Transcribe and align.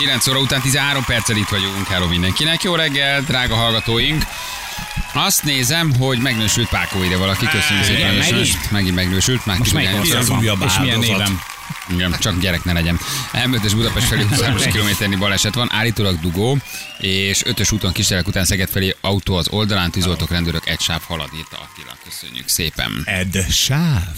9 0.00 0.26
óra 0.26 0.38
után 0.38 0.60
13 0.60 1.04
perccel 1.04 1.36
itt 1.36 1.48
vagyunk. 1.48 1.86
Hello 1.86 2.08
mindenkinek. 2.08 2.62
Jó 2.62 2.74
reggel, 2.74 3.20
drága 3.22 3.54
hallgatóink. 3.54 4.24
Azt 5.12 5.44
nézem, 5.44 5.94
hogy 5.94 6.18
megnősült 6.18 6.68
Pákó 6.68 7.02
ide 7.02 7.16
valaki. 7.16 7.46
Köszönjük 7.46 7.84
szépen. 7.84 8.14
Megint? 8.14 8.70
Megint 8.70 8.94
megnősült. 8.94 9.46
Már 9.46 9.58
Most 9.58 9.72
melyik 9.72 10.14
az 10.14 10.28
újabb 10.30 10.62
És 10.66 10.78
milyen 10.78 10.98
névem? 10.98 11.40
Igen, 11.88 12.16
csak 12.20 12.40
gyerek 12.40 12.64
ne 12.64 12.72
legyen. 12.72 13.00
M5-ös 13.32 13.72
Budapest 13.74 14.06
felé 14.06 14.22
23 14.22 14.62
kilométernyi 14.72 15.16
baleset 15.16 15.54
van, 15.54 15.72
állítólag 15.72 16.20
dugó, 16.20 16.58
és 16.98 17.42
5-ös 17.44 17.72
úton 17.72 17.92
kistelek 17.92 18.26
után 18.26 18.44
Szeged 18.44 18.68
felé 18.68 18.96
autó 19.00 19.34
az 19.34 19.48
oldalán, 19.48 19.90
tűzoltók, 19.90 20.30
rendőrök, 20.30 20.68
egy 20.68 20.80
sáv 20.80 21.02
halad, 21.06 21.28
írta 21.36 21.56
Attila. 21.56 21.96
Köszönjük 22.04 22.48
szépen. 22.48 23.02
Ed 23.04 23.46
sáv. 23.50 24.16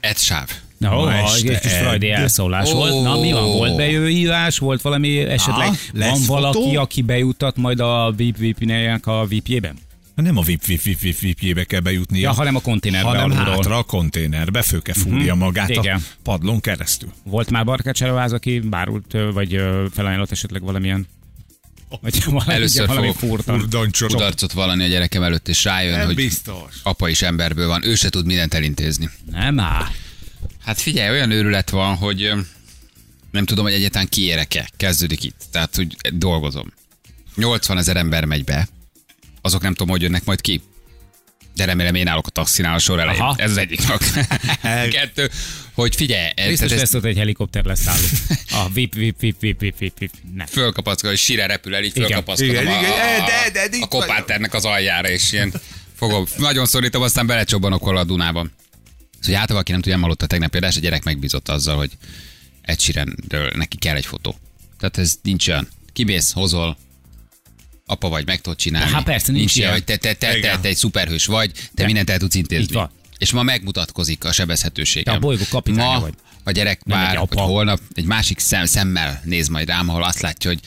Egy 0.00 0.18
sáv. 0.18 0.48
Na, 0.80 0.94
Ma 0.94 1.12
egy 1.14 1.46
este 1.46 1.58
kis 1.58 1.72
frajdi 1.78 2.10
elszólás 2.10 2.68
Ó. 2.68 2.74
volt. 2.74 3.02
Na, 3.02 3.20
mi 3.20 3.32
van? 3.32 3.44
Volt 3.44 3.76
bejövőhívás? 3.76 4.58
Volt 4.58 4.80
valami 4.82 5.18
esetleg? 5.18 5.68
Ah, 5.68 5.74
van 5.92 6.20
valaki, 6.26 6.58
fotó? 6.58 6.76
aki 6.80 7.02
bejutat 7.02 7.56
majd 7.56 7.80
a 7.80 8.12
VIP 8.16 8.36
VIP-nek 8.36 9.06
a 9.06 9.26
VIP-jében? 9.26 9.76
Nem 10.14 10.36
a 10.36 10.42
vip 10.42 10.64
vip 10.64 10.82
vip 10.82 10.98
vip 11.00 11.38
vip 11.40 11.66
kell 11.66 11.80
bejutni, 11.80 12.18
Ja, 12.18 12.32
hanem 12.32 12.56
a 12.56 12.60
konténerbe 12.60 13.08
hanem 13.08 13.24
alulról. 13.24 13.54
hátra 13.54 13.76
a 13.78 13.82
konténerbe, 13.82 14.62
fő 14.62 14.78
kell 14.78 14.94
fúrja 14.94 15.34
magát 15.34 15.68
Igen. 15.68 15.96
a 15.96 16.00
padlón 16.22 16.60
keresztül. 16.60 17.12
Volt 17.24 17.50
már 17.50 17.64
Barkács 17.64 18.02
Elváz, 18.02 18.32
aki 18.32 18.58
bárult, 18.58 19.16
vagy 19.32 19.62
felajánlott 19.92 20.30
esetleg 20.30 20.62
valamilyen 20.62 21.06
vagy 22.00 22.24
valami, 22.30 22.52
Először 22.52 22.86
valami. 22.86 23.12
Kudarcot 24.06 24.52
vallani 24.52 24.84
a 24.84 24.88
gyerekem 24.88 25.22
előtt, 25.22 25.48
és 25.48 25.64
rájön, 25.64 25.96
Nem 25.96 26.06
hogy 26.06 26.14
biztos. 26.14 26.54
apa 26.82 27.08
is 27.08 27.22
emberből 27.22 27.66
van, 27.66 27.84
ő 27.86 27.94
se 27.94 28.08
tud 28.08 28.26
mindent 28.26 28.54
elintézni. 28.54 29.10
Nem 29.30 29.60
áll. 29.60 29.86
Hát 30.70 30.80
figyelj, 30.80 31.10
olyan 31.10 31.30
őrület 31.30 31.70
van, 31.70 31.96
hogy 31.96 32.32
nem 33.30 33.44
tudom, 33.44 33.64
hogy 33.64 33.72
egyáltalán 33.72 34.08
kiérek-e. 34.08 34.68
Kezdődik 34.76 35.22
itt. 35.24 35.40
Tehát, 35.52 35.76
hogy 35.76 35.96
dolgozom. 36.12 36.72
80 37.36 37.78
ezer 37.78 37.96
ember 37.96 38.24
megy 38.24 38.44
be, 38.44 38.68
azok 39.40 39.62
nem 39.62 39.74
tudom, 39.74 39.88
hogy 39.88 40.02
jönnek 40.02 40.24
majd 40.24 40.40
ki. 40.40 40.62
De 41.54 41.64
remélem 41.64 41.94
én 41.94 42.06
állok 42.06 42.26
a 42.26 42.30
taxinál 42.30 42.74
a 42.74 42.78
sor 42.78 43.00
elején. 43.00 43.20
Aha. 43.20 43.34
Ez 43.38 43.50
az 43.50 43.56
egyik 43.56 43.80
dolog. 43.80 44.00
Kettő, 44.96 45.30
hogy 45.72 45.96
figyelj, 45.96 46.32
Biztos 46.48 46.70
lesz 46.70 46.94
ott 46.94 47.04
egy 47.04 47.16
helikopter 47.16 47.64
leszálló. 47.64 48.06
A 48.64 48.68
VIP, 48.72 48.94
VIP, 48.94 49.20
VIP, 49.20 49.40
VIP, 49.40 49.60
VIP, 49.60 49.78
VIP, 49.78 49.98
VIP. 49.98 50.12
Nem. 50.34 50.46
fölkapaszkodom, 50.46 51.10
hogy 51.10 51.20
sire 51.20 51.46
repül 51.46 51.74
el, 51.74 51.82
így 51.82 51.96
Igen. 51.96 52.08
fölkapaszkodom 52.08 52.54
Igen, 52.54 52.66
a, 52.66 52.78
igen, 52.78 52.90
a, 52.90 53.26
de- 53.26 53.50
de- 53.52 53.68
de 53.68 53.76
itt 53.76 53.82
a 53.82 53.86
kopáternek 53.86 54.54
az 54.54 54.64
aljára, 54.64 55.08
és 55.08 55.32
ilyen 55.32 55.52
fogom, 55.96 56.26
nagyon 56.36 56.66
szorítom, 56.66 57.02
aztán 57.02 57.26
belecsobbanok 57.26 57.82
hol 57.82 57.96
a 57.96 58.04
Dunában. 58.04 58.52
Szóval 59.20 59.40
általában, 59.40 59.56
aki 59.60 59.70
nem 59.70 59.80
tudja, 59.80 59.92
nem 59.92 60.02
hallott 60.02 60.22
a 60.22 60.26
tegnapi 60.26 60.56
adás, 60.56 60.76
a 60.76 60.80
gyerek 60.80 61.04
megbízott 61.04 61.48
azzal, 61.48 61.76
hogy 61.76 61.90
egy 62.62 62.80
Sheeranről 62.80 63.50
neki 63.54 63.76
kell 63.76 63.96
egy 63.96 64.06
fotó. 64.06 64.38
Tehát 64.78 64.98
ez 64.98 65.18
nincs 65.22 65.48
olyan. 65.48 65.68
Kimész, 65.92 66.32
hozol, 66.32 66.78
apa 67.86 68.08
vagy, 68.08 68.26
meg 68.26 68.40
tudod 68.40 68.58
csinálni. 68.58 68.92
Hát 68.92 69.04
persze, 69.04 69.32
nincs 69.32 69.56
ilyen, 69.56 69.68
ilyen. 69.68 69.72
hogy 69.72 69.84
te, 69.84 69.96
te, 69.96 70.14
te, 70.14 70.40
te, 70.40 70.58
te, 70.60 70.68
egy 70.68 70.76
szuperhős 70.76 71.26
vagy, 71.26 71.52
te 71.52 71.60
De. 71.74 71.84
mindent 71.84 72.10
el 72.10 72.18
tudsz 72.18 72.34
intézni. 72.34 72.64
Így 72.64 72.72
van. 72.72 72.90
És 73.18 73.32
ma 73.32 73.42
megmutatkozik 73.42 74.24
a 74.24 74.32
sebezhetőségem. 74.32 75.12
Te 75.12 75.18
a 75.18 75.22
bolygó 75.22 75.44
kapitánya 75.50 75.92
ma 75.92 76.00
vagy. 76.00 76.14
a 76.44 76.50
gyerek 76.50 76.84
Nem 76.84 76.98
már, 76.98 77.16
apa. 77.16 77.40
holnap 77.40 77.80
egy 77.94 78.04
másik 78.04 78.38
szem, 78.38 78.64
szemmel 78.64 79.20
néz 79.24 79.48
majd 79.48 79.68
rám, 79.68 79.88
ahol 79.88 80.04
azt 80.04 80.20
látja, 80.20 80.50
hogy 80.50 80.60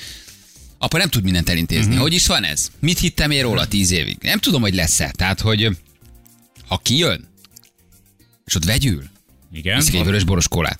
apa 0.77 0.97
nem 0.97 1.09
tud 1.09 1.23
mindent 1.23 1.49
elintézni. 1.49 1.85
Uh-huh. 1.85 2.01
Hogy 2.01 2.13
is 2.13 2.27
van 2.27 2.43
ez? 2.43 2.71
Mit 2.79 2.99
hittem 2.99 3.31
én 3.31 3.41
róla 3.41 3.67
tíz 3.67 3.91
évig? 3.91 4.17
Nem 4.21 4.39
tudom, 4.39 4.61
hogy 4.61 4.75
lesz-e. 4.75 5.11
Tehát, 5.11 5.39
hogy 5.39 5.77
ha 6.67 6.77
kijön, 6.77 7.27
és 8.45 8.55
ott 8.55 8.65
vegyül, 8.65 9.03
Igen. 9.53 9.77
eszik 9.77 9.93
egy 9.95 10.03
vörös 10.03 10.23
boros 10.23 10.47
kólát, 10.47 10.79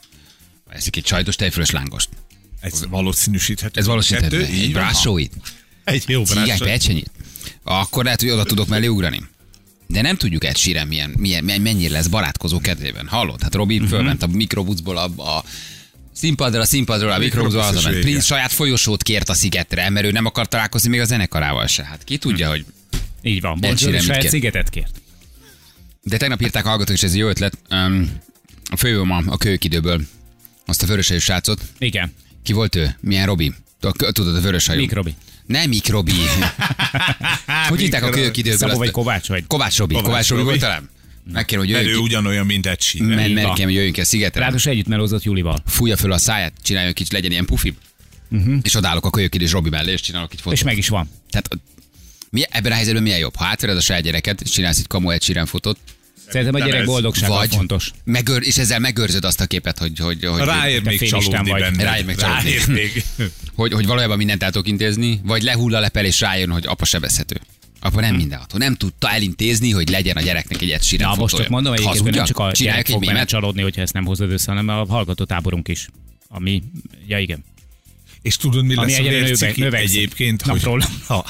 eszik 0.70 0.96
egy 0.96 1.06
sajtos 1.06 1.36
tejfölös 1.36 1.70
lángost. 1.72 2.10
Ez 2.60 2.86
valószínűsíthető. 2.90 3.80
Ez 3.80 3.86
valószínűleg 3.86 4.30
Kettő, 4.30 4.46
egy 4.46 4.72
brásóit, 4.72 5.34
Egy 5.84 6.04
jó 6.08 6.24
brásó. 6.24 6.66
pecsenyit. 6.66 7.12
Akkor 7.64 8.04
lehet, 8.04 8.22
hogy 8.22 8.30
oda 8.30 8.44
tudok 8.44 8.68
mellé 8.68 8.88
ugrani. 8.88 9.22
De 9.88 10.02
nem 10.02 10.16
tudjuk 10.18 10.44
Ed 10.44 10.58
Sheeran 10.58 10.88
milyen, 10.88 11.10
milyen, 11.18 11.44
mennyire 11.62 11.94
lesz 11.94 12.08
barátkozó 12.08 12.60
kedvében. 12.60 13.08
Hallod? 13.08 13.42
Hát 13.42 13.54
Robi 13.56 13.74
Mhm. 13.76 13.84
uh-huh. 13.84 13.98
fölment 14.00 14.24
a 14.24 14.28
mikrobuszból 14.28 14.98
a, 14.98 15.04
a 15.38 15.44
színpadra, 16.14 16.62
a 16.62 16.66
színpadról, 16.66 17.12
a 17.12 17.18
mikrobuszból 17.18 17.62
Mikrobusz 17.62 17.80
is 17.80 17.84
hazament. 17.86 18.04
Prince 18.04 18.26
saját 18.26 18.52
folyosót 18.52 19.04
kért 19.04 19.30
a 19.30 19.34
szigetre, 19.34 19.90
mert 19.90 20.06
ő 20.06 20.12
nem 20.12 20.26
akar 20.26 20.48
találkozni 20.48 20.90
még 20.90 21.00
a 21.00 21.06
zenekarával 21.06 21.68
se. 21.68 21.84
Hát 21.84 22.04
ki 22.04 22.18
tudja, 22.18 22.50
hogy... 22.50 22.66
Így 23.22 23.42
van. 23.42 23.58
Mit 23.62 23.78
saját 23.78 24.20
kér? 24.20 24.30
szigetet 24.30 24.70
kért. 24.70 25.02
De 26.04 26.18
tegnap 26.18 26.42
írták 26.42 26.66
a 26.66 26.70
hallgatók, 26.70 26.96
és 26.96 27.04
ez 27.04 27.12
egy 27.12 27.18
jó 27.18 27.28
ötlet. 27.28 27.58
Um, 27.70 28.12
a 28.72 28.78
fővőm 28.78 29.12
a, 29.12 29.24
a 29.26 29.38
kőkidőből, 29.38 30.02
azt 30.66 30.84
a 30.84 30.86
vöröshajú 30.86 31.20
srácot. 31.20 31.62
Igen. 31.78 32.14
Ki 32.44 32.54
volt 32.54 32.76
ő? 32.76 32.98
Milyen 33.00 33.26
Robi? 33.26 33.54
Tudod, 34.12 34.36
a 34.36 34.42
vöröshajú. 34.42 34.80
Mikrobi. 34.80 35.16
Nem 35.46 35.70
Mikrobi. 35.70 36.12
hogy 37.70 37.80
hívták 37.80 38.02
a 38.04 38.06
Mikro- 38.06 38.24
kőkidőből? 38.24 38.58
Szabó 38.58 38.78
vagy 38.78 38.92
Kovács 38.92 39.28
vagy? 39.28 39.48
Kovács 39.48 39.78
Robi. 39.78 39.94
Kovács 39.94 40.08
Kovács 40.10 40.30
Robi 40.30 40.42
Robi. 40.42 40.52
volt 40.52 40.62
talán? 40.62 40.90
Megkérem, 41.32 41.64
hogy 41.64 41.74
Mert 41.74 41.84
ő 41.84 41.88
jöjjön 41.88 42.04
ki. 42.04 42.10
ugyanolyan, 42.10 42.46
mint 42.46 42.68
Így 42.94 43.00
van. 43.00 43.32
merkem, 43.32 43.66
hogy 43.66 43.74
jöjjön 43.74 43.94
ki 43.94 44.02
a 44.02 44.06
szigetre. 44.06 44.42
Ráadásul 44.42 44.72
együtt 44.72 44.88
melózott 44.88 45.24
Julival. 45.24 45.58
Fújja 45.66 45.98
föl 45.98 46.12
a 46.12 46.18
száját, 46.18 46.54
csinálja 46.64 46.88
egy 46.88 46.94
kicsit, 46.94 47.12
legyen 47.14 47.32
ilyen 47.32 47.46
pufi. 47.46 47.74
Uh-huh. 48.32 48.58
És 48.62 48.76
odállok 48.76 49.06
a 49.06 49.10
kölyökid 49.10 49.42
és 49.42 49.52
Robi 49.52 49.70
mellé, 49.70 49.92
és 49.92 50.02
csinálok 50.02 50.34
egy 50.34 50.42
fotót. 50.42 50.58
És 50.58 50.64
meg 50.64 50.78
is 50.78 50.88
van. 50.88 51.10
Tehát 51.30 51.50
mi, 52.34 52.44
ebben 52.50 52.72
a 52.72 52.76
helyzetben 52.76 53.04
milyen 53.04 53.20
jobb? 53.20 53.36
Ha 53.36 53.46
átvered 53.46 53.78
a 53.78 53.82
saját 53.82 54.04
gyereket, 54.04 54.42
és 54.42 54.50
csinálsz 54.50 54.80
egy 54.80 54.88
kamu 54.88 55.10
egy 55.10 55.40
fotót, 55.46 55.78
Szerintem 56.28 56.62
a 56.62 56.66
gyerek 56.66 56.80
ez. 56.80 56.86
boldogsága 56.86 57.34
vagy 57.34 57.56
fontos. 57.56 57.92
megőr, 58.04 58.44
és 58.44 58.58
ezzel 58.58 58.80
megőrzöd 58.80 59.26
azt 59.26 59.42
a 59.42 59.46
képet, 59.46 59.78
hogy, 59.78 60.00
hogy, 60.00 60.26
hogy, 60.26 60.44
Ráér 60.44 60.82
Te 60.82 60.90
még 60.90 61.10
csalódni 61.10 61.50
vagy. 61.50 61.62
benne. 61.62 61.84
Ráér 61.84 62.06
még 62.06 62.16
csalódni. 62.16 62.50
Ráér 62.50 62.68
még. 62.68 63.04
hogy, 63.56 63.74
hogy 63.74 63.86
valójában 63.86 64.18
mindent 64.18 64.44
el 64.44 64.52
tudok 64.52 64.68
intézni, 64.68 65.22
vagy 65.24 65.44
lehull 65.44 65.76
a 65.76 65.80
lepel, 65.80 66.06
és 66.06 66.20
rájön, 66.20 66.50
hogy 66.50 66.66
apa 66.68 66.86
sebezhető. 66.86 67.42
Apa 67.80 68.02
nem 68.02 68.16
mindenható. 68.16 68.58
Nem 68.58 68.76
tudta 68.76 69.12
elintézni, 69.12 69.72
hogy 69.72 69.90
legyen 69.90 70.18
a 70.18 70.22
gyereknek 70.22 70.62
egy 70.62 70.72
egy 70.72 70.84
Sheeran 70.84 71.10
Na, 71.10 71.16
most 71.16 71.36
csak 71.36 71.48
mondom, 71.48 71.76
hogy 71.76 72.14
nem 72.14 72.26
csak 72.26 72.38
a 72.40 72.52
gyerek 72.52 72.88
fog 72.88 73.26
csalódni, 73.26 73.62
hogyha 73.62 73.82
ezt 73.82 73.94
nem 73.94 74.06
hozod 74.06 74.32
össze, 74.32 74.52
hanem 74.52 74.68
a 74.68 74.86
hallgató 74.86 75.24
táborunk 75.24 75.68
is. 75.68 75.88
Ami, 76.28 76.64
ja 77.08 77.18
igen. 77.18 77.44
És 78.24 78.38
tudod, 78.38 78.66
mi 78.66 78.76
Ami 78.76 78.92
lesz 78.92 79.00
a 79.00 79.04
vérciki 79.04 79.62
növekszik. 79.62 79.96
egyébként? 79.98 80.46
Napról. 80.46 80.84
ha, 81.08 81.26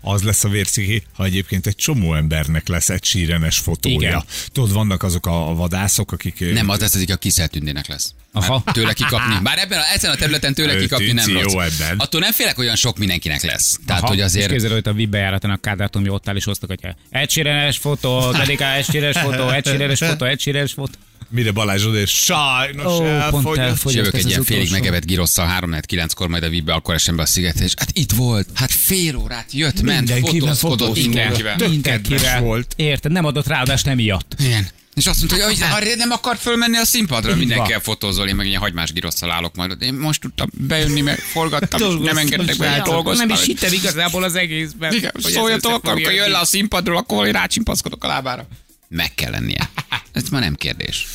az 0.00 0.22
lesz 0.22 0.44
a 0.44 0.48
vérciki, 0.48 1.02
ha 1.12 1.24
egyébként 1.24 1.66
egy 1.66 1.76
csomó 1.76 2.14
embernek 2.14 2.68
lesz 2.68 2.88
egy 2.88 3.04
sírenes 3.04 3.58
fotója. 3.58 3.96
Igen. 3.96 4.24
Tudod, 4.52 4.72
vannak 4.72 5.02
azok 5.02 5.26
a 5.26 5.54
vadászok, 5.54 6.12
akik... 6.12 6.52
Nem, 6.52 6.68
az 6.68 6.80
lesz, 6.80 6.94
az, 6.94 7.04
a 7.10 7.16
Kiszel 7.16 7.48
Tündének 7.48 7.86
lesz. 7.88 8.14
Aha. 8.32 8.62
Tőle 8.72 8.92
kikapni. 8.92 9.34
Bár 9.42 9.58
ebben 9.58 9.78
a, 9.78 9.82
ezen 9.94 10.10
a 10.10 10.14
területen 10.14 10.54
tőle 10.54 10.74
Ő 10.74 10.80
kikapni 10.80 11.12
nem 11.12 11.32
rossz. 11.32 11.52
jó 11.52 11.60
ebben. 11.60 11.98
Attól 11.98 12.20
nem 12.20 12.32
félek, 12.32 12.58
olyan 12.58 12.76
sok 12.76 12.98
mindenkinek 12.98 13.42
lesz. 13.42 13.78
Tehát, 13.86 14.02
Aha, 14.02 14.10
hogy 14.10 14.20
És 14.20 14.24
azért... 14.24 14.50
képzeld, 14.50 14.72
hogy 14.72 14.88
a 14.88 14.92
VIP 14.92 15.08
bejáraton 15.08 15.50
a 15.50 15.56
Kádár 15.56 15.90
Tomi 15.90 16.08
ott 16.08 16.28
áll 16.28 16.36
és 16.36 16.44
hoztak, 16.44 16.68
hogy 16.68 16.94
egysírenes 17.10 17.78
fotó, 17.78 18.32
dedikál 18.32 18.76
egysírenes 18.76 19.18
fotó, 19.18 19.48
egysírenes 19.48 19.98
fotó, 19.98 20.24
egysírenes 20.24 20.72
fotó. 20.72 20.94
Mire 21.28 21.50
Balázs 21.50 21.84
oda, 21.84 21.98
és 21.98 22.10
sajnos 22.10 22.84
pont 22.84 23.06
elfogyott. 23.06 23.58
Elfogyott 23.58 24.14
egy 24.14 24.28
ilyen 24.28 24.42
félig 24.42 24.70
megevett 24.70 25.04
girosszal, 25.04 25.46
3 25.46 25.80
9 25.80 26.12
kor 26.12 26.28
majd 26.28 26.42
a 26.42 26.48
vízbe, 26.48 26.72
akkor 26.72 26.94
esem 26.94 27.16
be 27.16 27.22
a 27.22 27.26
szigetre, 27.26 27.64
és 27.64 27.72
hát 27.76 27.90
itt 27.92 28.12
volt, 28.12 28.48
hát 28.54 28.70
fél 28.70 29.16
órát 29.16 29.52
jött, 29.52 29.82
ment, 29.82 30.10
fotózkodott 30.10 30.58
fotózkodott. 30.58 30.96
mindenkivel. 30.96 31.56
Mindenkivel. 31.68 32.40
volt. 32.40 32.72
Érted, 32.76 33.12
nem 33.12 33.24
adott 33.24 33.46
ráadást 33.46 33.84
nem 33.84 33.96
miatt. 33.96 34.34
Igen. 34.38 34.68
És 34.94 35.06
azt 35.06 35.18
mondta, 35.18 35.46
hogy 35.46 35.62
arra 35.70 35.94
nem 35.96 36.10
akart 36.10 36.40
fölmenni 36.40 36.76
a 36.76 36.84
színpadra, 36.84 37.30
Így 37.30 37.36
mindenkivel 37.36 37.80
fotózol, 37.80 38.28
én 38.28 38.34
meg 38.34 38.46
ilyen 38.46 38.60
hagymás 38.60 38.92
girosszal 38.92 39.30
állok 39.30 39.54
majd. 39.54 39.82
Én 39.82 39.94
most 39.94 40.20
tudtam 40.20 40.50
bejönni, 40.52 41.00
mert 41.00 41.20
forgattam, 41.20 41.80
és 41.80 42.06
nem 42.06 42.16
engedtek 42.16 42.56
be, 42.56 42.82
dolgoztam. 42.84 43.26
Nem 43.26 43.36
is 43.36 43.44
hittem 43.44 43.72
igazából 43.72 44.22
az 44.22 44.34
egészben. 44.34 44.92
Igen, 44.92 45.12
szóljatok, 45.18 45.72
akkor, 45.72 46.00
jön 46.00 46.30
le 46.30 46.38
a 46.38 46.44
színpadról, 46.44 46.96
akkor 46.96 47.26
én 47.26 47.32
rácsimpaszkodok 47.32 48.04
a 48.04 48.06
lábára. 48.06 48.48
Meg 48.88 49.14
kell 49.14 49.30
lennie. 49.30 49.70
Ez 50.12 50.28
már 50.28 50.42
nem 50.42 50.54
kérdés. 50.54 51.06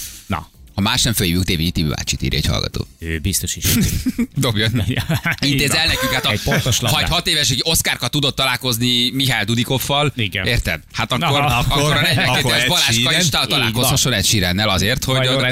Ha 0.83 0.89
más 0.89 1.01
nem 1.01 1.13
följövünk, 1.13 1.45
Tévényi 1.45 1.72
Tibi 1.72 1.89
bácsit 1.89 2.22
írja 2.22 2.38
egy 2.38 2.45
hallgató. 2.45 2.88
ő 3.00 3.19
biztos 3.19 3.56
is. 3.56 3.66
Dobjon. 4.36 4.83
Intéz 5.39 5.72
el 5.72 5.88
nekünk, 5.88 6.12
hát 6.12 6.25
a, 6.25 6.31
Egy 6.31 6.42
ha 6.80 7.01
egy 7.01 7.10
hat 7.10 7.28
éves, 7.28 7.48
hogy 7.48 7.60
Oszkárka 7.63 8.07
tudott 8.07 8.36
találkozni 8.36 9.10
Mihály 9.12 9.44
Dudikoffal, 9.45 10.13
Igen. 10.16 10.45
érted? 10.45 10.81
Hát 10.94 11.12
akkor, 11.12 11.39
Na, 11.39 11.57
akkor, 11.57 11.81
akkor- 11.81 11.95
a 11.95 12.01
42 12.01 12.39
akkor 12.39 12.80
éves 12.98 13.24
is 13.24 13.30
ta- 13.30 13.48
találkozhasson 13.48 14.13
egy 14.13 14.25
Sheerannel 14.25 14.69
azért, 14.69 15.04
hogy 15.04 15.28
a, 15.28 15.50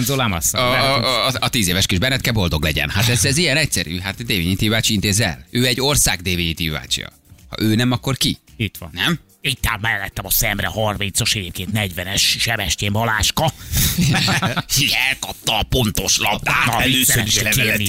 a, 0.51 1.27
a, 1.27 1.31
a, 1.39 1.49
tíz 1.49 1.67
éves 1.67 1.85
kis 1.85 1.97
Benetke 1.97 2.31
boldog 2.31 2.63
legyen. 2.63 2.89
Hát 2.89 3.07
ez, 3.09 3.25
ez 3.25 3.37
ilyen 3.37 3.57
egyszerű. 3.57 3.99
Hát 3.99 4.25
Dévényi 4.25 4.55
Tibi 4.55 4.69
bácsi 4.71 4.93
intéz 4.93 5.19
el. 5.19 5.45
Ő 5.49 5.65
egy 5.65 5.81
ország 5.81 6.21
Dévényi 6.21 6.53
Tibi 6.53 6.69
bácsia. 6.69 7.09
Ha 7.49 7.55
ő 7.59 7.75
nem, 7.75 7.91
akkor 7.91 8.17
ki? 8.17 8.37
Itt 8.57 8.75
van. 8.79 8.89
Nem? 8.93 9.19
Itt 9.41 9.65
áll 9.67 9.77
mellettem 9.81 10.25
a 10.25 10.31
szemre 10.31 10.71
30-as 10.75 11.35
egyébként 11.35 11.69
40-es 11.73 12.21
Sebestyén 12.39 12.91
Baláska. 12.91 13.53
Elkapta 15.09 15.57
a 15.57 15.63
pontos 15.63 16.17
labdát. 16.17 16.65
Na, 16.65 16.81
először 16.81 17.25
is 17.25 17.41
levelet 17.41 17.81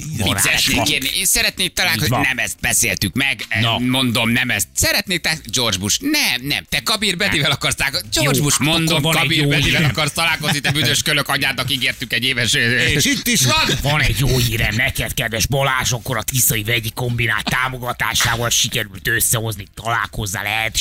én 1.14 1.24
szeretnék 1.24 1.72
talán, 1.72 1.98
hogy 1.98 2.10
nem 2.10 2.38
ezt 2.38 2.56
beszéltük 2.60 3.14
meg. 3.14 3.46
Na. 3.60 3.78
Mondom, 3.78 4.30
nem 4.30 4.50
ezt. 4.50 4.68
Szeretnék, 4.74 5.20
te 5.20 5.38
George 5.44 5.78
Bush. 5.78 6.00
Nem, 6.00 6.40
nem. 6.42 6.64
Te 6.68 6.82
Kabir 6.82 7.16
Bedivel 7.16 7.50
akarsz 7.50 7.74
találkozni. 7.74 8.08
George 8.12 8.36
Jó, 8.36 8.42
Bush, 8.42 8.58
hát 8.58 8.68
mondom, 8.68 9.02
Kabir 9.02 9.48
Bedivel 9.48 9.84
akarsz 9.84 10.12
találkozni, 10.12 10.60
te 10.60 10.72
büdös 10.72 11.02
kölök 11.02 11.28
anyádnak 11.28 11.70
ígértük 11.70 12.12
egy 12.12 12.24
éves... 12.24 12.52
És 12.52 13.04
itt 13.04 13.26
is 13.26 13.44
van. 13.44 13.78
Van 13.90 14.00
egy 14.00 14.18
jó 14.18 14.36
hírem 14.36 14.74
neked, 14.74 15.14
kedves 15.14 15.46
Balázs, 15.46 15.92
akkor 15.92 16.16
a 16.16 16.22
Tiszai 16.22 16.62
Vegyi 16.62 16.90
Kombinát 16.94 17.44
támogatásával 17.44 18.50
sikerült 18.50 19.08
összehozni, 19.08 19.64
találkozzál 19.74 20.46
Ed 20.46 20.76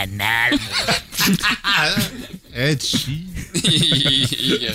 Sheerannel. 0.00 0.58
Egy 2.66 2.80
sí. 2.82 3.26
Igen. 4.54 4.74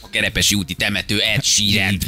A 0.00 0.08
Kerepesi 0.10 0.54
úti 0.54 0.74
temető 0.74 1.20
Ed 1.20 1.44
Sheeran. 1.44 1.98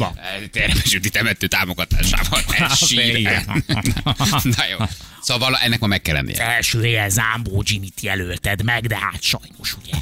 Kerepesi 0.53 0.97
úti 0.97 1.11
temető 1.11 1.47
támogatásával 1.47 2.43
Ed 2.57 2.75
Sheeran. 2.77 3.65
Na 4.57 4.65
jó. 4.71 4.77
Szóval 5.23 5.57
ennek 5.57 5.81
ma 5.81 5.87
meg 5.87 6.03
kell 6.03 6.15
lennie. 6.15 6.43
Első 6.43 6.83
helyen 6.83 7.11
Zámbó 7.11 7.63
Jimmy-t 7.67 8.01
jelölted 8.01 8.63
meg, 8.63 8.87
de 8.87 8.97
hát 8.99 9.23
sajnos, 9.23 9.77
ugye? 9.83 9.93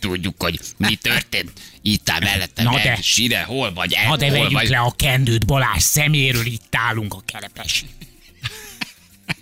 Tudjuk, 0.00 0.42
hogy 0.42 0.60
mi 0.76 0.94
történt. 0.94 1.50
Itt 1.82 2.10
áll 2.10 2.20
mellettem 2.20 2.64
Na 2.64 2.78
Ed 2.78 2.84
de- 2.84 3.02
Sheeran. 3.02 3.44
Hol 3.44 3.72
vagy 3.72 3.92
Ed? 3.92 4.04
Ha 4.04 4.16
de 4.16 4.30
vegyük 4.30 4.50
vagy? 4.50 4.68
le 4.68 4.78
a 4.78 4.94
kendőt 4.96 5.46
Balázs 5.46 5.82
szeméről, 5.82 6.46
itt 6.46 6.74
állunk 6.74 7.14
a 7.14 7.22
Kerepesi. 7.26 7.86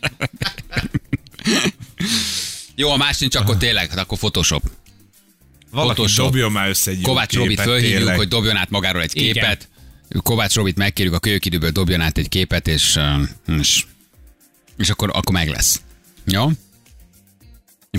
Jó, 2.81 2.91
a 2.91 2.97
más 2.97 3.19
nincs, 3.19 3.35
akkor 3.35 3.57
tényleg, 3.57 3.89
hát 3.89 3.99
akkor 3.99 4.19
Photoshop. 4.19 4.63
Valaki 5.71 5.95
Photoshop. 5.95 6.25
dobjon 6.25 6.53
már 6.53 6.69
össze 6.69 6.91
egy 6.91 7.01
Kovács 7.01 7.35
Robit 7.35 7.49
képet, 7.49 7.65
fölhívjuk, 7.65 7.97
tényleg. 7.97 8.17
hogy 8.17 8.29
dobjon 8.29 8.57
át 8.57 8.71
magáról 8.71 9.03
egy 9.03 9.17
Igen. 9.17 9.33
képet. 9.33 9.69
Kovács 10.23 10.55
Robit 10.55 10.77
megkérjük 10.77 11.15
a 11.15 11.19
kölyökidőből, 11.19 11.71
dobjon 11.71 12.01
át 12.01 12.19
egy 12.19 12.29
képet, 12.29 12.69
és, 12.69 12.99
és, 13.59 13.85
és 14.77 14.91
akkor, 14.91 15.11
akkor 15.13 15.35
meg 15.35 15.49
lesz. 15.49 15.81
Jó? 16.25 16.43
Egyébként 16.43 16.70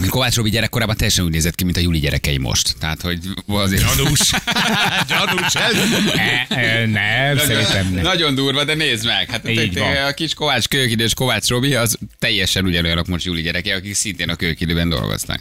Kovács 0.09 0.35
Robi 0.35 0.49
gyerekkorában 0.49 0.95
teljesen 0.95 1.25
úgy 1.25 1.31
nézett 1.31 1.55
ki, 1.55 1.63
mint 1.63 1.77
a 1.77 1.79
Juli 1.79 1.99
gyerekei 1.99 2.37
most. 2.37 2.75
Tehát, 2.79 3.01
hogy 3.01 3.19
azért... 3.47 3.95
Gyanús. 3.95 4.31
Gyanús 5.07 5.55
ez. 5.55 5.75
E, 6.15 6.45
e, 6.49 6.85
nem, 6.85 7.37
szerintem 7.37 7.93
nem. 7.93 8.03
Nagyon 8.03 8.35
durva, 8.35 8.63
de 8.63 8.73
nézd 8.73 9.05
meg. 9.05 9.29
Hát 9.29 9.49
Így 9.49 9.77
van. 9.77 9.95
a 9.95 10.11
kis 10.11 10.33
Kovács 10.33 10.67
kölyökidős 10.67 11.13
Kovács 11.13 11.47
Robi, 11.47 11.75
az 11.75 11.97
teljesen 12.19 12.65
ugyanolyanok 12.65 13.07
most 13.07 13.25
Juli 13.25 13.41
gyerekei, 13.41 13.71
akik 13.71 13.93
szintén 13.93 14.29
a 14.29 14.35
kölyökidőben 14.35 14.89
dolgoznak. 14.89 15.39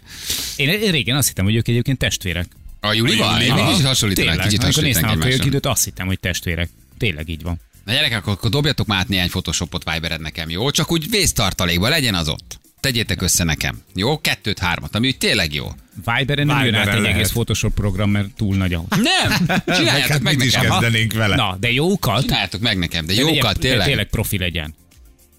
Én, 0.56 0.90
régen 0.90 1.16
azt 1.16 1.28
hittem, 1.28 1.44
hogy 1.44 1.54
ők 1.56 1.68
egyébként 1.68 1.98
testvérek. 1.98 2.46
A 2.80 2.92
Julival? 2.92 3.40
Én 3.40 3.54
még 3.54 3.64
kicsit 3.64 3.86
hasonlítanak, 3.86 4.30
Tényleg, 4.30 4.46
kicsit 4.46 4.62
amikor 4.62 4.82
néztem 4.82 5.04
hasonlítanak 5.04 5.64
a 5.64 5.70
azt 5.70 5.84
hittem, 5.84 6.06
hogy 6.06 6.20
testvérek. 6.20 6.68
Tényleg 6.98 7.28
így 7.28 7.42
van. 7.42 7.60
Na 7.84 7.92
gyerekek, 7.92 8.18
akkor, 8.18 8.32
akkor 8.32 8.50
dobjatok 8.50 8.86
már 8.86 8.98
át 8.98 9.08
néhány 9.08 9.28
photoshopot 9.28 9.92
Vibered 9.92 10.20
nekem, 10.20 10.50
jó? 10.50 10.70
Csak 10.70 10.92
úgy 10.92 11.10
vésztartalékba 11.10 11.88
legyen 11.88 12.14
az 12.14 12.28
ott. 12.28 12.59
Tegyétek 12.80 13.22
össze 13.22 13.44
nekem. 13.44 13.82
Jó? 13.94 14.20
Kettőt, 14.20 14.58
hármat, 14.58 14.94
ami 14.94 15.06
úgy 15.06 15.18
tényleg 15.18 15.54
jó. 15.54 15.72
Viberen 16.04 16.46
nem 16.46 16.64
jön 16.64 16.74
át 16.74 16.88
egy 16.88 17.00
lehet. 17.00 17.16
egész 17.16 17.30
Photoshop 17.30 17.74
program, 17.74 18.10
mert 18.10 18.34
túl 18.36 18.56
nagy 18.56 18.74
ahhoz. 18.74 18.88
Nem! 18.88 19.46
Meg 19.46 19.76
Csináljátok 19.76 20.10
hát 20.10 20.20
meg 20.22 20.36
mit 20.36 20.46
is 20.46 20.52
nekem. 20.52 20.70
Ha? 20.70 20.78
kezdenénk 20.78 21.12
vele? 21.12 21.36
Na, 21.36 21.56
de 21.60 21.70
jókat. 21.72 22.20
Csináljátok 22.20 22.60
meg 22.60 22.78
nekem, 22.78 23.06
de 23.06 23.14
de 23.14 23.20
legyen- 23.20 23.36
jókat, 23.36 23.54
de 23.54 23.60
tényleg. 23.60 23.86
Tényleg 23.86 24.08
profi 24.08 24.38
legyen. 24.38 24.74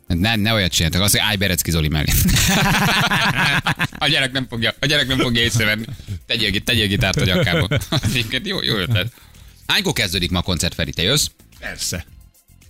Ne, 0.08 0.36
ne 0.36 0.54
olyat 0.54 0.72
csináltok, 0.72 1.02
azt, 1.02 1.12
hogy 1.12 1.22
állj 1.26 1.36
Berecki 1.36 1.72
Zoli 1.72 1.88
mellé. 1.88 2.12
a 3.98 4.08
gyerek 4.08 4.32
nem 4.32 4.46
fogja, 4.50 4.74
a 4.80 4.86
gyerek 4.86 5.08
nem 5.08 5.18
fogja 5.18 5.42
észrevenni. 5.42 5.86
Tegyél, 6.26 6.60
tegyél 6.60 6.88
gitárt 6.88 7.22
a 7.22 7.26
nyakába. 7.26 7.68
Jó, 8.44 8.62
jó 8.62 8.76
ötlet. 8.76 9.12
Hánykor 9.68 9.94
kezdődik 9.94 10.32
ma 10.32 10.40
a 10.40 10.42
koncert, 10.42 10.74
Feri? 10.74 10.92
Te 10.92 11.02
jössz? 11.02 11.26
Persze. 11.60 12.06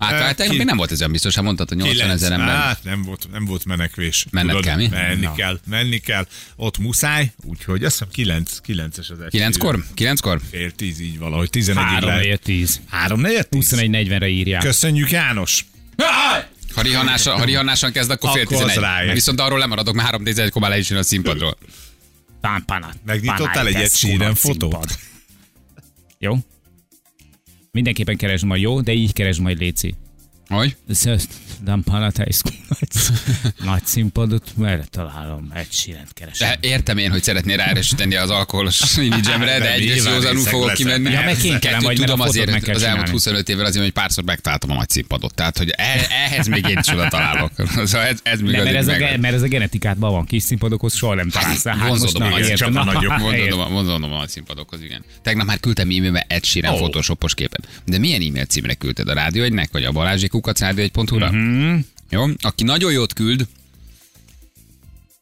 Hát, 0.09 0.35
tegnap 0.35 0.49
ki- 0.51 0.57
még 0.57 0.65
nem 0.65 0.77
volt 0.77 0.91
ez 0.91 0.99
olyan 0.99 1.11
biztos, 1.11 1.35
ha 1.35 1.41
mondtad, 1.41 1.67
hogy 1.69 1.77
80 1.77 1.95
Kilenc. 1.95 2.21
ezer 2.21 2.31
ember. 2.31 2.55
Hát 2.55 2.83
nem 2.83 3.01
volt, 3.01 3.27
nem 3.31 3.45
volt 3.45 3.65
menekvés. 3.65 4.25
Menned 4.31 4.59
kell, 4.59 4.75
mi? 4.75 4.87
Menni 4.87 5.21
Na. 5.25 5.33
kell, 5.33 5.59
menni 5.67 5.97
kell. 5.97 6.27
Ott 6.55 6.77
muszáj, 6.77 7.31
úgyhogy 7.43 7.83
azt 7.83 7.93
hiszem 7.97 8.07
9, 8.13 8.57
9-es 8.67 8.97
az 8.97 9.09
első. 9.11 9.27
Kilenckor? 9.29 9.83
Kilenckor? 9.93 10.41
Fél 10.51 10.71
tíz, 10.71 10.99
így 10.99 11.17
valahogy. 11.19 11.49
11 11.49 11.83
3 11.83 12.09
lehet. 12.09 12.23
4 12.23 12.39
10. 12.39 12.79
3 12.89 13.21
4 13.21 13.47
21-40-re 13.51 14.27
írják. 14.27 14.61
Köszönjük 14.61 15.11
János. 15.11 15.65
Ha 16.75 16.81
rihanással, 16.81 17.37
ha 17.37 17.43
rihanással 17.43 17.91
kezd, 17.91 18.11
akkor 18.11 18.31
fél 18.31 18.41
Akkor 18.41 18.55
az 18.55 18.61
11. 18.61 18.83
ráér. 18.83 19.13
Viszont 19.13 19.39
arról 19.39 19.59
lemaradok, 19.59 19.93
mert 19.95 20.05
3 20.07 20.23
11 20.23 20.53
már 20.59 20.69
le 20.69 20.77
is 20.77 20.89
jön 20.89 20.99
a 20.99 21.03
színpadról. 21.03 21.57
Pámpánat. 22.41 22.95
Megnyitottál 23.05 23.67
egy 23.67 23.73
Ed 23.75 23.91
Sheeran 23.91 24.35
fotót? 24.35 24.99
Jó? 26.19 26.37
Mindenképpen 27.73 28.17
keresd 28.17 28.45
majd, 28.45 28.61
jó? 28.61 28.81
De 28.81 28.93
így 28.93 29.13
keresd 29.13 29.41
majd, 29.41 29.59
Léci. 29.59 29.93
Hogy? 30.47 30.75
Dan 31.63 31.83
Panathinaikos 31.83 32.41
nagy, 32.79 32.87
nagy 33.63 33.85
színpadot, 33.85 34.51
merre 34.57 34.83
találom? 34.89 35.51
Egy 35.53 35.71
sírent 35.71 36.13
keresem. 36.13 36.49
De 36.49 36.67
értem 36.67 36.97
én, 36.97 37.11
hogy 37.11 37.23
szeretnél 37.23 37.57
ráerősíteni 37.57 38.15
az 38.15 38.29
alkoholos 38.29 38.81
imidzsemre, 38.97 39.45
de 39.45 39.59
De 39.59 39.73
egyrészt 39.73 40.07
józanul 40.09 40.43
fogok 40.43 40.67
leszel. 40.67 40.75
kimenni. 40.85 41.11
Ja, 41.15 41.21
meg 41.25 41.35
Kettőt 41.35 41.71
vagy, 41.71 41.83
mert 41.83 41.95
tudom 41.99 42.19
azért 42.19 42.49
az 42.49 42.63
elmúlt 42.67 42.79
csinálni. 42.79 43.09
25 43.11 43.49
évvel 43.49 43.65
azért, 43.65 43.83
hogy 43.83 43.93
párszor 43.93 44.23
megtaláltam 44.23 44.71
a 44.71 44.73
nagy 44.73 44.89
színpadot. 44.89 45.33
Tehát, 45.33 45.57
hogy 45.57 45.69
e- 45.77 46.07
ehhez 46.25 46.47
még 46.47 46.65
én 46.69 46.77
is 46.81 46.87
oda 46.87 47.07
találok. 47.07 47.51
Ez, 47.81 47.93
ez 48.23 48.39
még 48.41 48.51
Nem, 48.51 48.63
mert, 48.63 48.75
ez 48.75 48.87
a, 48.87 48.95
mert 49.17 49.33
ez 49.33 49.41
a 49.41 49.47
genetikádban 49.47 50.11
van, 50.11 50.25
kis 50.25 50.43
színpadokhoz 50.43 50.95
soha 50.95 51.13
nem 51.15 51.29
találsz. 51.29 51.63
Hát 51.63 51.75
na, 52.13 52.29
nagy 52.29 52.53
csak 52.53 52.67
a 52.67 52.71
na, 52.71 52.83
nagyobb, 52.83 53.19
vonzódom 53.69 54.13
a- 54.13 54.17
nagy 54.17 54.29
színpadokhoz, 54.29 54.81
igen. 54.83 55.03
Tegnap 55.21 55.45
már 55.45 55.59
küldtem 55.59 55.89
e-mailbe 55.89 56.25
Sheeran 56.41 56.73
Ó. 56.73 56.77
photoshopos 56.77 57.33
képet. 57.33 57.67
De 57.85 57.97
milyen 57.97 58.21
e-mail 58.21 58.45
címre 58.45 58.73
küldted? 58.73 59.07
A 59.09 59.13
rádió 59.13 59.43
egynek, 59.43 59.69
vagy 59.71 59.83
a 59.83 59.91
Balázsi 59.91 60.27
kukac 60.27 60.59
rádió 60.59 60.83
egy.hu-ra? 60.83 61.31
Mhm. 61.51 61.79
Jó? 62.09 62.25
Aki 62.41 62.63
nagyon 62.63 62.91
jót 62.91 63.13
küld, 63.13 63.47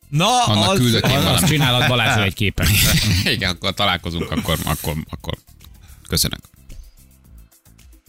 Na, 0.09 0.43
Annak 0.43 0.75
küldök 0.75 1.03
én 1.07 1.15
Az, 1.15 1.23
valamit. 1.23 1.43
az 1.43 1.49
csinálod 1.49 1.87
Balázsra 1.87 2.23
egy 2.23 2.33
képet. 2.33 2.67
Igen, 3.33 3.49
akkor 3.49 3.73
találkozunk, 3.73 4.31
akkor, 4.31 4.57
akkor, 4.63 4.93
akkor. 5.09 5.33
Köszönök. 6.07 6.39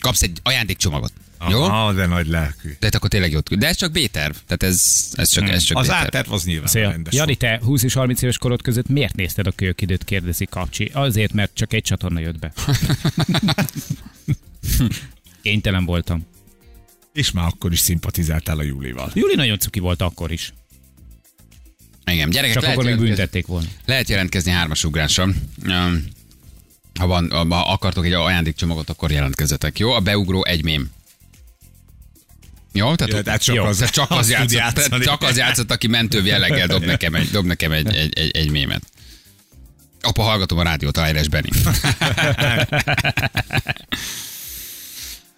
Kapsz 0.01 0.23
egy 0.23 0.39
ajándékcsomagot. 0.43 1.13
Jó? 1.49 1.63
Ah, 1.63 1.95
de 1.95 2.07
nagy 2.07 2.27
lelkű. 2.27 2.77
De 2.79 2.89
akkor 2.93 3.09
tényleg 3.09 3.31
jót 3.33 3.49
küld. 3.49 3.61
De 3.61 3.67
ez 3.67 3.77
csak 3.77 3.93
B-terv. 3.93 4.35
Tehát 4.47 4.63
ez, 4.63 5.09
ez 5.13 5.29
csak, 5.29 5.49
ez 5.49 5.63
csak 5.63 5.77
Az 5.79 5.87
B-terv. 5.87 6.03
átterv 6.05 6.33
az 6.33 6.45
nyilván 6.45 6.69
Szia. 6.69 6.91
rendes. 6.91 7.15
Jani, 7.15 7.35
te 7.35 7.61
20 7.65 7.83
és 7.83 7.93
30 7.95 8.23
éves 8.23 8.39
korod 8.39 8.63
között 8.63 8.89
miért 8.89 9.15
nézted 9.15 9.47
a 9.47 9.51
kölyökidőt, 9.53 10.05
kérdezi 10.05 10.45
Kapcsi. 10.51 10.91
Azért, 10.95 11.33
mert 11.33 11.55
csak 11.55 11.73
egy 11.73 11.83
csatorna 11.83 12.21
jött 12.21 12.39
be. 12.39 12.53
Kénytelen 15.43 15.85
voltam. 15.85 16.27
És 17.21 17.31
már 17.31 17.47
akkor 17.47 17.73
is 17.73 17.79
szimpatizáltál 17.79 18.59
a 18.59 18.63
Júlival. 18.63 19.11
Júli 19.15 19.35
nagyon 19.35 19.59
cuki 19.59 19.79
volt 19.79 20.03
akkor 20.03 20.33
is. 20.33 20.53
Igen, 22.05 22.31
gyerekek, 22.31 22.53
Csak 22.55 22.63
lehet 22.63 22.79
akkor 22.79 22.91
még 22.91 22.99
büntették 23.01 23.47
volna. 23.47 23.67
lehet 23.85 24.09
jelentkezni 24.09 24.51
hármas 24.51 24.85
ugrással. 24.85 25.35
Um, 25.67 26.05
Ha, 26.95 27.07
van, 27.07 27.31
ha 27.31 27.73
akartok 27.73 28.05
egy 28.07 28.13
ajándékcsomagot, 28.13 28.91
akkor 28.91 29.11
jelentkezzetek. 29.11 29.79
Jó? 29.79 29.91
A 29.93 30.01
beugró 30.01 30.45
egy 30.45 30.65
mém. 30.65 30.91
Jó? 32.73 32.95
Tehát, 32.95 33.13
Ja, 33.13 33.23
tehát 33.23 33.43
csak 33.43 33.55
jó, 33.55 33.65
az- 33.65 33.77
tehát 33.77 33.93
csak 33.93 34.11
az, 34.21 34.31
játszott, 34.31 34.51
játszani. 34.59 35.05
csak 35.05 35.23
az 35.23 35.37
játszott, 35.37 35.71
aki 35.71 35.87
mentő 35.87 36.25
jelleggel 36.25 36.67
dob 36.67 36.85
nekem 36.85 37.15
egy, 37.15 37.31
dob 37.31 37.45
nekem 37.47 37.73
egy, 37.73 37.95
egy, 37.97 38.19
egy, 38.19 38.31
egy 38.37 38.51
mémet. 38.51 38.83
Apa, 40.01 40.23
hallgatom 40.23 40.59
a 40.59 40.63
rádiót, 40.63 40.99
Ájres 40.99 41.29
Benni. 41.29 41.49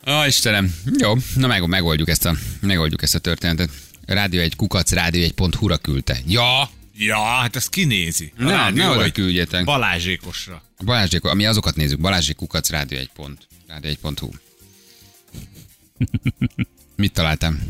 Ó, 0.06 0.25
Istenem. 0.26 0.75
Jó, 0.99 1.14
na 1.35 1.47
meg, 1.47 1.66
megoldjuk 1.66 2.09
ezt 2.09 2.25
a, 2.25 2.35
megoldjuk 2.61 3.02
ezt 3.02 3.14
a 3.14 3.18
történetet. 3.18 3.71
Rádió 4.06 4.40
egy 4.40 4.56
kukac, 4.56 4.92
rádió 4.92 5.23
egy 5.23 5.32
pont 5.32 5.54
hura 5.54 5.76
küldte. 5.76 6.18
Ja, 6.26 6.71
Ja, 6.97 7.23
hát 7.23 7.56
ezt 7.56 7.71
kinézi. 7.71 8.32
A 8.38 8.42
ne, 8.42 8.71
ne 8.71 8.88
oda 8.88 9.11
küldjetek. 9.11 9.64
Balázsékosra. 9.64 10.62
Balázsék, 10.85 11.25
ami 11.25 11.47
azokat 11.47 11.76
nézzük. 11.76 12.00
Balázsék 12.00 12.37
kukac, 12.37 12.71
rádió 12.71 12.99
egy 12.99 13.11
pont. 13.14 13.47
Rádió 13.66 13.90
egy 13.90 13.99
pont 13.99 14.18
hu. 14.18 14.28
Mit 16.97 17.12
találtam? 17.12 17.61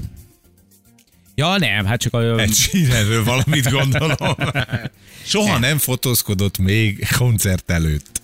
Ja, 1.34 1.58
nem, 1.58 1.84
hát 1.84 2.00
csak 2.00 2.14
a... 2.14 2.38
Egy 2.38 2.52
sírerről 2.54 3.24
valamit 3.24 3.70
gondolom. 3.70 4.36
Soha 5.24 5.58
nem 5.58 5.78
fotózkodott 5.78 6.58
még 6.58 7.08
koncert 7.16 7.70
előtt. 7.70 8.21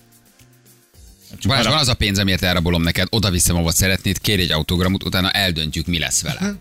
Balázs, 1.47 1.65
van 1.65 1.77
az 1.77 1.87
a 1.87 1.93
pénz, 1.93 2.17
amiért 2.19 2.43
elrabolom 2.43 2.81
neked, 2.81 3.07
oda 3.11 3.29
viszem, 3.29 3.55
ahol 3.55 3.71
szeretnéd, 3.71 4.21
kérj 4.21 4.41
egy 4.41 4.51
autogramot, 4.51 5.03
utána 5.03 5.31
eldöntjük, 5.31 5.85
mi 5.85 5.99
lesz 5.99 6.21
vele. 6.21 6.55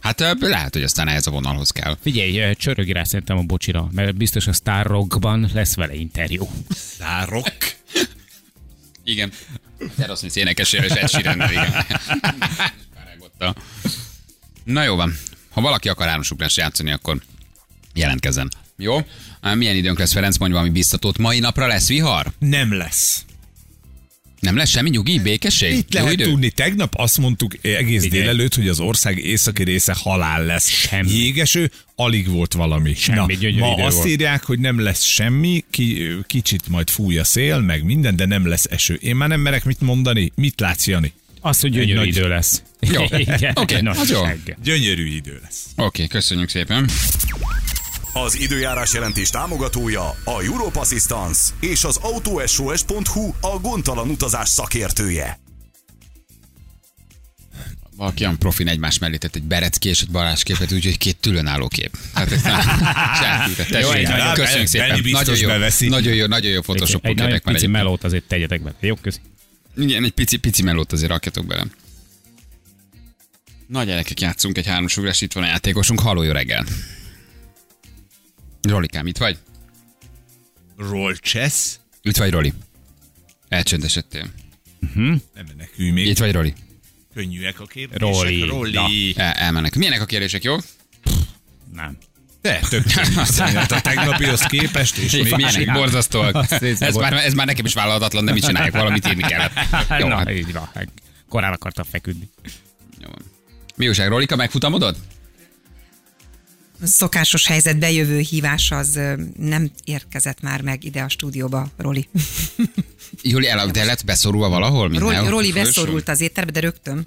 Hát 0.00 0.20
ö, 0.20 0.32
lehet, 0.40 0.72
hogy 0.72 0.82
aztán 0.82 1.08
ehhez 1.08 1.26
a 1.26 1.30
vonalhoz 1.30 1.70
kell. 1.70 1.96
Figyelj, 2.02 2.54
csörögi 2.54 2.92
rá 2.92 3.04
szerintem 3.04 3.38
a 3.38 3.42
bocsira, 3.42 3.88
mert 3.92 4.16
biztos 4.16 4.46
a 4.46 4.52
Star 4.52 4.86
Rockban 4.86 5.50
lesz 5.54 5.74
vele 5.74 5.94
interjú. 5.94 6.48
Szárok. 6.98 7.46
Igen. 9.04 9.32
Aerosmith 9.98 10.36
énekesére 10.36 10.84
és 10.84 10.92
Ed 10.92 11.08
Sheerannel, 11.10 11.50
igen. 11.52 11.72
Na 14.64 14.82
jó 14.82 14.96
van. 14.96 15.16
Ha 15.50 15.60
valaki 15.60 15.88
akar 15.88 16.06
háromsugrás 16.06 16.56
játszani, 16.56 16.92
akkor 16.92 17.22
jelentkezzen. 17.94 18.50
Jó? 18.76 19.06
Milyen 19.54 19.76
időnk 19.76 19.98
lesz, 19.98 20.12
Ferenc, 20.12 20.36
mondj 20.36 20.54
valami 20.54 20.70
biztatót. 20.72 21.18
Mai 21.18 21.38
napra 21.38 21.66
lesz 21.66 21.88
vihar? 21.88 22.32
Nem 22.38 22.72
lesz. 22.72 23.24
Nem 24.44 24.56
lesz 24.56 24.68
semmi 24.70 24.90
nyugi, 24.90 25.20
békesség? 25.20 25.72
Itt 25.72 25.94
Jó 25.94 26.00
lehet 26.00 26.12
idő? 26.14 26.24
tudni, 26.24 26.50
tegnap 26.50 26.94
azt 26.96 27.18
mondtuk 27.18 27.54
egész 27.62 28.02
Figyelj. 28.02 28.22
délelőtt, 28.22 28.54
hogy 28.54 28.68
az 28.68 28.80
ország 28.80 29.18
északi 29.18 29.62
része 29.64 29.94
halál 29.98 30.44
lesz. 30.44 30.68
Semmi. 30.68 31.10
Jégeső, 31.10 31.70
alig 31.96 32.28
volt 32.30 32.52
valami. 32.52 32.94
Semmi, 32.94 33.36
gyönyörű 33.36 33.58
ma 33.60 33.72
idő 33.72 33.82
azt 33.82 33.96
volt. 33.96 34.08
írják, 34.08 34.44
hogy 34.44 34.58
nem 34.58 34.80
lesz 34.80 35.02
semmi, 35.02 35.64
ki, 35.70 36.02
kicsit 36.26 36.68
majd 36.68 36.90
fúj 36.90 37.18
a 37.18 37.24
szél, 37.24 37.58
meg 37.58 37.84
minden, 37.84 38.16
de 38.16 38.26
nem 38.26 38.46
lesz 38.46 38.64
eső. 38.70 38.94
Én 38.94 39.16
már 39.16 39.28
nem 39.28 39.40
merek 39.40 39.64
mit 39.64 39.80
mondani. 39.80 40.32
Mit 40.34 40.60
látsz, 40.60 40.86
Jani? 40.86 41.12
Az, 41.40 41.60
hogy 41.60 41.70
gyönyörű 41.70 41.94
nagy- 41.94 42.06
idő 42.06 42.28
lesz. 42.28 42.62
Jó. 42.80 43.02
Igen, 43.18 43.52
Oké, 43.54 43.80
nagy 43.80 43.96
az 43.98 44.10
jó. 44.10 44.20
Gyönyörű 44.64 45.06
idő 45.14 45.38
lesz. 45.42 45.64
Oké, 45.76 46.06
köszönjük 46.06 46.48
szépen. 46.48 46.88
Az 48.14 48.34
időjárás 48.40 48.92
jelentés 48.92 49.30
támogatója 49.30 50.08
a 50.24 50.42
Europe 50.42 50.80
Assistance 50.80 51.40
és 51.60 51.84
az 51.84 51.96
autosos.hu 51.96 53.32
a 53.40 53.58
gondtalan 53.60 54.08
utazás 54.08 54.48
szakértője. 54.48 55.38
Valaki 57.96 58.22
olyan 58.24 58.38
profin 58.38 58.68
egymás 58.68 58.98
mellé 58.98 59.16
tett 59.16 59.34
egy 59.34 59.42
Berecki 59.42 59.88
és 59.88 60.00
egy 60.00 60.10
Balázs 60.10 60.42
képet, 60.42 60.72
úgyhogy 60.72 60.98
két 60.98 61.16
különálló 61.20 61.68
kép. 61.68 61.96
Hát 62.14 62.32
ez 62.32 62.42
nem, 62.42 62.60
semmit, 63.22 63.82
Jó, 63.82 63.90
egy 63.90 64.08
nagyon- 64.08 64.34
köszönjük 64.34 64.66
szépen. 64.68 65.00
Nagyon 65.10 65.36
jó, 65.36 65.48
beveszi. 65.48 65.88
nagyon 65.88 66.14
jó, 66.14 66.26
nagyon 66.26 66.50
jó 66.50 66.56
Egy 66.56 66.62
photoshopok 66.62 67.14
nagyon 67.14 67.40
pici 67.44 67.64
egy. 67.64 67.70
melót 67.70 68.04
azért 68.04 68.24
tegyetek 68.24 68.62
be. 68.62 68.74
Jó, 68.80 68.94
köszi. 68.94 69.18
Igen, 69.76 70.04
egy 70.04 70.12
pici, 70.12 70.36
pici 70.36 70.62
melót 70.62 70.92
azért 70.92 71.10
rakjatok 71.10 71.46
bele. 71.46 71.64
Na 73.66 73.84
gyerekek, 73.84 74.20
játszunk 74.20 74.58
egy 74.58 74.66
háromsugrás, 74.66 75.20
itt 75.20 75.32
van 75.32 75.42
a 75.42 75.46
játékosunk, 75.46 76.00
halló 76.00 76.22
jó 76.22 76.32
reggel. 76.32 76.64
Rolikám, 78.68 79.06
itt 79.06 79.16
vagy? 79.18 79.38
Roll 80.76 81.14
chess? 81.14 81.74
Itt 82.02 82.16
vagy, 82.16 82.30
Roli? 82.30 82.52
Elcsöndesedtél. 83.48 84.26
Nem 84.94 85.20
menekülj 85.34 85.90
még. 85.90 86.06
Itt 86.06 86.18
vagy, 86.18 86.32
Roli? 86.32 86.52
Könnyűek 87.14 87.60
a 87.60 87.64
kérdések. 87.66 88.00
Roli. 88.00 88.42
Roli. 88.42 89.14
El, 89.16 89.32
elmennek. 89.32 89.74
Milyenek 89.74 90.00
a 90.00 90.04
kérdések, 90.04 90.42
jó? 90.42 90.56
Nem. 91.72 91.96
De, 92.40 92.60
tök. 92.68 92.90
Hát 93.38 93.72
a 93.72 93.80
tegnapihoz 93.80 94.40
képest, 94.40 94.96
és 94.96 95.12
még 95.12 95.34
Milyenek 95.34 95.72
borzasztóak. 95.72 96.50
Ez 96.60 96.94
már, 96.94 97.12
ez 97.12 97.34
már 97.34 97.46
nekem 97.46 97.64
is 97.64 97.74
vállalhatatlan, 97.74 98.24
de 98.24 98.32
mit 98.32 98.44
csinálják, 98.44 98.72
valamit 98.72 99.08
írni 99.08 99.22
kellett. 99.22 99.52
Jó, 100.00 100.08
Na, 100.08 100.16
hát, 100.16 100.30
így 100.30 100.52
van. 100.52 100.68
Korán 101.28 101.52
akartam 101.52 101.84
feküdni. 101.90 102.30
jó. 103.00 103.08
Mi 103.76 103.88
újság, 103.88 104.08
Rolika, 104.08 104.36
megfutamodod? 104.36 104.96
Szokásos 106.84 107.46
helyzet 107.46 107.78
bejövő 107.78 108.18
hívás 108.18 108.70
az 108.70 109.00
nem 109.38 109.70
érkezett 109.84 110.40
már 110.40 110.62
meg 110.62 110.84
ide 110.84 111.02
a 111.02 111.08
stúdióba, 111.08 111.68
Roli. 111.76 112.08
Juli, 113.22 113.46
el, 113.46 113.66
de 113.66 113.84
lett 113.84 114.04
beszorulva 114.04 114.48
valahol? 114.48 114.88
Roli, 114.88 114.98
Mindenhol? 114.98 115.30
Roli 115.30 115.52
beszorult 115.52 116.08
az 116.08 116.20
étterbe, 116.20 116.50
de 116.50 116.60
rögtön. 116.60 117.06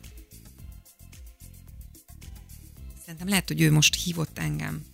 Szerintem 3.01 3.29
lehet, 3.29 3.47
hogy 3.47 3.61
ő 3.61 3.71
most 3.71 4.03
hívott 4.03 4.39
engem. 4.39 4.85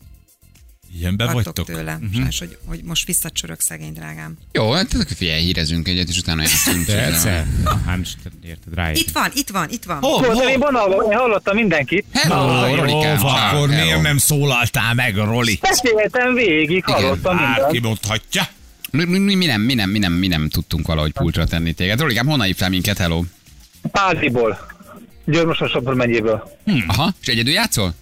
Ilyenben 1.00 1.27
Tartok 1.27 1.43
vagytok? 1.43 1.65
tőle, 1.65 1.93
uh-huh. 1.93 2.13
sajnos, 2.13 2.39
hogy, 2.39 2.57
hogy 2.65 2.79
most 2.83 3.05
visszacsörök 3.05 3.59
szegény 3.59 3.93
drágám. 3.93 4.38
Jó, 4.51 4.71
hát 4.71 4.95
figyelj, 5.15 5.41
hírezünk 5.41 5.88
egyet, 5.88 6.09
és 6.09 6.17
utána 6.17 6.41
játszunk. 6.41 6.85
Persze. 6.85 7.47
Hát 7.85 7.97
most 7.97 8.17
érted, 8.43 8.73
ráérted. 8.73 9.01
Itt 9.07 9.12
van, 9.13 9.31
itt 9.33 9.50
van, 9.50 9.69
itt 9.69 9.83
van. 9.83 9.97
Hol, 10.01 10.23
Hol, 10.23 10.50
én 10.50 10.59
hol? 10.59 10.71
vonalban, 10.71 11.12
én 11.12 11.17
hallottam 11.17 11.55
mindenkit. 11.55 12.05
Hello, 12.13 12.67
Jó, 12.67 12.75
Rolikám. 12.75 13.17
Ciao, 13.17 13.29
akkor 13.29 13.67
miért 13.67 14.01
nem 14.01 14.17
szólaltál 14.17 14.93
meg, 14.93 15.15
Roli? 15.15 15.59
Beszéltem 15.62 16.33
végig, 16.33 16.83
hallottam 16.83 17.38
Bárki 17.38 17.62
mindent. 17.62 17.83
mondhatja. 17.83 18.43
Mi, 18.91 19.03
mi, 19.05 19.35
mi, 19.35 19.45
nem, 19.45 19.62
mi, 19.62 19.73
nem, 19.73 19.89
mi, 19.89 20.00
nem, 20.00 20.13
mi 20.13 20.27
nem 20.27 20.50
tudtunk 20.50 20.88
valahogy 20.88 21.12
pultra 21.12 21.45
tenni 21.45 21.73
téged. 21.73 22.00
Rolikám, 22.00 22.25
honnan 22.27 22.45
hívtál 22.45 22.69
minket? 22.69 22.97
Hello. 22.97 23.23
Páziból. 23.91 24.67
Györmösösöpör 25.25 25.93
megyéből. 25.93 26.57
Aha, 26.88 27.13
és 27.21 27.27
egyedül 27.27 27.53
játszol? 27.53 27.93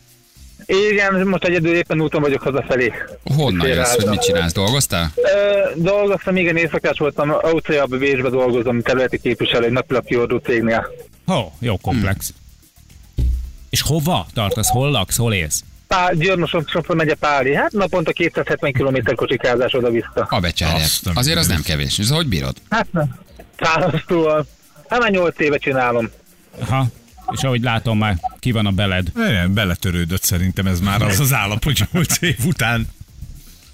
Igen, 0.66 1.28
most 1.28 1.44
egyedül 1.44 1.76
éppen 1.76 2.02
úton 2.02 2.22
vagyok 2.22 2.42
hazafelé. 2.42 2.94
Honnan 3.36 3.68
jössz, 3.68 3.96
hogy 3.96 4.06
mit 4.06 4.22
csinálsz? 4.22 4.54
Dolgoztál? 4.54 5.12
Ö, 5.16 5.60
dolgoztam, 5.76 6.36
igen, 6.36 6.58
éjszakás 6.58 6.98
voltam, 6.98 7.30
autójában 7.42 8.00
Bécsbe 8.00 8.30
dolgozom, 8.30 8.82
területi 8.82 9.20
képviselő, 9.20 9.66
egy 9.66 9.72
napilap 9.72 10.06
kiordó 10.06 10.38
cégnél. 10.38 10.88
Ó, 11.28 11.52
jó 11.60 11.78
komplex. 11.78 12.34
És 13.70 13.82
hova 13.82 14.26
tartasz? 14.34 14.70
Hol 14.70 14.92
laksz? 14.92 15.18
Hol 15.18 15.34
élsz? 15.34 15.64
Pál, 15.88 16.14
Györmösöpör 16.14 16.96
megye 16.96 17.14
Páli. 17.16 17.56
Hát 17.56 17.72
naponta 17.72 18.12
270 18.12 18.72
km 18.72 19.16
kocsikázás 19.16 19.74
oda-vissza. 19.74 20.28
A 20.30 20.40
becsárját. 20.40 20.90
Azért 21.14 21.38
az 21.38 21.48
nem 21.48 21.62
kevés. 21.62 22.00
Ez 22.00 22.10
hogy 22.10 22.28
bírod? 22.28 22.56
Hát 22.70 22.88
nem. 22.92 23.16
Fárasztóan. 23.56 24.48
Hát 24.90 25.00
már 25.00 25.10
8 25.12 25.40
éve 25.40 25.58
csinálom. 25.58 26.10
Aha. 26.60 26.86
És 27.32 27.42
ahogy 27.44 27.62
látom 27.62 27.98
már, 27.98 28.20
ki 28.40 28.52
van 28.52 28.66
a 28.66 28.72
beled. 28.72 29.12
Nem, 29.14 29.54
beletörődött 29.54 30.24
szerintem 30.24 30.66
ez 30.68 30.80
már 30.80 31.02
az 31.02 31.20
az 31.20 31.34
állapot 31.34 31.92
8 31.92 32.22
év 32.22 32.38
után. 32.46 32.88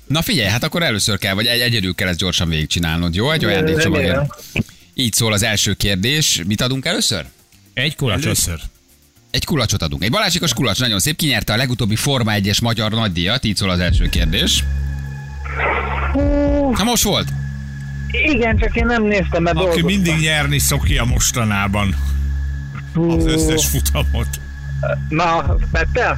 Na 0.08 0.22
figyelj, 0.22 0.50
hát 0.50 0.64
akkor 0.64 0.84
először 0.84 1.18
kell, 1.18 1.34
vagy 1.34 1.46
egy, 1.46 1.60
egyedül 1.60 1.96
kell 1.96 2.08
ezt 2.08 2.18
gyorsan 2.20 2.50
végigcsinálnod, 2.50 3.16
jó? 3.16 3.32
Egy 3.32 3.44
ajándékcsomagért. 3.44 4.44
Így 4.94 5.14
szól 5.14 5.34
az 5.34 5.44
első 5.44 5.74
kérdés. 5.74 6.42
Mit 6.48 6.62
adunk 6.62 6.86
először? 6.86 7.26
Egy 7.74 7.96
kulacsot. 7.96 8.26
Először. 8.26 8.60
Egy 9.32 9.46
kulacsot 9.46 9.82
adunk. 9.82 10.04
Egy 10.04 10.12
balázsikos 10.12 10.54
kulacs, 10.54 10.80
nagyon 10.80 11.00
szép. 11.00 11.16
Kinyerte 11.16 11.54
a 11.54 11.56
legutóbbi 11.56 11.96
Forma 11.96 12.32
1-es 12.36 12.62
magyar 12.62 12.92
nagydíjat, 12.92 13.46
így 13.46 13.56
szól 13.56 13.70
az 13.70 13.80
első 13.80 14.10
kérdés. 14.10 14.64
Na 16.78 16.84
most 16.84 17.04
volt? 17.04 17.28
Igen, 18.12 18.58
csak 18.58 18.76
én 18.76 18.86
nem 18.86 19.04
néztem, 19.04 19.44
mert 19.44 19.56
Aki 19.56 19.66
dolgoztam. 19.66 19.86
mindig 19.86 20.16
nyerni 20.20 20.60
szokja 20.60 21.04
mostanában 21.04 21.96
az 22.98 23.26
összes 23.26 23.66
futamot. 23.66 24.28
Na, 25.10 25.56
Pettel? 25.72 26.18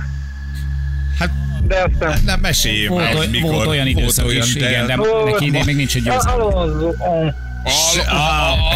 Hát 1.19 1.29
De 1.67 1.87
aztán... 1.91 2.19
nem 2.25 2.39
mesélj 2.39 2.87
Volt, 2.87 3.03
már, 3.03 3.15
hogy 3.15 3.29
mikor. 3.29 3.51
volt 3.53 3.67
olyan 3.67 3.87
időszak 3.87 4.33
is, 4.33 4.55
igen, 4.55 4.85
de 4.87 4.95
neki 5.25 5.45
idén 5.45 5.65
még 5.65 5.75
nincs 5.75 5.95
egy 5.95 6.03
győzelem. 6.03 6.41
Alonso, 6.41 6.87
oh. 6.87 7.33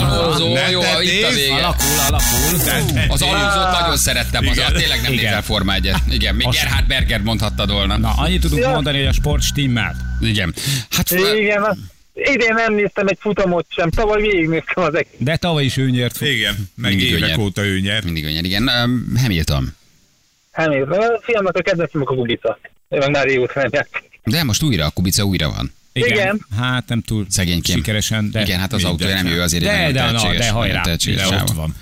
Alonso, 0.02 0.46
jó, 0.72 0.82
itt 1.02 1.24
a 1.24 1.30
vége. 1.30 1.54
Alakul, 1.54 2.00
alakul. 2.08 3.08
Az 3.08 3.22
Alonso 3.22 3.80
nagyon 3.80 3.98
szerettem, 3.98 4.48
az, 4.48 4.56
tényleg 4.56 5.02
nem 5.02 5.12
Igen. 5.12 5.24
nézel 5.26 5.42
Forma 5.42 5.74
1 5.74 5.92
Igen, 6.10 6.36
még 6.36 6.48
Gerhard 6.50 6.88
Berger 6.88 7.22
mondhattad 7.22 7.72
volna. 7.72 7.98
Na, 7.98 8.14
annyit 8.18 8.42
tudunk 8.42 8.66
mondani, 8.66 8.98
hogy 8.98 9.08
a 9.08 9.14
sport 9.14 9.42
stimmelt. 9.42 9.96
Igen. 10.22 10.54
Hát 10.90 11.12
Igen, 11.12 11.92
idén 12.13 12.53
nem 12.53 12.74
néztem 12.74 13.08
egy 13.08 13.17
futamot 13.20 13.65
sem, 13.70 13.89
tavaly 13.89 14.22
végignéztem 14.22 14.84
az 14.84 14.96
egész. 14.96 15.13
De 15.17 15.36
tavaly 15.38 15.63
is 15.63 15.77
ő 15.77 15.89
nyert. 15.89 16.22
Igen, 16.22 16.70
meg 16.75 16.91
Mindig 16.91 17.12
ő 17.12 17.17
évek 17.17 17.29
nyer. 17.29 17.39
óta 17.39 17.65
ő 17.65 17.79
nyer. 17.79 18.03
mindig 18.03 18.24
olyan, 18.25 18.43
igen. 18.46 18.67
Um, 18.84 19.13
Hamilton. 19.22 19.75
Hamilton. 20.51 21.00
A 21.00 21.20
fiamnak 21.22 21.58
a 21.58 21.62
kedvencem 21.62 22.01
a 22.01 22.05
Kubica. 22.05 22.60
Ő 22.89 22.98
meg 22.98 23.10
már 23.12 23.25
régóta 23.25 23.60
nem 23.62 23.70
játszik. 23.72 24.20
De 24.24 24.43
most 24.43 24.63
újra, 24.63 24.86
a 24.86 24.89
Kubica 24.89 25.24
újra 25.24 25.50
van. 25.50 25.74
Igen. 25.93 26.46
Hát 26.60 26.88
nem 26.88 27.01
túl 27.01 27.25
Szegénykém. 27.29 27.75
sikeresen, 27.75 28.32
de... 28.32 28.41
Igen, 28.41 28.60
hát 28.60 28.74
az 28.74 28.84
autója 28.84 29.13
nem 29.13 29.27
jó, 29.27 29.41
azért 29.41 29.63
De, 29.63 29.91
de, 29.91 30.12
na, 30.12 30.34
de 30.34 30.50
hajrá. 30.50 30.82
De 30.82 31.27
ott 31.27 31.51
van. 31.51 31.75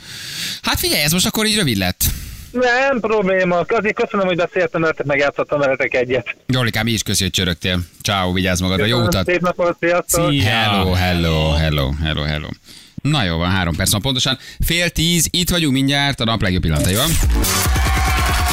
Hát 0.62 0.80
figyelj, 0.80 1.02
ez 1.02 1.12
most 1.12 1.26
akkor 1.26 1.46
így 1.46 1.56
rövid 1.56 1.78
lett. 1.78 2.04
Nem 2.52 3.00
probléma. 3.00 3.60
Azért 3.60 3.96
köszönöm, 3.96 4.26
hogy 4.26 4.36
beszéltem 4.36 4.82
veletek, 4.82 5.06
meg 5.06 5.18
játszottam 5.18 5.60
veletek 5.60 5.94
egyet. 5.94 6.36
Jolikám, 6.48 6.86
mi 6.86 6.92
is 6.92 7.04
köszi, 7.04 7.24
hogy 7.24 7.32
csörögtél. 7.32 7.80
Ciao, 8.02 8.34
vigyázz 8.34 8.62
magadra, 8.62 8.86
jó 8.86 9.02
utat. 9.02 9.26
Szép 9.26 9.42
napot, 9.42 9.78
sziasztok! 9.80 10.32
Szia. 10.32 10.44
Hello, 10.44 10.92
hello, 10.92 11.52
hello, 11.52 11.92
hello, 12.04 12.22
hello. 12.22 12.48
Na 13.02 13.24
jó, 13.24 13.38
van, 13.38 13.50
három 13.50 13.76
perc 13.76 13.92
van 13.92 14.02
pontosan. 14.02 14.38
Fél 14.66 14.90
tíz, 14.90 15.28
itt 15.32 15.50
vagyunk 15.50 15.74
mindjárt, 15.74 16.20
a 16.20 16.24
nap 16.24 16.42
legjobb 16.42 16.62
pillanatai 16.62 16.96
van. 16.96 17.10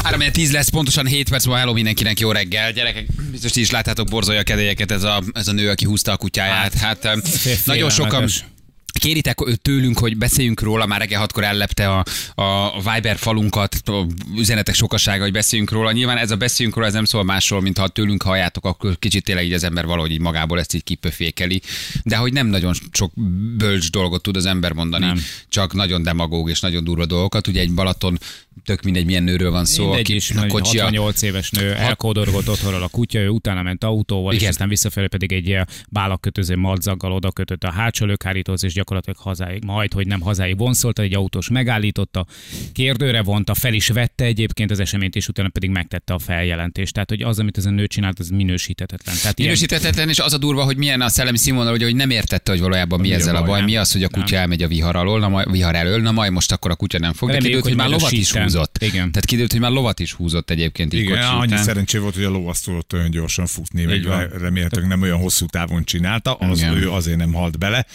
Három 0.02 0.21
tíz 0.33 0.52
lesz, 0.52 0.69
pontosan 0.69 1.07
7 1.07 1.28
perc 1.28 1.45
van, 1.45 1.59
hello 1.59 1.73
mindenkinek, 1.73 2.21
jó 2.21 2.33
reggel. 2.33 2.73
Gyerekek, 2.73 3.07
biztos 3.31 3.50
ti 3.50 3.61
is 3.61 3.71
láttátok 3.71 4.09
borzolja 4.09 4.40
a 4.40 4.43
kedélyeket 4.43 4.90
ez 4.90 5.02
a, 5.02 5.23
ez 5.33 5.49
a 5.49 5.52
nő, 5.52 5.71
aki 5.71 5.85
húzta 5.85 6.12
a 6.12 6.17
kutyáját. 6.17 6.75
Hát 6.75 7.05
em, 7.05 7.23
nagyon 7.64 7.90
sokan 7.90 8.11
félelmetes. 8.11 8.45
Kéritek 8.92 9.38
tőlünk, 9.62 9.99
hogy 9.99 10.16
beszéljünk 10.16 10.61
róla, 10.61 10.87
már 10.87 11.00
reggel 11.00 11.21
hatkor 11.21 11.45
ellepte 11.45 11.88
a, 11.88 12.04
a 12.35 12.92
Viber 12.92 13.16
falunkat, 13.16 13.75
a 13.85 14.07
üzenetek 14.37 14.75
sokasága, 14.75 15.23
hogy 15.23 15.33
beszéljünk 15.33 15.71
róla. 15.71 15.92
Nyilván 15.92 16.16
ez 16.16 16.30
a 16.30 16.37
beszéljünk 16.37 16.76
róla, 16.76 16.88
ez 16.88 16.95
nem 16.95 17.04
szól 17.04 17.25
másról, 17.25 17.61
mint 17.61 17.78
ha 17.78 17.88
tőlünk 17.88 18.23
halljátok, 18.23 18.64
akkor 18.64 18.99
kicsit 18.99 19.25
tényleg 19.25 19.45
így 19.45 19.52
az 19.52 19.64
ember 19.64 19.87
valahogy 19.87 20.11
így 20.11 20.21
magából 20.21 20.59
ezt 20.59 20.75
így 20.75 20.85
kipöfékeli. 20.85 21.62
De 22.02 22.16
hogy 22.16 22.33
nem 22.33 22.47
nagyon 22.47 22.75
sok 22.92 23.12
bölcs 23.57 23.90
dolgot 23.90 24.23
tud 24.23 24.37
az 24.37 24.47
ember 24.47 24.73
mondani, 24.73 25.07
Nem. 25.07 25.21
csak 25.49 25.75
nagyon 25.75 26.02
demagóg 26.02 26.50
és 26.50 26.61
nagyon 26.61 26.85
durva 26.85 27.07
dolgokat. 27.07 27.47
Ugye 27.47 27.61
egy 27.61 27.73
Balaton, 27.73 28.18
tök 28.64 28.83
mindegy 28.83 29.04
milyen 29.04 29.23
nőről 29.23 29.50
van 29.50 29.64
szó, 29.64 29.83
Mindegy 29.83 30.00
aki 30.00 30.14
is, 30.14 30.30
a 30.30 30.42
egy 30.42 30.50
kocsia, 30.50 30.83
68 30.83 31.23
éves 31.23 31.50
nő 31.50 31.75
elkódorgott 31.75 32.49
otthonról 32.49 32.83
a 32.83 32.88
kutya, 32.88 33.18
ő 33.18 33.28
utána 33.28 33.62
ment 33.62 33.85
autóval, 33.85 34.33
Igen. 34.33 34.45
és 34.45 34.50
aztán 34.50 34.68
visszafelé 34.68 35.07
pedig 35.07 35.33
egy 35.33 35.59
bálakkötöző 35.88 36.57
madzaggal 36.57 37.12
oda 37.12 37.30
kötött 37.30 37.64
a 37.64 37.71
hátsó 37.71 38.07
lökhárítóhoz, 38.07 38.64
és 38.64 38.75
gyakorlatilag 38.78 39.18
hazáig, 39.18 39.64
majd, 39.64 39.92
hogy 39.92 40.06
nem 40.06 40.20
hazáig 40.20 40.58
vonszolta, 40.58 41.02
egy 41.02 41.14
autós 41.14 41.49
megállította, 41.49 42.26
kérdőre 42.73 43.23
vonta, 43.23 43.54
fel 43.54 43.73
is 43.73 43.88
vette 43.88 44.25
egyébként 44.25 44.70
az 44.70 44.80
eseményt, 44.80 45.16
és 45.16 45.28
utána 45.28 45.49
pedig 45.49 45.70
megtette 45.70 46.12
a 46.14 46.18
feljelentést. 46.18 46.92
Tehát, 46.92 47.08
hogy 47.08 47.23
az, 47.23 47.38
amit 47.38 47.56
ez 47.58 47.64
a 47.64 47.70
nő 47.70 47.87
csinált, 47.87 48.18
az 48.18 48.28
minősíthetetlen. 48.28 49.14
Tehát 49.23 49.38
ilyen- 49.38 49.52
Minősítetetlen, 49.52 50.08
és 50.08 50.18
az 50.18 50.32
a 50.32 50.38
durva, 50.38 50.64
hogy 50.64 50.76
milyen 50.76 51.00
a 51.00 51.08
szellemi 51.08 51.38
színvonal, 51.38 51.70
hogy, 51.70 51.82
hogy 51.82 51.94
nem 51.94 52.11
értette, 52.11 52.50
hogy 52.50 52.61
valójában 52.61 53.00
mi 53.00 53.06
Mi 53.08 53.12
a 53.14 53.16
ezzel 53.16 53.37
a 53.37 53.42
baj, 53.42 53.58
nem? 53.58 53.68
mi 53.68 53.76
az, 53.76 53.92
hogy 53.92 54.02
a 54.02 54.08
kutya 54.08 54.37
elmegy 54.37 54.62
a 54.62 54.68
vihar 54.68 54.97
alól, 54.97 55.18
na 55.18 55.28
majd, 55.28 55.50
vihar 55.50 55.75
elől, 55.75 56.00
na 56.02 56.12
majd 56.12 56.32
most 56.32 56.52
akkor 56.52 56.70
a 56.70 56.75
kutya 56.76 56.99
nem 56.99 57.12
fog, 57.12 57.28
de 57.28 57.35
Reméljük, 57.35 57.62
kiderült, 57.62 57.78
hogy, 57.78 57.87
hogy 57.87 57.92
már 57.92 58.00
lovat 58.00 58.12
is 58.12 58.32
húzott. 58.32 58.76
Igen. 58.82 59.11
Tehát 59.11 59.25
kiderült, 59.25 59.52
hogy 59.52 59.61
már 59.61 59.70
lovat 59.70 60.00
is 60.00 60.12
húzott 60.12 60.50
egyébként 60.50 60.92
Igen, 60.92 61.23
annyi 61.23 61.56
szerencsé 61.56 61.99
volt, 61.99 62.14
hogy 62.14 62.25
a 62.25 62.30
lovaszt 62.30 62.64
tudott 62.64 62.92
olyan 62.92 63.11
gyorsan 63.11 63.47
futni, 63.47 63.87
vagy 63.87 64.06
remélhetőleg 64.40 64.88
nem 64.88 65.02
olyan 65.02 65.18
hosszú 65.18 65.47
távon 65.47 65.85
csinálta, 65.85 66.35
az 66.35 66.62
ő 66.62 66.90
azért 66.90 67.16
nem 67.16 67.32
halt 67.32 67.58
bele. 67.58 67.87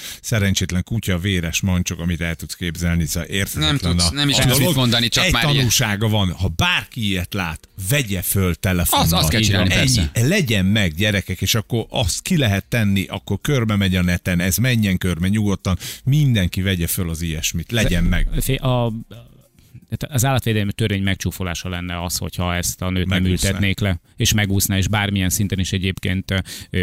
Szerencsétlen 0.74 0.84
kutya, 0.84 1.18
véres 1.20 1.62
mancsok, 1.62 2.00
amit 2.00 2.22
el 2.22 2.36
tudsz 2.36 2.54
képzelni, 2.54 3.06
szóval 3.06 3.30
érthetetlen 3.30 3.68
Nem 3.68 3.78
tudsz- 3.78 4.10
a- 4.12 4.14
nem 4.14 4.30
is 4.30 4.38
a 4.38 4.42
tudsz 4.46 4.60
mit 4.60 4.76
mondani, 4.76 5.08
csak 5.08 5.26
Egy 5.26 5.32
már 5.32 5.44
ilyen- 5.44 5.56
tanulsága 5.56 6.08
van, 6.10 6.32
ha 6.32 6.48
bárki 6.48 7.08
ilyet 7.08 7.34
lát, 7.34 7.68
vegye 7.90 8.22
föl 8.22 8.56
telefonnal. 8.56 9.06
Az- 9.06 9.14
azt 9.14 9.30
kell 9.30 9.42
csinálni, 9.42 9.70
persze. 9.70 10.10
Ennyi. 10.14 10.28
Legyen 10.28 10.66
meg, 10.66 10.94
gyerekek, 10.94 11.42
és 11.42 11.56
akkor 11.56 11.86
azt 11.90 12.22
ki 12.22 12.38
lehet 12.38 12.66
tenni, 12.66 13.06
akkor 13.10 13.38
körbe 13.42 13.76
megy 13.76 13.96
a 13.96 14.02
neten, 14.02 14.40
ez 14.40 14.58
menjen 14.58 14.98
körbe 14.98 15.28
nyugodtan, 15.28 15.78
mindenki 16.04 16.62
vegye 16.62 16.88
föl 16.88 17.10
az 17.10 17.22
ilyesmit, 17.22 17.72
legyen 17.72 18.04
meg. 18.04 18.28
A, 18.32 18.40
tehát 18.40 19.33
az 20.10 20.26
állatvédelmi 20.26 20.72
törvény 20.74 21.04
megcsúfolása 21.04 21.70
lenne 21.70 22.04
az, 22.04 22.18
hogyha 22.18 22.56
ezt 22.56 22.82
a 22.82 22.90
nőt 22.90 23.08
nem 23.08 23.22
Megúszná. 23.22 23.48
ültetnék 23.50 23.80
le, 23.80 24.00
és 24.16 24.34
megúszná, 24.34 24.78
és 24.78 24.88
bármilyen 24.88 25.30
szinten 25.30 25.60
is 25.60 25.72
egyébként 25.72 26.34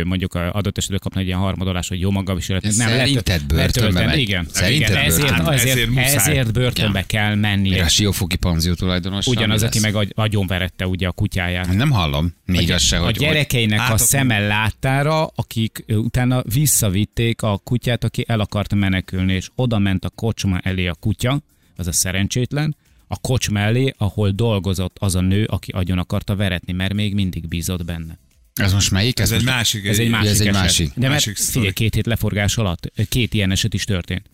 mondjuk 0.05 0.35
a 0.35 0.53
adott 0.53 0.79
esetben 0.79 0.99
kapna 1.03 1.21
egy 1.21 1.27
ilyen 1.27 1.39
harmadolás, 1.39 1.89
hogy 1.89 2.01
jó 2.01 2.11
maga 2.11 2.35
viselet. 2.35 2.71
Szerinted 2.73 3.45
börtönbe 3.47 4.05
megy? 4.07 4.19
Igen, 4.19 4.47
Szerinted 4.51 4.91
igen 4.91 5.05
ezért, 5.05 5.27
börtönbe? 5.29 5.53
ezért, 5.53 5.71
Ezért 5.77 5.89
muszáj. 5.91 6.15
ezért 6.15 6.53
börtönbe 6.53 7.05
Igen. 7.07 7.07
kell 7.07 7.35
mennie. 7.35 7.71
Mire 7.73 7.85
a 7.85 7.89
siófoki 7.89 8.37
panzió 8.37 8.75
tulajdonos. 8.75 9.27
Ugyanaz, 9.27 9.63
aki 9.63 9.81
meg 9.81 9.95
agy- 9.95 10.13
agyonverette 10.15 10.87
ugye 10.87 11.07
a 11.09 11.13
kutyáját. 11.13 11.73
Nem 11.75 11.91
hallom. 11.91 12.35
Még 12.45 12.71
az 12.73 12.83
se, 12.83 12.97
a 12.97 13.05
hogy, 13.05 13.17
hogy 13.17 13.27
gyerekeinek 13.27 13.91
a 13.91 13.97
szeme 13.99 14.39
láttára, 14.39 15.27
akik 15.27 15.85
utána 15.89 16.43
visszavitték 16.53 17.43
a 17.43 17.59
kutyát, 17.65 18.05
aki 18.05 18.25
el 18.29 18.41
akart 18.41 18.75
menekülni, 18.75 19.33
és 19.33 19.49
oda 19.55 19.79
ment 19.79 20.05
a 20.05 20.11
kocsma 20.11 20.59
elé 20.59 20.87
a 20.87 20.95
kutya, 20.95 21.41
az 21.77 21.87
a 21.87 21.93
szerencsétlen, 21.93 22.77
a 23.13 23.19
kocsma 23.21 23.59
elé, 23.59 23.95
ahol 23.97 24.31
dolgozott 24.31 24.97
az 24.99 25.15
a 25.15 25.21
nő, 25.21 25.45
aki 25.45 25.71
agyon 25.71 25.99
akarta 25.99 26.37
veretni, 26.37 26.73
mert 26.73 26.95
még 26.95 27.15
mindig 27.15 27.49
bízott 27.49 27.85
benne. 27.85 28.19
ez 28.55 28.73
most 28.73 28.91
melyik? 28.91 29.19
Ez 29.19 29.31
egy 29.33 29.43
most- 29.43 29.55
másik. 29.55 29.85
Ez 29.87 29.99
egy 29.99 30.05
egy- 30.05 30.11
másik 30.11 30.31
ez 30.31 30.41
egy 30.41 30.47
eset. 30.47 30.61
másik. 30.61 30.87
De 30.95 31.01
mert 31.01 31.13
Másik 31.13 31.37
figyelj, 31.37 31.51
sztori. 31.51 31.73
két 31.73 31.95
hét 31.95 32.07
leforgás 32.07 32.57
alatt 32.57 32.93
két 33.09 33.35
ilyen 33.35 33.51
eset 33.51 33.75
is 33.75 33.85
történt. 33.85 34.31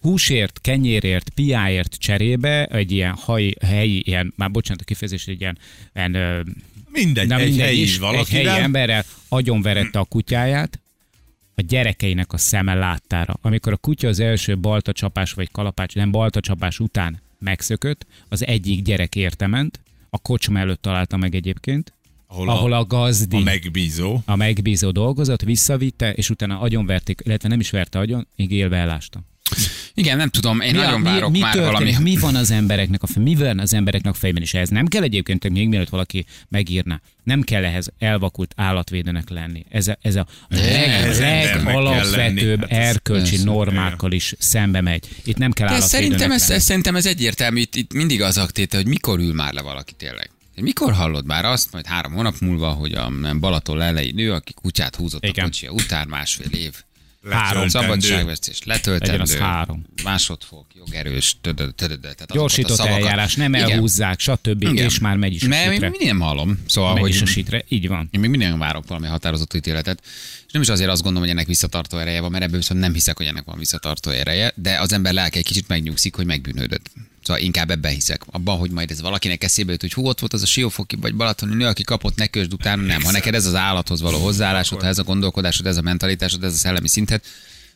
Húsért, 0.00 0.60
kenyérért, 0.60 1.28
piáért 1.30 1.94
cserébe 1.94 2.66
egy 2.66 2.92
ilyen 2.92 3.14
haj, 3.14 3.52
helyi, 3.60 4.02
ilyen, 4.06 4.32
már 4.36 4.50
bocsánat 4.50 4.80
a 4.80 4.84
kifejezés, 4.84 5.26
egy 5.26 5.40
ilyen, 5.40 5.58
ilyen 5.94 6.46
Mindegy, 6.92 7.28
Na 7.28 7.36
egy 7.38 7.48
mindegy 7.48 7.66
helyi 7.66 7.82
is, 7.82 7.98
egy 7.98 8.28
helyi 8.28 8.46
emberrel 8.46 9.04
agyonverette 9.28 9.98
a 9.98 10.04
kutyáját, 10.04 10.80
a 11.54 11.60
gyerekeinek 11.62 12.32
a 12.32 12.38
szeme 12.38 12.74
láttára. 12.74 13.38
Amikor 13.42 13.72
a 13.72 13.76
kutya 13.76 14.08
az 14.08 14.20
első 14.20 14.58
balta 14.58 14.92
csapás 14.92 15.32
vagy 15.32 15.50
kalapács, 15.50 15.94
nem 15.94 16.10
balta 16.10 16.40
csapás 16.40 16.78
után 16.78 17.20
megszökött, 17.38 18.06
az 18.28 18.46
egyik 18.46 18.82
gyerek 18.82 19.16
értement, 19.16 19.80
a 20.10 20.18
kocsma 20.18 20.58
előtt 20.58 20.82
találta 20.82 21.16
meg 21.16 21.34
egyébként, 21.34 21.92
Ahol, 22.30 22.48
ahol 22.48 22.72
a, 22.72 22.78
a 22.78 22.84
gazdi, 22.84 23.36
a 23.36 23.40
megbízó. 23.40 24.20
a 24.24 24.36
megbízó 24.36 24.90
dolgozott, 24.90 25.42
visszavitte, 25.42 26.12
és 26.12 26.30
utána 26.30 26.60
agyonverték, 26.60 27.20
illetve 27.24 27.48
nem 27.48 27.60
is 27.60 27.70
verte 27.70 27.98
agyon, 27.98 28.26
még 28.36 28.50
élve 28.50 28.76
elásta. 28.76 29.20
Igen, 29.94 30.16
nem 30.16 30.28
tudom, 30.28 30.60
én 30.60 30.70
Mi, 30.74 30.78
nagyon 30.78 31.00
mi, 31.00 31.08
várok 31.08 31.30
mi, 31.30 31.38
már 31.38 31.54
történik? 31.54 31.76
valami. 31.78 32.10
mi 32.10 32.16
van 32.16 32.34
az 32.34 32.50
embereknek 32.50 33.02
a 33.02 33.06
fej, 33.06 33.22
mi 33.22 33.34
van 33.34 33.58
az 33.58 33.74
embereknek 33.74 34.12
a 34.12 34.16
fejben, 34.16 34.42
és 34.42 34.54
ez 34.54 34.68
nem 34.68 34.86
kell 34.86 35.02
egyébként, 35.02 35.48
még 35.48 35.68
mielőtt 35.68 35.88
valaki 35.88 36.26
megírná, 36.48 37.00
nem 37.24 37.42
kell 37.42 37.64
ehhez 37.64 37.88
elvakult 37.98 38.52
állatvédőnek 38.56 39.28
lenni. 39.28 39.64
Ez 39.70 39.88
a, 39.88 39.98
ez 40.02 40.16
a 40.16 40.26
leg, 40.48 40.88
ez 40.88 41.20
legalapvetőbb. 41.20 42.60
Hát 42.60 42.70
ez 42.70 42.86
erkölcsi 42.86 43.30
persze. 43.30 43.44
normákkal 43.44 44.12
is 44.12 44.34
szembe 44.38 44.80
megy. 44.80 45.08
Itt 45.24 45.36
nem 45.36 45.52
kell 45.52 45.68
állatvédőnek 45.68 46.00
szerintem 46.02 46.32
ez, 46.32 46.40
lenni. 46.40 46.54
ez, 46.54 46.64
szerintem 46.64 46.96
ez 46.96 47.06
egyértelmű, 47.06 47.60
itt, 47.60 47.74
itt 47.74 47.92
mindig 47.92 48.22
az 48.22 48.38
aktéte, 48.38 48.76
hogy 48.76 48.86
mikor 48.86 49.18
ül 49.18 49.34
már 49.34 49.52
le 49.52 49.62
valaki 49.62 49.92
tényleg. 49.92 50.30
Mikor 50.60 50.92
hallod 50.92 51.26
már 51.26 51.44
azt, 51.44 51.72
majd 51.72 51.86
három 51.86 52.12
hónap 52.12 52.38
múlva, 52.40 52.70
hogy 52.70 52.92
a 52.92 53.10
Balaton 53.40 53.76
lelei 53.76 54.12
nő, 54.12 54.32
aki 54.32 54.52
kutyát 54.52 54.96
húzott 54.96 55.24
Igen. 55.24 55.44
a 55.44 55.46
kocsia 55.46 55.70
után 55.70 56.08
másfél 56.08 56.50
év. 56.50 56.72
Három. 57.30 57.68
Szabadságvesztés, 57.68 58.58
letöltendő, 58.64 59.18
Legyen 59.18 59.20
az 59.20 59.36
három. 59.36 59.84
másodfok, 60.04 60.66
jogerős, 60.74 61.36
tödöd, 61.40 61.74
tödöd, 61.74 62.00
tehát 62.00 62.32
Gyorsított 62.32 62.76
szavakat- 62.76 62.98
eljárás, 63.00 63.34
nem 63.34 63.54
Igen. 63.54 63.70
elhúzzák, 63.70 64.20
stb. 64.20 64.62
Igen. 64.62 64.76
És 64.76 64.98
már 64.98 65.16
megy 65.16 65.34
is 65.34 65.42
a 65.42 65.48
Mert 65.48 65.82
én 65.82 65.90
nem 66.06 66.20
hallom. 66.20 66.58
Szóval, 66.66 66.92
Megy 66.92 67.00
hogy 67.02 67.10
is 67.10 67.22
a 67.22 67.26
sitre, 67.26 67.64
így 67.68 67.88
van. 67.88 68.08
én 68.10 68.20
még 68.20 68.30
mindig 68.30 68.58
várok 68.58 68.86
valami 68.86 69.06
határozott 69.06 69.54
ítéletet. 69.54 70.02
És 70.46 70.52
nem 70.52 70.62
is 70.62 70.68
azért 70.68 70.90
azt 70.90 71.02
gondolom, 71.02 71.28
hogy 71.28 71.36
ennek 71.36 71.46
visszatartó 71.48 71.98
ereje 71.98 72.20
van, 72.20 72.30
mert 72.30 72.44
ebből 72.44 72.58
viszont 72.58 72.80
nem 72.80 72.92
hiszek, 72.92 73.16
hogy 73.16 73.26
ennek 73.26 73.44
van 73.44 73.58
visszatartó 73.58 74.10
ereje, 74.10 74.52
de 74.56 74.80
az 74.80 74.92
ember 74.92 75.12
lelke 75.12 75.38
egy 75.38 75.44
kicsit 75.44 75.68
megnyugszik, 75.68 76.14
hogy 76.14 76.26
megbűnődött. 76.26 76.90
Szóval 77.28 77.42
inkább 77.42 77.70
ebben 77.70 77.92
hiszek. 77.92 78.22
Abban, 78.26 78.58
hogy 78.58 78.70
majd 78.70 78.90
ez 78.90 79.00
valakinek 79.00 79.44
eszébe 79.44 79.72
jut, 79.72 79.80
hogy 79.80 79.92
hú, 79.92 80.06
ott 80.06 80.20
volt 80.20 80.32
az 80.32 80.42
a 80.42 80.46
siófoki 80.46 80.96
vagy 80.96 81.14
balatoni 81.14 81.54
nő, 81.54 81.66
aki 81.66 81.82
kapott, 81.82 82.16
ne 82.16 82.26
kösd 82.26 82.52
utána, 82.52 82.82
nem. 82.82 83.02
Ha 83.02 83.10
neked 83.10 83.34
ez 83.34 83.46
az 83.46 83.54
állathoz 83.54 84.00
való 84.00 84.18
hozzáállásod, 84.18 84.80
ha 84.80 84.86
ez 84.86 84.98
a 84.98 85.02
gondolkodásod, 85.02 85.66
ez 85.66 85.76
a 85.76 85.82
mentalitásod, 85.82 86.44
ez 86.44 86.52
a 86.52 86.56
szellemi 86.56 86.88
szintet, 86.88 87.24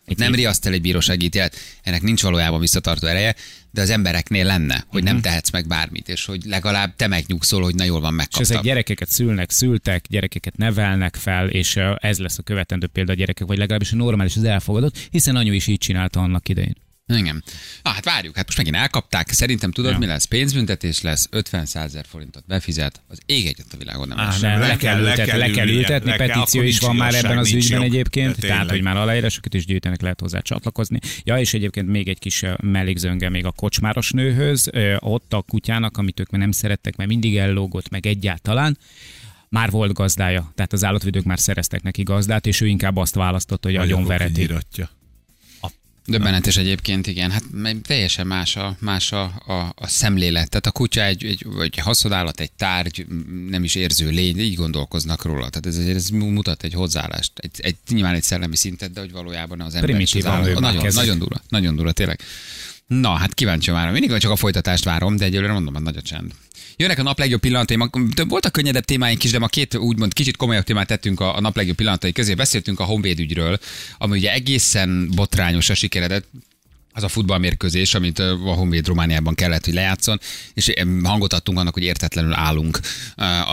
itt 0.07 0.19
nem 0.19 0.35
riaszt 0.35 0.67
el 0.67 0.73
egy 0.73 0.81
bírósági 0.81 1.25
ítélet, 1.25 1.57
ennek 1.83 2.03
nincs 2.03 2.23
valójában 2.23 2.61
visszatartó 2.61 3.07
ereje, 3.07 3.35
de 3.71 3.81
az 3.81 3.91
embereknél 3.91 4.45
lenne, 4.45 4.85
hogy 4.89 5.03
nem 5.03 5.21
tehetsz 5.21 5.51
meg 5.51 5.67
bármit, 5.67 6.09
és 6.09 6.25
hogy 6.25 6.45
legalább 6.45 6.97
te 6.97 7.07
megnyugszol, 7.07 7.63
hogy 7.63 7.75
na 7.75 7.85
jól 7.85 8.01
van, 8.01 8.11
És 8.11 8.17
megkaptam. 8.17 8.43
ezek 8.43 8.63
gyerekeket 8.63 9.11
szülnek, 9.11 9.51
szültek, 9.51 10.05
gyerekeket 10.09 10.57
nevelnek 10.57 11.17
fel, 11.17 11.49
és 11.49 11.79
ez 11.97 12.19
lesz 12.19 12.39
a 12.39 12.43
követendő 12.43 12.87
példa 12.87 13.13
a 13.13 13.15
gyerekek, 13.15 13.47
vagy 13.47 13.59
legalábbis 13.59 13.93
a 13.93 13.97
normális, 13.97 14.37
az 14.37 14.45
elfogadott, 14.45 15.09
hiszen 15.11 15.37
anyu 15.37 15.53
is 15.53 15.67
így 15.67 15.79
csinálta 15.79 16.21
annak 16.21 16.49
idején. 16.49 16.77
Igen. 17.17 17.43
Ah, 17.83 17.93
hát 17.95 18.05
várjuk, 18.05 18.37
hát 18.37 18.47
most 18.47 18.59
megint 18.59 18.77
elkapták. 18.77 19.31
Szerintem 19.31 19.73
tudod, 19.73 19.93
Ja. 19.93 19.99
mi 19.99 20.07
lesz? 20.07 20.25
Pénzbüntetés 20.25 21.01
lesz, 21.01 21.27
50 21.31 21.67
ezer 21.73 22.05
forintot 22.09 22.45
befizet. 22.47 23.03
Az 23.09 23.21
ég 23.27 23.47
egyet 23.47 23.67
a 23.73 23.77
világon 23.77 24.09
nem 24.09 24.19
Á, 24.19 24.35
nem, 24.41 24.61
Le, 24.61 24.77
kell- 24.77 24.95
le 24.95 25.01
ültetni, 25.11 25.25
kell 25.31 25.39
le 25.39 25.51
kell 25.51 25.69
ültetni, 25.69 26.11
le 26.11 26.17
kell, 26.17 26.27
petíció 26.27 26.63
is 26.63 26.79
van 26.79 26.97
már 26.97 27.15
ebben 27.15 27.39
az 27.39 27.53
ügyben 27.53 27.81
jog. 27.83 27.93
egyébként, 27.93 28.39
De 28.39 28.47
tehát 28.47 28.71
hogy 28.71 28.83
már 28.83 28.97
aláírásokat 28.97 29.55
is 29.55 29.67
gyűjtenek, 29.67 30.01
lehet 30.01 30.21
hozzá 30.21 30.41
csatlakozni. 30.41 30.99
Ja, 31.25 31.39
és 31.39 31.55
egyébként 31.55 31.89
még 31.89 32.09
egy 32.09 32.19
kis 32.19 32.45
mellékzönge 32.63 33.29
még 33.29 33.45
a 33.47 33.51
kocsmáros 33.51 34.11
nőhöz, 34.11 34.71
ott 34.99 35.33
a 35.33 35.43
kutyának, 35.43 35.97
amit 35.97 36.21
ők 36.21 36.31
már 36.31 36.41
nem 36.41 36.53
szerettek, 36.53 36.97
mert 36.97 37.09
mindig 37.11 37.37
ellógott 37.37 37.89
meg 37.89 38.07
egyáltalán, 38.07 38.79
már 39.49 39.71
volt 39.71 39.93
gazdája, 39.93 40.53
tehát 40.55 40.73
az 40.73 40.85
állatvédők 40.85 41.25
már 41.25 41.39
szereztek 41.39 41.83
neki 41.83 42.03
gazdát, 42.03 42.47
és 42.47 42.61
ő 42.61 42.67
inkább 42.67 42.97
azt 42.97 43.15
választotta, 43.15 43.69
hogy 43.69 43.77
agyon 43.77 44.05
vereti. 44.05 44.33
Kinyiratja. 44.33 44.91
Döbbenetes 46.07 46.57
egyébként, 46.57 47.07
igen. 47.07 47.31
Hát 47.31 47.45
teljesen 47.83 48.27
más 48.27 48.57
a, 48.57 48.77
más 48.79 49.13
a, 49.13 49.23
a, 49.47 49.73
a 49.75 49.87
szemlélet. 49.87 50.49
Tehát 50.49 50.67
a 50.67 50.71
kutya 50.71 51.05
egy, 51.05 51.25
egy, 51.25 51.47
egy 51.61 51.77
haszonállat, 51.77 52.41
egy 52.41 52.53
tárgy, 52.53 53.07
nem 53.49 53.65
is 53.65 53.75
érző 53.75 54.09
lény, 54.11 54.39
így 54.39 54.55
gondolkoznak 54.55 55.25
róla. 55.25 55.49
Tehát 55.49 55.67
ez, 55.67 55.77
ez 55.77 56.09
mutat 56.09 56.63
egy 56.63 56.73
hozzáállást. 56.73 57.33
Egy, 57.35 57.51
egy, 57.57 57.77
nyilván 57.89 58.15
egy 58.15 58.23
szellemi 58.23 58.57
szintet, 58.57 58.93
de 58.93 59.01
hogy 59.01 59.13
valójában 59.13 59.61
az 59.61 59.75
ember 59.75 60.01
és 60.01 60.15
az 60.15 60.27
állat. 60.27 60.61
Nagyon, 60.61 60.87
nagyon 60.93 61.19
durva, 61.19 61.41
nagyon 61.49 61.77
durva, 61.77 61.93
tényleg. 61.93 62.21
Na, 62.87 63.11
hát 63.11 63.35
kíváncsi 63.35 63.71
várom. 63.71 63.93
Mindig 63.93 64.19
csak 64.19 64.31
a 64.31 64.37
folytatást 64.37 64.85
várom, 64.85 65.17
de 65.17 65.25
egyelőre 65.25 65.53
mondom, 65.53 65.75
hogy 65.75 65.83
nagy 65.83 65.97
a 65.97 66.03
csend. 66.03 66.35
Jönnek 66.83 66.99
a 66.99 67.03
nap 67.03 67.19
legjobb 67.19 67.41
pillanatai. 67.41 67.77
Voltak 68.29 68.53
könnyedebb 68.53 68.85
témáink 68.85 69.25
is, 69.25 69.31
de 69.31 69.39
ma 69.39 69.47
két 69.47 69.77
úgymond 69.77 70.13
kicsit 70.13 70.37
komolyabb 70.37 70.65
témát 70.65 70.87
tettünk 70.87 71.21
a, 71.21 71.37
a 71.37 71.41
nap 71.41 71.57
legjobb 71.57 71.77
pillanatai 71.77 72.13
közé. 72.13 72.35
Beszéltünk 72.35 72.81
a 72.81 72.85
Honvéd 72.85 73.19
ügyről, 73.19 73.59
ami 73.99 74.19
ugye 74.19 74.33
egészen 74.33 75.11
botrányos 75.15 75.71
a 75.71 75.75
sikeredet 75.75 76.25
az 76.93 77.03
a 77.03 77.09
futballmérkőzés, 77.09 77.95
amit 77.95 78.19
a 78.19 78.35
Honvéd 78.35 78.87
Romániában 78.87 79.35
kellett, 79.35 79.65
hogy 79.65 79.75
lejátszon, 79.75 80.21
és 80.55 80.73
hangot 81.03 81.33
adtunk 81.33 81.59
annak, 81.59 81.75
hogy 81.75 81.83
értetlenül 81.83 82.33
állunk 82.33 82.81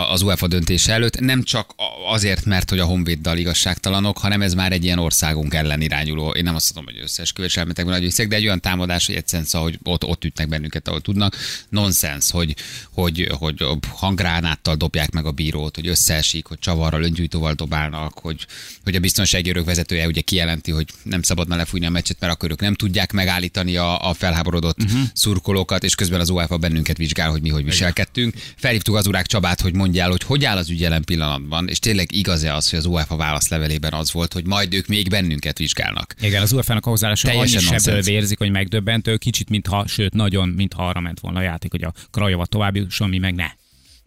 az 0.10 0.21
UEFA 0.21 0.47
döntése 0.47 0.93
előtt. 0.93 1.19
Nem 1.19 1.43
csak 1.43 1.73
azért, 2.12 2.45
mert 2.45 2.69
hogy 2.69 2.80
a 2.80 2.86
Honvéddal 2.86 3.38
igazságtalanok, 3.38 4.17
hanem 4.17 4.41
ez 4.41 4.54
már 4.54 4.71
egy 4.71 4.84
ilyen 4.84 4.99
országunk 4.99 5.54
ellen 5.54 5.82
irányuló, 5.82 6.30
én 6.30 6.43
nem 6.43 6.56
azt 6.56 6.75
mondom, 6.75 6.93
hogy 6.93 7.04
összeesküvés 7.04 7.58
elmetek 7.58 7.86
nagy 7.86 8.02
viszek, 8.02 8.28
de 8.28 8.36
egy 8.36 8.45
olyan 8.45 8.62
támadás, 8.62 9.06
hogy 9.06 9.15
egyszerűen 9.15 9.47
szóval, 9.47 9.69
hogy 9.69 9.80
ott, 9.84 10.06
ott 10.06 10.25
ütnek 10.25 10.47
bennünket, 10.47 10.88
ahol 10.88 11.02
tudnak. 11.02 11.36
Nonsens, 11.69 12.32
hogy, 12.32 12.56
hogy, 12.91 13.28
hogy 13.32 13.65
hangránáttal 13.89 14.75
dobják 14.75 15.12
meg 15.12 15.25
a 15.25 15.32
bírót, 15.32 15.75
hogy 15.75 15.88
összeesik, 15.88 16.45
hogy 16.45 16.60
csavarral, 16.60 17.04
öngyújtóval 17.04 17.54
dobálnak, 17.54 18.19
hogy, 18.19 18.45
hogy 18.84 18.95
a 18.95 18.99
biztonsági 18.99 19.49
örök 19.49 19.65
vezetője 19.65 20.08
ugye 20.08 20.21
kijelenti, 20.21 20.71
hogy 20.71 20.86
nem 21.04 21.21
szabadna 21.21 21.56
lefújni 21.56 21.86
a 21.86 21.89
meccset, 21.89 22.19
mert 22.19 22.34
akkor 22.34 22.52
ők 22.52 22.62
nem 22.62 22.73
tudják 22.73 23.12
megállítani 23.29 23.75
a, 23.75 24.09
a 24.09 24.13
felháborodott 24.13 24.83
uh-huh. 24.83 25.01
szurkolókat, 25.13 25.83
és 25.83 25.95
közben 25.95 26.19
az 26.19 26.29
UEFA 26.29 26.57
bennünket 26.57 26.97
vizsgál, 26.97 27.29
hogy 27.29 27.41
mi 27.41 27.49
hogy 27.49 27.63
viselkedtünk. 27.63 28.33
Felhívtuk 28.55 28.95
az 28.95 29.07
urák 29.07 29.25
Csabát, 29.25 29.61
hogy 29.61 29.75
mondjál, 29.75 30.09
hogy 30.09 30.23
hogy 30.23 30.45
áll 30.45 30.57
az 30.57 30.69
ügy 30.69 30.79
jelen 30.79 31.03
pillanatban, 31.03 31.67
és 31.67 31.79
tényleg 31.79 32.11
igaz-e 32.11 32.55
az, 32.55 32.69
hogy 32.69 32.79
az 32.79 32.85
UEFA 32.85 33.15
válaszlevelében 33.15 33.93
az 33.93 34.11
volt, 34.11 34.33
hogy 34.33 34.45
majd 34.45 34.73
ők 34.73 34.87
még 34.87 35.09
bennünket 35.09 35.57
vizsgálnak. 35.57 36.15
Igen, 36.21 36.41
az 36.41 36.51
UEFA-nak 36.51 36.85
a 36.85 36.89
hozzáállása 36.89 37.27
Teljesen 37.27 37.79
sebből 37.79 38.01
vérzik, 38.01 38.37
hogy 38.37 38.51
megdöbbentő, 38.51 39.17
kicsit, 39.17 39.49
mintha, 39.49 39.87
sőt, 39.87 40.13
nagyon, 40.13 40.49
mintha 40.49 40.87
arra 40.87 40.99
ment 40.99 41.19
volna 41.19 41.39
a 41.39 41.41
játék, 41.41 41.71
hogy 41.71 41.83
a 41.83 41.93
Krajova 42.11 42.45
tovább 42.45 42.75
jusson, 42.75 43.09
mi 43.09 43.17
meg 43.17 43.35
ne. 43.35 43.47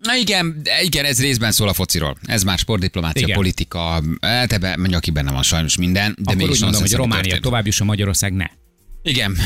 Na 0.02 0.16
igen, 0.16 0.62
igen, 0.82 1.04
ez 1.04 1.20
részben 1.20 1.52
szól 1.52 1.68
a 1.68 1.72
fociról. 1.72 2.16
Ez 2.24 2.42
már 2.42 2.58
sportdiplomácia, 2.58 3.22
Igen. 3.22 3.37
politika, 3.37 4.02
hát 4.20 4.52
ebben 4.52 4.78
mondjuk, 4.78 4.98
aki 4.98 5.11
benne 5.11 5.32
van 5.32 5.42
sajnos 5.42 5.76
minden, 5.76 6.16
de 6.18 6.32
Akkor 6.32 6.50
úgy 6.50 6.61
mondom, 6.61 6.80
hogy 6.80 6.92
Románia 6.92 7.22
történt. 7.22 7.42
tovább 7.42 7.66
jusson, 7.66 7.87
Magyarország 7.87 8.32
ne. 8.32 8.46
Igen, 9.05 9.37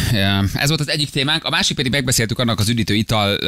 ez 0.54 0.68
volt 0.68 0.80
az 0.80 0.90
egyik 0.90 1.10
témánk. 1.10 1.44
A 1.44 1.50
másik 1.50 1.76
pedig 1.76 1.92
megbeszéltük 1.92 2.38
annak 2.38 2.58
az 2.60 2.68
üdítő 2.68 2.94
ital 2.94 3.38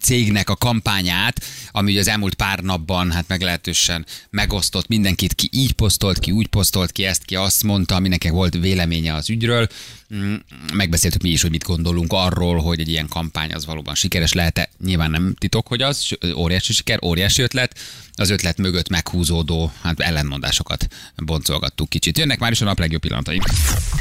cégnek 0.00 0.50
a 0.50 0.56
kampányát, 0.56 1.44
ami 1.70 1.90
ugye 1.90 2.00
az 2.00 2.08
elmúlt 2.08 2.34
pár 2.34 2.60
napban 2.60 3.12
hát 3.12 3.28
meglehetősen 3.28 4.06
megosztott 4.30 4.88
mindenkit, 4.88 5.34
ki 5.34 5.48
így 5.52 5.72
posztolt, 5.72 6.18
ki 6.18 6.30
úgy 6.30 6.46
posztolt, 6.46 6.92
ki 6.92 7.04
ezt, 7.04 7.24
ki 7.24 7.36
azt 7.36 7.62
mondta, 7.62 7.98
mindenkinek 7.98 8.36
volt 8.36 8.54
véleménye 8.54 9.14
az 9.14 9.30
ügyről. 9.30 9.68
Mm, 10.14 10.34
Megbeszéltük 10.72 11.22
mi 11.22 11.28
is, 11.30 11.42
hogy 11.42 11.50
mit 11.50 11.62
gondolunk 11.64 12.12
arról, 12.12 12.58
hogy 12.58 12.80
egy 12.80 12.88
ilyen 12.88 13.08
kampány 13.08 13.52
az 13.52 13.66
valóban 13.66 13.94
sikeres 13.94 14.32
lehet-e. 14.32 14.68
Nyilván 14.84 15.10
nem 15.10 15.34
titok, 15.38 15.66
hogy 15.66 15.82
az 15.82 16.08
óriási 16.34 16.72
siker, 16.72 16.98
óriási 17.04 17.42
ötlet. 17.42 17.78
Az 18.12 18.30
ötlet 18.30 18.58
mögött 18.58 18.88
meghúzódó 18.88 19.72
hát 19.82 20.00
ellenmondásokat 20.00 20.86
boncolgattuk 21.16 21.88
kicsit. 21.88 22.18
Jönnek 22.18 22.38
már 22.38 22.50
is 22.52 22.60
a 22.60 22.64
nap 22.64 22.78
legjobb 22.78 23.00
pillanatai. 23.00 23.40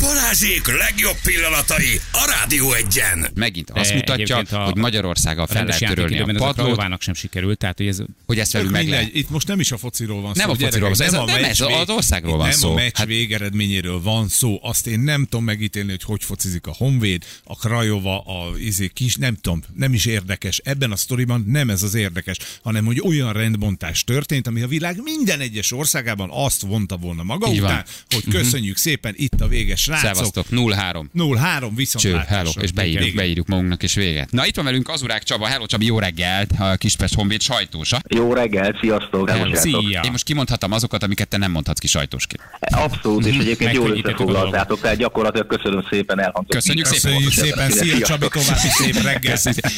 Balázsék 0.02 0.68
legjobb 0.78 1.16
pillanatai 1.24 2.00
a 2.12 2.34
Rádió 2.40 2.74
egyen. 2.74 3.28
Megint 3.36 3.70
azt 3.70 3.90
De 3.90 3.96
mutatja, 3.96 4.38
a 4.38 4.64
hogy 4.64 4.76
Magyarországgal 4.76 5.48
fel 5.48 5.66
lehet 5.66 5.86
törölni 5.86 6.20
a 6.20 6.28
ez 6.28 6.36
a 6.36 6.38
padlót, 6.38 6.54
Krajovának 6.56 7.02
sem 7.02 7.14
sikerült, 7.14 7.58
tehát 7.58 7.78
hogy 7.78 7.88
ez 7.88 8.00
hogy 8.26 8.40
ezt 8.40 8.52
velük 8.52 8.72
meg 8.72 8.88
lehet. 8.88 9.10
itt 9.14 9.30
most 9.30 9.48
nem 9.48 9.60
is 9.60 9.72
a 9.72 9.78
fociról 9.78 10.22
van 10.22 10.32
Nem 10.36 10.46
szó. 10.48 10.54
a 10.54 10.56
fociról 10.56 10.88
van 10.90 10.98
szó, 10.98 11.04
ez 11.04 11.14
a- 11.14 11.26
nem, 11.26 11.36
ez 11.36 11.42
meccs 11.42 11.62
az 11.62 11.68
vég- 11.68 11.90
országról 11.90 12.38
van 12.38 12.48
nem 12.48 12.58
szó. 12.58 12.72
a 12.72 12.74
meccs 12.74 12.96
Hát- 12.98 13.08
végeredményéről 13.08 14.02
van 14.02 14.28
szó. 14.28 14.60
Azt 14.62 14.88
én 14.88 15.00
nem 15.00 15.24
tudom 15.24 15.46
megítélni, 15.46 15.97
hogy 16.04 16.18
hogy 16.18 16.26
focizik 16.26 16.68
a 16.68 16.74
Honvéd, 16.78 17.24
a 17.44 17.56
Krajova, 17.56 18.20
a 18.20 18.58
izé, 18.58 18.88
kis, 18.88 19.16
nem 19.16 19.36
tudom, 19.36 19.64
nem 19.76 19.94
is 19.94 20.06
érdekes. 20.06 20.62
Ebben 20.64 20.92
a 20.92 20.96
sztoriban 20.96 21.44
nem 21.48 21.70
ez 21.70 21.84
az 21.84 21.94
érdekes, 21.94 22.38
hanem 22.64 22.86
hogy 22.86 23.02
olyan 23.06 23.34
rendbontás 23.34 24.04
történt, 24.04 24.48
ami 24.48 24.62
a 24.62 24.68
világ 24.68 25.00
minden 25.04 25.40
egyes 25.40 25.72
országában 25.72 26.30
azt 26.32 26.62
vonta 26.62 26.98
volna 26.98 27.24
maga 27.24 27.48
Így 27.52 27.60
van. 27.62 27.70
után, 27.72 27.86
hogy 28.10 28.24
köszönjük 28.30 28.78
szépen, 28.78 29.14
itt 29.18 29.42
a 29.42 29.48
vége, 29.48 29.76
srácok. 29.76 30.14
Szevasztok, 30.14 30.46
0-3. 30.52 31.06
0-3 31.16 31.60
Cső, 31.60 31.68
viszontlátásra. 31.76 32.36
hello, 32.36 32.52
és 32.62 32.72
beírjuk, 32.72 33.02
Igen. 33.04 33.16
beírjuk 33.16 33.48
magunknak 33.48 33.84
és 33.84 33.94
vége. 33.94 34.28
Na 34.32 34.46
itt 34.46 34.56
van 34.56 34.66
velünk 34.66 34.90
Azurák 34.90 35.24
Csaba, 35.24 35.46
hello 35.46 35.66
Csabi, 35.66 35.86
jó 35.86 36.00
reggelt, 36.00 36.52
a 36.60 36.76
Kispest 36.76 37.14
Honvéd 37.14 37.42
sajtósa. 37.42 38.02
Jó 38.08 38.34
reggel, 38.34 38.78
sziasztok! 38.82 39.30
Hello. 39.30 39.56
Szia! 39.56 40.02
Én 40.04 40.12
most 40.12 40.24
kimondhatom 40.24 40.72
azokat, 40.72 41.04
amiket 41.04 41.28
te 41.28 41.38
nem 41.38 41.52
mondhatsz 41.52 41.80
ki 41.80 41.88
sajtósként. 41.88 42.42
Abszolút, 42.60 43.26
és 43.26 43.38
egyébként 43.38 43.74
jól 43.74 43.90
összefoglaltátok, 43.92 44.82
tehát 44.82 44.98
gyakorlatilag 44.98 45.48
köszönöm 45.48 45.84
szépen 45.90 46.20
elhangzott. 46.20 46.54
Köszönjük 46.54 46.86
szépen. 46.86 47.22
Köszönjük 47.22 47.32
szépen, 47.32 47.70
szia 47.70 47.96
Sziasztok. 47.96 48.32
Csabi, 48.32 48.46
további 48.46 48.68
szép 48.68 49.04
reggel. 49.04 49.38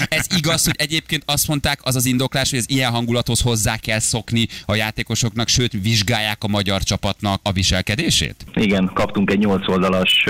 Ez 0.10 0.26
igaz, 0.38 0.66
hogy 0.66 0.76
egyébként 0.78 1.24
azt 1.26 1.48
mondták, 1.48 1.80
az 1.84 1.96
az 1.96 2.06
indoklás, 2.06 2.50
hogy 2.50 2.60
az 2.60 2.70
ilyen 2.70 2.92
hangulathoz 2.92 3.42
hozzá 3.42 3.78
kell 3.78 4.00
szokni 4.00 4.48
a 4.66 4.76
játékosoknak, 4.76 5.48
sőt 5.48 5.72
vizsgálják 5.72 6.44
a 6.44 6.48
magyar 6.48 6.84
csapatnak 6.84 7.40
a 7.44 7.52
viselkedését? 7.52 8.36
Igen, 8.54 8.92
kaptunk 8.94 9.32
egy 9.32 9.40
8 9.40 9.68
oldalas 9.68 10.26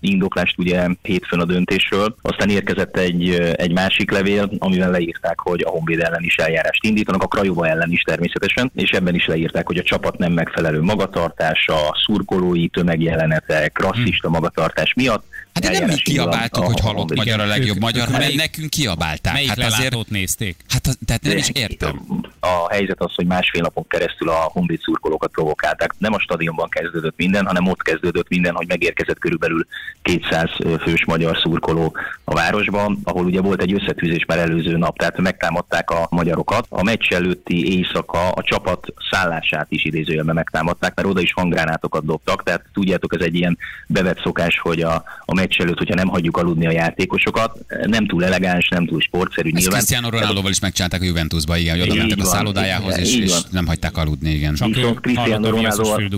indoklást 0.00 0.58
ugye 0.58 0.86
hétfőn 1.02 1.40
a 1.40 1.44
döntésről, 1.44 2.16
aztán 2.22 2.48
érkezett 2.48 2.96
egy, 2.96 3.30
egy 3.56 3.72
másik 3.72 4.10
levél, 4.10 4.50
amivel 4.58 4.90
leírták, 4.90 5.40
hogy 5.40 5.62
a 5.62 5.68
Honvéd 5.68 6.00
ellen 6.00 6.22
is 6.22 6.36
eljárást 6.36 6.84
indítanak, 6.84 7.22
a 7.22 7.26
Krajova 7.26 7.68
ellen 7.68 7.90
is 7.90 8.02
természetesen, 8.02 8.70
és 8.74 8.90
ebben 8.90 9.14
is 9.14 9.26
leírták, 9.26 9.66
hogy 9.66 9.78
a 9.78 9.82
csapat 9.82 10.18
nem 10.18 10.32
megfelelő 10.32 10.82
magatartása, 10.82 11.76
szurkolói 12.04 12.68
tömegjelenetek, 12.68 13.78
rasszista 13.78 14.28
magatartás 14.28 14.94
miatt. 14.94 15.15
Hát 15.52 15.64
de 15.64 15.70
nem 15.70 15.88
mi 15.88 15.94
indul 15.94 15.98
a- 15.98 16.02
kiabáltuk, 16.30 16.64
hogy 16.64 16.80
halott 16.80 16.96
Honvéd. 16.98 17.16
magyar 17.16 17.40
a 17.40 17.44
legjobb 17.46 17.76
Ők- 17.76 17.82
magyar, 17.82 18.08
hanem 18.08 18.30
nekünk 18.34 18.70
kiabálták. 18.70 19.32
Melyik 19.32 19.48
Hát 19.48 19.58
azért, 19.58 20.08
nézték? 20.08 20.56
hát 20.68 20.86
az, 20.86 20.98
tehát 21.06 21.22
nem 21.22 21.32
De 21.32 21.38
is 21.38 21.50
értem. 21.52 22.00
A 22.40 22.68
helyzet 22.70 23.00
az, 23.00 23.14
hogy 23.14 23.26
másfél 23.26 23.62
napon 23.62 23.86
keresztül 23.88 24.28
a 24.28 24.34
Honvéd 24.52 24.80
szurkolókat 24.82 25.30
provokálták. 25.30 25.94
Nem 25.98 26.12
a 26.12 26.18
stadionban 26.20 26.68
kezdődött 26.68 27.14
minden, 27.16 27.46
hanem 27.46 27.66
ott 27.68 27.82
kezdődött 27.82 28.28
minden, 28.28 28.54
hogy 28.54 28.66
megérkezett 28.68 29.18
körülbelül 29.18 29.66
200 30.02 30.50
fős 30.80 31.04
magyar 31.04 31.36
szurkoló 31.36 31.96
a 32.24 32.34
városban, 32.34 32.98
ahol 33.04 33.24
ugye 33.24 33.40
volt 33.40 33.62
egy 33.62 33.72
összetűzés 33.72 34.24
már 34.24 34.38
előző 34.38 34.76
nap, 34.76 34.98
tehát 34.98 35.18
megtámadták 35.20 35.90
a 35.90 36.06
magyarokat. 36.10 36.66
A 36.68 36.82
meccs 36.82 37.12
előtti 37.12 37.76
éjszaka 37.76 38.28
a 38.30 38.42
csapat 38.42 38.86
szállását 39.10 39.66
is 39.68 39.84
idézőjelben 39.84 40.34
megtámadták, 40.34 40.94
mert 40.94 41.08
oda 41.08 41.20
is 41.20 41.32
hanggránátokat 41.32 42.04
dobtak, 42.04 42.42
tehát 42.42 42.64
tudjátok, 42.72 43.14
ez 43.14 43.20
egy 43.20 43.34
ilyen 43.34 43.58
bevett 43.86 44.20
szokás, 44.22 44.58
hogy 44.58 44.80
a, 44.82 45.04
a 45.24 45.34
meccs 45.34 45.60
előtt, 45.60 45.78
hogyha 45.78 45.94
nem 45.94 46.08
hagyjuk 46.08 46.36
aludni 46.36 46.66
a 46.66 46.70
játékosokat, 46.70 47.64
nem 47.86 48.06
túl 48.06 48.24
elegáns, 48.24 48.68
nem 48.68 48.86
túl 48.86 49.00
sportszerű 49.00 49.48
Ezt 49.48 49.58
nyilván. 49.58 49.78
Cristiano 49.78 50.10
Ronaldoval 50.10 50.50
is 50.50 50.60
megcsinálták 50.60 51.00
a 51.00 51.04
Juventusba, 51.04 51.56
igen, 51.56 51.72
hogy 51.72 51.82
oda 51.82 51.94
Igen, 51.94 52.06
mentek 52.06 52.24
a 52.24 52.28
szállodájához, 52.28 52.98
és, 52.98 53.16
és 53.16 53.32
nem 53.50 53.66
hagyták 53.66 53.96
aludni, 53.96 54.30
igen. 54.30 54.54
Csak 54.54 54.74
Viszont 54.74 55.00
Cristiano 55.00 55.56
hallott 55.56 56.10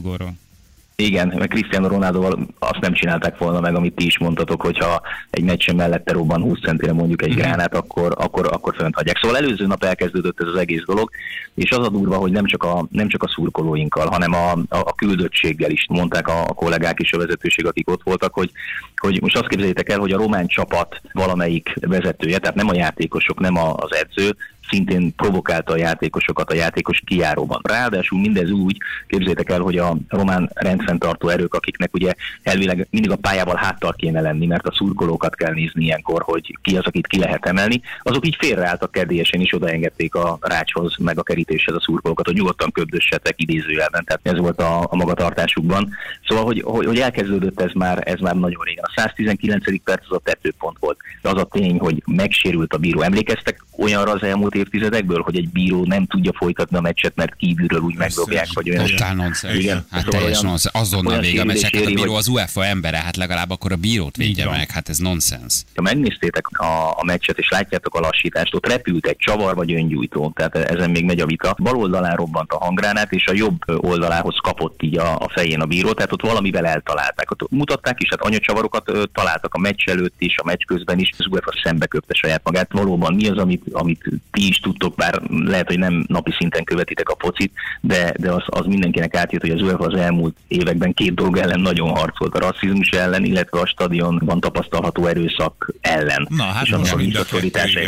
Igen, 1.03 1.33
mert 1.37 1.51
Cristiano 1.51 1.89
Ronaldoval 1.89 2.47
azt 2.59 2.81
nem 2.81 2.93
csinálták 2.93 3.39
volna 3.39 3.61
meg, 3.61 3.75
amit 3.75 3.95
ti 3.95 4.07
is 4.07 4.19
mondtatok, 4.19 4.63
hogyha 4.63 5.01
egy 5.31 5.45
meccsen 5.45 5.77
mellette 5.77 6.13
robban 6.13 6.43
20 6.43 6.61
centire 6.61 6.93
mondjuk 6.93 7.21
Mhm. 7.21 7.31
egy 7.31 7.37
gránát, 7.37 7.75
akkor, 7.75 8.15
akkor, 8.17 8.47
akkor 8.53 8.75
fönt 8.77 8.95
hagyják. 8.95 9.19
Szóval 9.21 9.37
előző 9.37 9.67
nap 9.67 9.85
elkezdődött 9.85 10.41
ez 10.41 10.47
az 10.47 10.57
egész 10.59 10.83
dolog, 10.87 11.11
és 11.55 11.71
az 11.71 11.87
a 11.87 11.89
durva, 11.91 12.17
hogy 12.17 12.33
nem 12.33 12.45
csak 12.47 12.63
a, 12.63 12.87
nem 12.91 13.09
csak 13.09 13.23
a 13.23 13.29
szurkolóinkkal, 13.29 14.07
hanem 14.07 14.33
a, 14.35 14.51
a, 14.53 14.67
a 14.69 14.95
küldöttséggel 14.95 15.71
is 15.71 15.87
mondták 15.89 16.29
a, 16.29 16.43
a 16.43 16.53
kollégák 16.55 16.99
és 16.99 17.13
a 17.13 17.19
vezetőség, 17.19 17.67
akik 17.67 17.91
ott 17.91 18.03
voltak, 18.03 18.35
hogy, 18.35 18.51
hogy 18.97 19.21
most 19.21 19.37
azt 19.37 19.49
képzeljétek 19.49 19.89
el, 19.89 19.99
hogy 19.99 20.13
a 20.13 20.19
román 20.19 20.47
csapat 20.47 21.01
valamelyik 21.13 21.75
vezetője, 21.81 22.39
tehát 22.39 22.57
nem 22.57 22.69
a 22.69 22.75
játékosok, 22.75 23.41
nem 23.41 23.57
az 23.57 23.91
edző, 23.91 24.37
szintén 24.69 25.15
provokálta 25.15 25.73
a 25.73 25.77
játékosokat 25.77 26.51
a 26.51 26.55
játékos 26.55 27.03
kijáróban. 27.07 27.61
Ráadásul 27.63 28.21
mindez 28.21 28.51
úgy, 28.51 28.77
képzétek 29.07 29.51
el, 29.51 29.61
hogy 29.61 29.79
a 29.79 29.97
román 30.09 30.51
rendfenntartó 30.55 31.29
erők, 31.29 31.55
akiknek 31.55 31.95
ugye 31.95 32.15
elvileg 32.43 32.87
mindig 32.91 33.11
a 33.11 33.17
pályával 33.17 33.57
háttal 33.57 33.93
kéne 33.93 34.21
lenni, 34.21 34.47
mert 34.47 34.67
a 34.67 34.75
szurkolókat 34.75 35.35
kell 35.35 35.53
nézni 35.53 35.85
ilyenkor, 35.85 36.23
hogy 36.23 36.59
ki 36.63 36.77
az, 36.77 36.85
akit 36.85 37.07
ki 37.07 37.19
lehet 37.19 37.47
emelni, 37.47 37.81
azok 38.03 38.27
így 38.27 38.37
félreálltak 38.39 38.93
kedélyesen 38.93 39.41
is 39.41 39.55
odaengedték 39.55 40.15
a 40.15 40.39
rácshoz, 40.41 40.97
meg 40.99 41.19
a 41.19 41.23
kerítéshez 41.23 41.75
a 41.75 41.81
szurkolókat, 41.81 42.27
hogy 42.27 42.35
nyugodtan 42.35 42.71
köbdössetek 42.71 43.35
idézőjelben, 43.37 44.05
tehát 44.05 44.21
ez 44.23 44.39
volt 44.39 44.61
a, 44.61 44.81
a 44.91 44.97
magatartásukban. 44.97 45.91
Szóval, 46.29 46.45
hogy, 46.45 46.63
hogy, 46.65 46.87
hogy 46.87 46.99
elkezdődött 46.99 47.61
ez 47.61 47.73
már, 47.75 48.03
ez 48.05 48.21
már 48.21 48.35
nagyon 48.35 48.63
régen. 48.63 48.85
A 48.87 48.93
119. 48.97 49.83
perc 49.83 50.05
az 50.09 50.17
a 50.17 50.21
tetőpont 50.25 50.77
volt. 50.81 50.99
De 51.23 51.29
az 51.29 51.41
a 51.41 51.45
tény, 51.45 51.79
hogy 51.79 52.03
megsérült 52.07 52.73
a 52.73 52.79
bíró. 52.79 53.01
Emlékeztek 53.01 53.65
olyanra 53.79 54.13
az 54.13 54.23
elmúlt 54.23 54.55
évtizedekből, 54.59 55.21
hogy 55.21 55.37
egy 55.37 55.49
bíró 55.49 55.85
nem 55.85 56.07
tudja 56.07 56.33
folytatni 56.37 56.77
a 56.77 56.81
meccset, 56.81 57.13
mert 57.17 57.35
kívülről 57.37 57.81
úgy 57.81 57.97
megdobják, 57.97 58.47
hogy 58.55 58.71
olyan... 58.71 58.87
Totál 58.87 59.15
nonsens. 59.15 59.59
Igen. 59.59 59.87
Hát 59.91 60.05
Szóval 60.05 60.21
teljes 60.21 60.39
olyan- 60.39 60.49
nonsens. 60.51 60.75
Azonnal 60.75 61.21
vége 61.21 61.41
a 61.41 61.45
meccsnek, 61.45 61.75
hát 61.75 61.87
a 61.87 61.91
bíró 61.95 62.15
az 62.15 62.29
UEFA 62.29 62.65
embere, 62.65 62.97
hát 62.97 63.17
legalább 63.17 63.51
akkor 63.51 63.73
a 63.73 63.77
bírót 63.77 64.17
védje 64.17 64.51
meg, 64.51 64.71
hát 64.71 64.89
ez 64.89 64.99
nonsens. 64.99 65.63
Ha 65.75 65.83
megnéztétek 65.83 66.49
a, 66.49 66.91
a 66.99 67.05
meccset, 67.05 67.39
és 67.39 67.49
látjátok 67.49 67.95
a 67.95 68.01
lassítást, 68.01 68.55
ott 68.55 68.67
repült 68.67 69.07
egy 69.07 69.17
csavar 69.17 69.55
vagy 69.55 69.73
öngyújtó, 69.73 70.33
tehát 70.35 70.57
ezen 70.57 70.91
még 70.91 71.05
megy 71.05 71.21
a 71.21 71.27
vita. 71.27 71.57
Bal 71.63 71.77
oldalán 71.77 72.17
robbant 72.17 72.53
a 72.53 72.59
hangránát, 72.65 73.13
és 73.13 73.27
a 73.27 73.33
jobb 73.35 73.59
oldalához 73.77 74.37
kapott 74.43 74.83
így 74.83 74.99
a, 74.99 75.15
a 75.17 75.29
fején 75.35 75.61
a 75.61 75.67
bíró, 75.67 75.93
tehát 75.93 76.13
ott 76.13 76.23
valamivel 76.23 76.67
eltalálták. 76.67 77.31
Ott 77.31 77.51
mutatták 77.51 78.03
is, 78.03 78.09
hát 78.11 78.21
anyacsavarokat 78.21 78.89
ö, 78.91 79.03
találtak 79.13 79.55
a 79.55 79.59
meccs 79.59 79.89
előtt 79.89 80.15
is, 80.19 80.35
a 80.39 80.45
meccs 80.45 80.63
közben 80.67 80.99
is, 80.99 81.11
az 81.19 81.27
UEFA 81.31 81.51
szembe 81.63 81.87
köpte 81.87 82.15
saját 82.15 82.41
magát. 82.45 82.73
Valóban 82.73 83.15
mi 83.15 83.29
az, 83.29 83.37
amit, 83.39 83.63
amit 83.73 84.05
ti 84.31 84.47
is 84.49 84.59
tudtok, 84.59 84.95
bár 84.95 85.21
lehet, 85.29 85.67
hogy 85.67 85.79
nem 85.79 86.05
napi 86.09 86.33
szinten 86.39 86.65
követitek 86.65 87.09
a 87.09 87.17
focit, 87.19 87.53
de, 87.81 88.13
de 88.17 88.33
az, 88.33 88.43
az 88.47 88.67
mindenkinek 88.67 89.17
átjött, 89.17 89.41
hogy 89.41 89.51
az 89.51 89.63
UEFA 89.63 89.85
az 89.85 89.99
elmúlt 89.99 90.37
években 90.49 90.95
két 90.95 91.15
dolog 91.15 91.37
ellen 91.37 91.61
nagyon 91.61 91.89
harcolt, 91.89 92.35
a 92.35 92.39
rasszizmus 92.39 92.89
ellen, 92.89 93.25
illetve 93.25 93.61
a 93.61 93.67
stadionban 93.67 94.41
tapasztalható 94.41 95.07
erőszak 95.07 95.73
ellen. 95.81 96.27
Na, 96.31 96.45
hát 96.45 96.65
és 96.65 96.71
most 96.71 96.97
mind 96.97 97.17
a. 97.17 97.25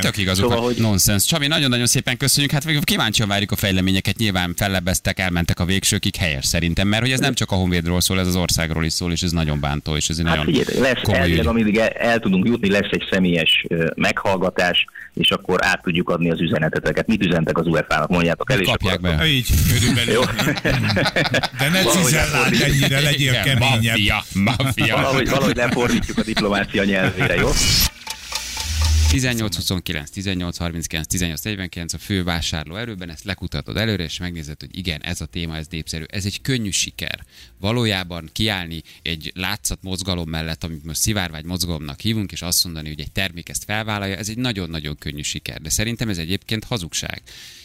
Tök 0.01 0.17
igazuk, 0.17 0.51
Szóval, 0.51 0.65
hogy 0.65 0.77
nonsens. 0.79 1.25
Csabi, 1.25 1.47
nagyon-nagyon 1.47 1.87
szépen 1.87 2.17
köszönjük. 2.17 2.53
Hát 2.53 2.85
kíváncsian 2.85 3.29
várjuk 3.29 3.51
a 3.51 3.57
fejleményeket. 3.57 4.17
Nyilván 4.17 4.55
fellebeztek, 4.57 5.19
elmentek 5.19 5.61
a 5.61 5.65
végsőkig 5.65 6.17
helyes 6.17 6.45
szerintem, 6.45 6.89
mert 6.89 7.03
hogy 7.03 7.13
ez 7.13 7.21
nem 7.21 7.35
csak 7.35 7.51
a 7.51 7.55
Honvédról 7.55 8.01
szól, 8.01 8.21
ez 8.21 8.27
az 8.27 8.37
országról 8.37 8.85
is 8.85 8.93
szól, 8.93 9.13
és 9.13 9.23
ez 9.23 9.31
nagyon 9.31 9.61
bántó, 9.61 9.97
és 9.97 10.09
ez 10.09 10.17
Hát 10.17 10.27
nagyon 10.27 10.45
figyelj, 10.45 10.81
lesz 10.81 11.01
komoly 11.03 11.21
elvileg, 11.21 11.47
amíg 11.47 11.77
el, 11.77 11.89
el 11.89 12.19
tudunk 12.19 12.47
jutni, 12.47 12.71
lesz 12.71 12.91
egy 12.91 13.07
személyes 13.11 13.67
meghallgatás, 13.95 14.85
és 15.15 15.31
akkor 15.31 15.59
át 15.65 15.83
tudjuk 15.83 16.09
adni 16.09 16.31
az 16.31 16.41
üzenetet 16.41 16.50
üzeneteteket, 16.51 17.07
mit 17.07 17.25
üzentek 17.25 17.59
az 17.59 17.67
UEFA-nak, 17.67 18.09
mondjátok 18.09 18.51
el, 18.51 18.61
és 18.61 18.69
Kapják 18.69 18.95
akkor 18.95 19.17
be. 19.17 19.27
Így, 19.27 19.49
körülbelül. 19.73 20.13
Jó. 20.13 20.23
De 21.59 21.69
ne 21.69 21.83
lefordítjuk. 21.83 22.63
ennyire, 22.63 23.01
legyél 23.01 23.41
keményebb. 23.41 23.97
Maffia, 23.97 24.25
maffia. 24.33 24.95
valahogy, 24.97 25.31
valahogy 25.31 25.57
lefordítjuk 25.57 26.19
a 26.19 26.23
diplomácia 26.23 26.85
nyelvére, 26.85 27.35
jó? 27.35 27.51
18-29, 29.11 30.07
18-39, 30.15 31.03
18-49 31.09 31.95
a 31.95 31.99
fő 31.99 32.25
vásárló 32.25 32.77
erőben, 32.77 33.11
ezt 33.11 33.25
lekutatod 33.25 33.77
előre, 33.77 34.03
és 34.03 34.19
megnézed, 34.19 34.61
hogy 34.61 34.79
igen, 34.79 35.03
ez 35.03 35.21
a 35.21 35.27
téma, 35.27 35.57
ez 35.57 35.67
népszerű. 35.71 36.05
Ez 36.09 36.25
egy 36.25 36.41
könnyű 36.41 36.71
siker. 36.71 37.25
Valójában 37.59 38.29
kiállni 38.33 38.83
egy 39.03 39.33
látszat 39.35 39.83
mozgalom 39.83 40.29
mellett, 40.29 40.65
amit 40.65 40.85
most 40.85 41.01
szivárvány 41.01 41.45
mozgalomnak 41.45 42.01
hívunk, 42.01 42.33
és 42.33 42.43
azt 42.43 42.65
mondani, 42.65 42.89
hogy 42.89 43.01
egy 43.01 43.13
termék 43.13 43.49
ezt 43.49 43.65
felvállalja, 43.65 44.17
ez 44.17 44.29
egy 44.29 44.39
nagyon-nagyon 44.39 44.97
könnyű 44.99 45.23
siker. 45.23 45.61
De 45.61 45.69
szerintem 45.69 46.09
ez 46.09 46.19
egyébként 46.19 46.65
hazugság. 46.65 47.23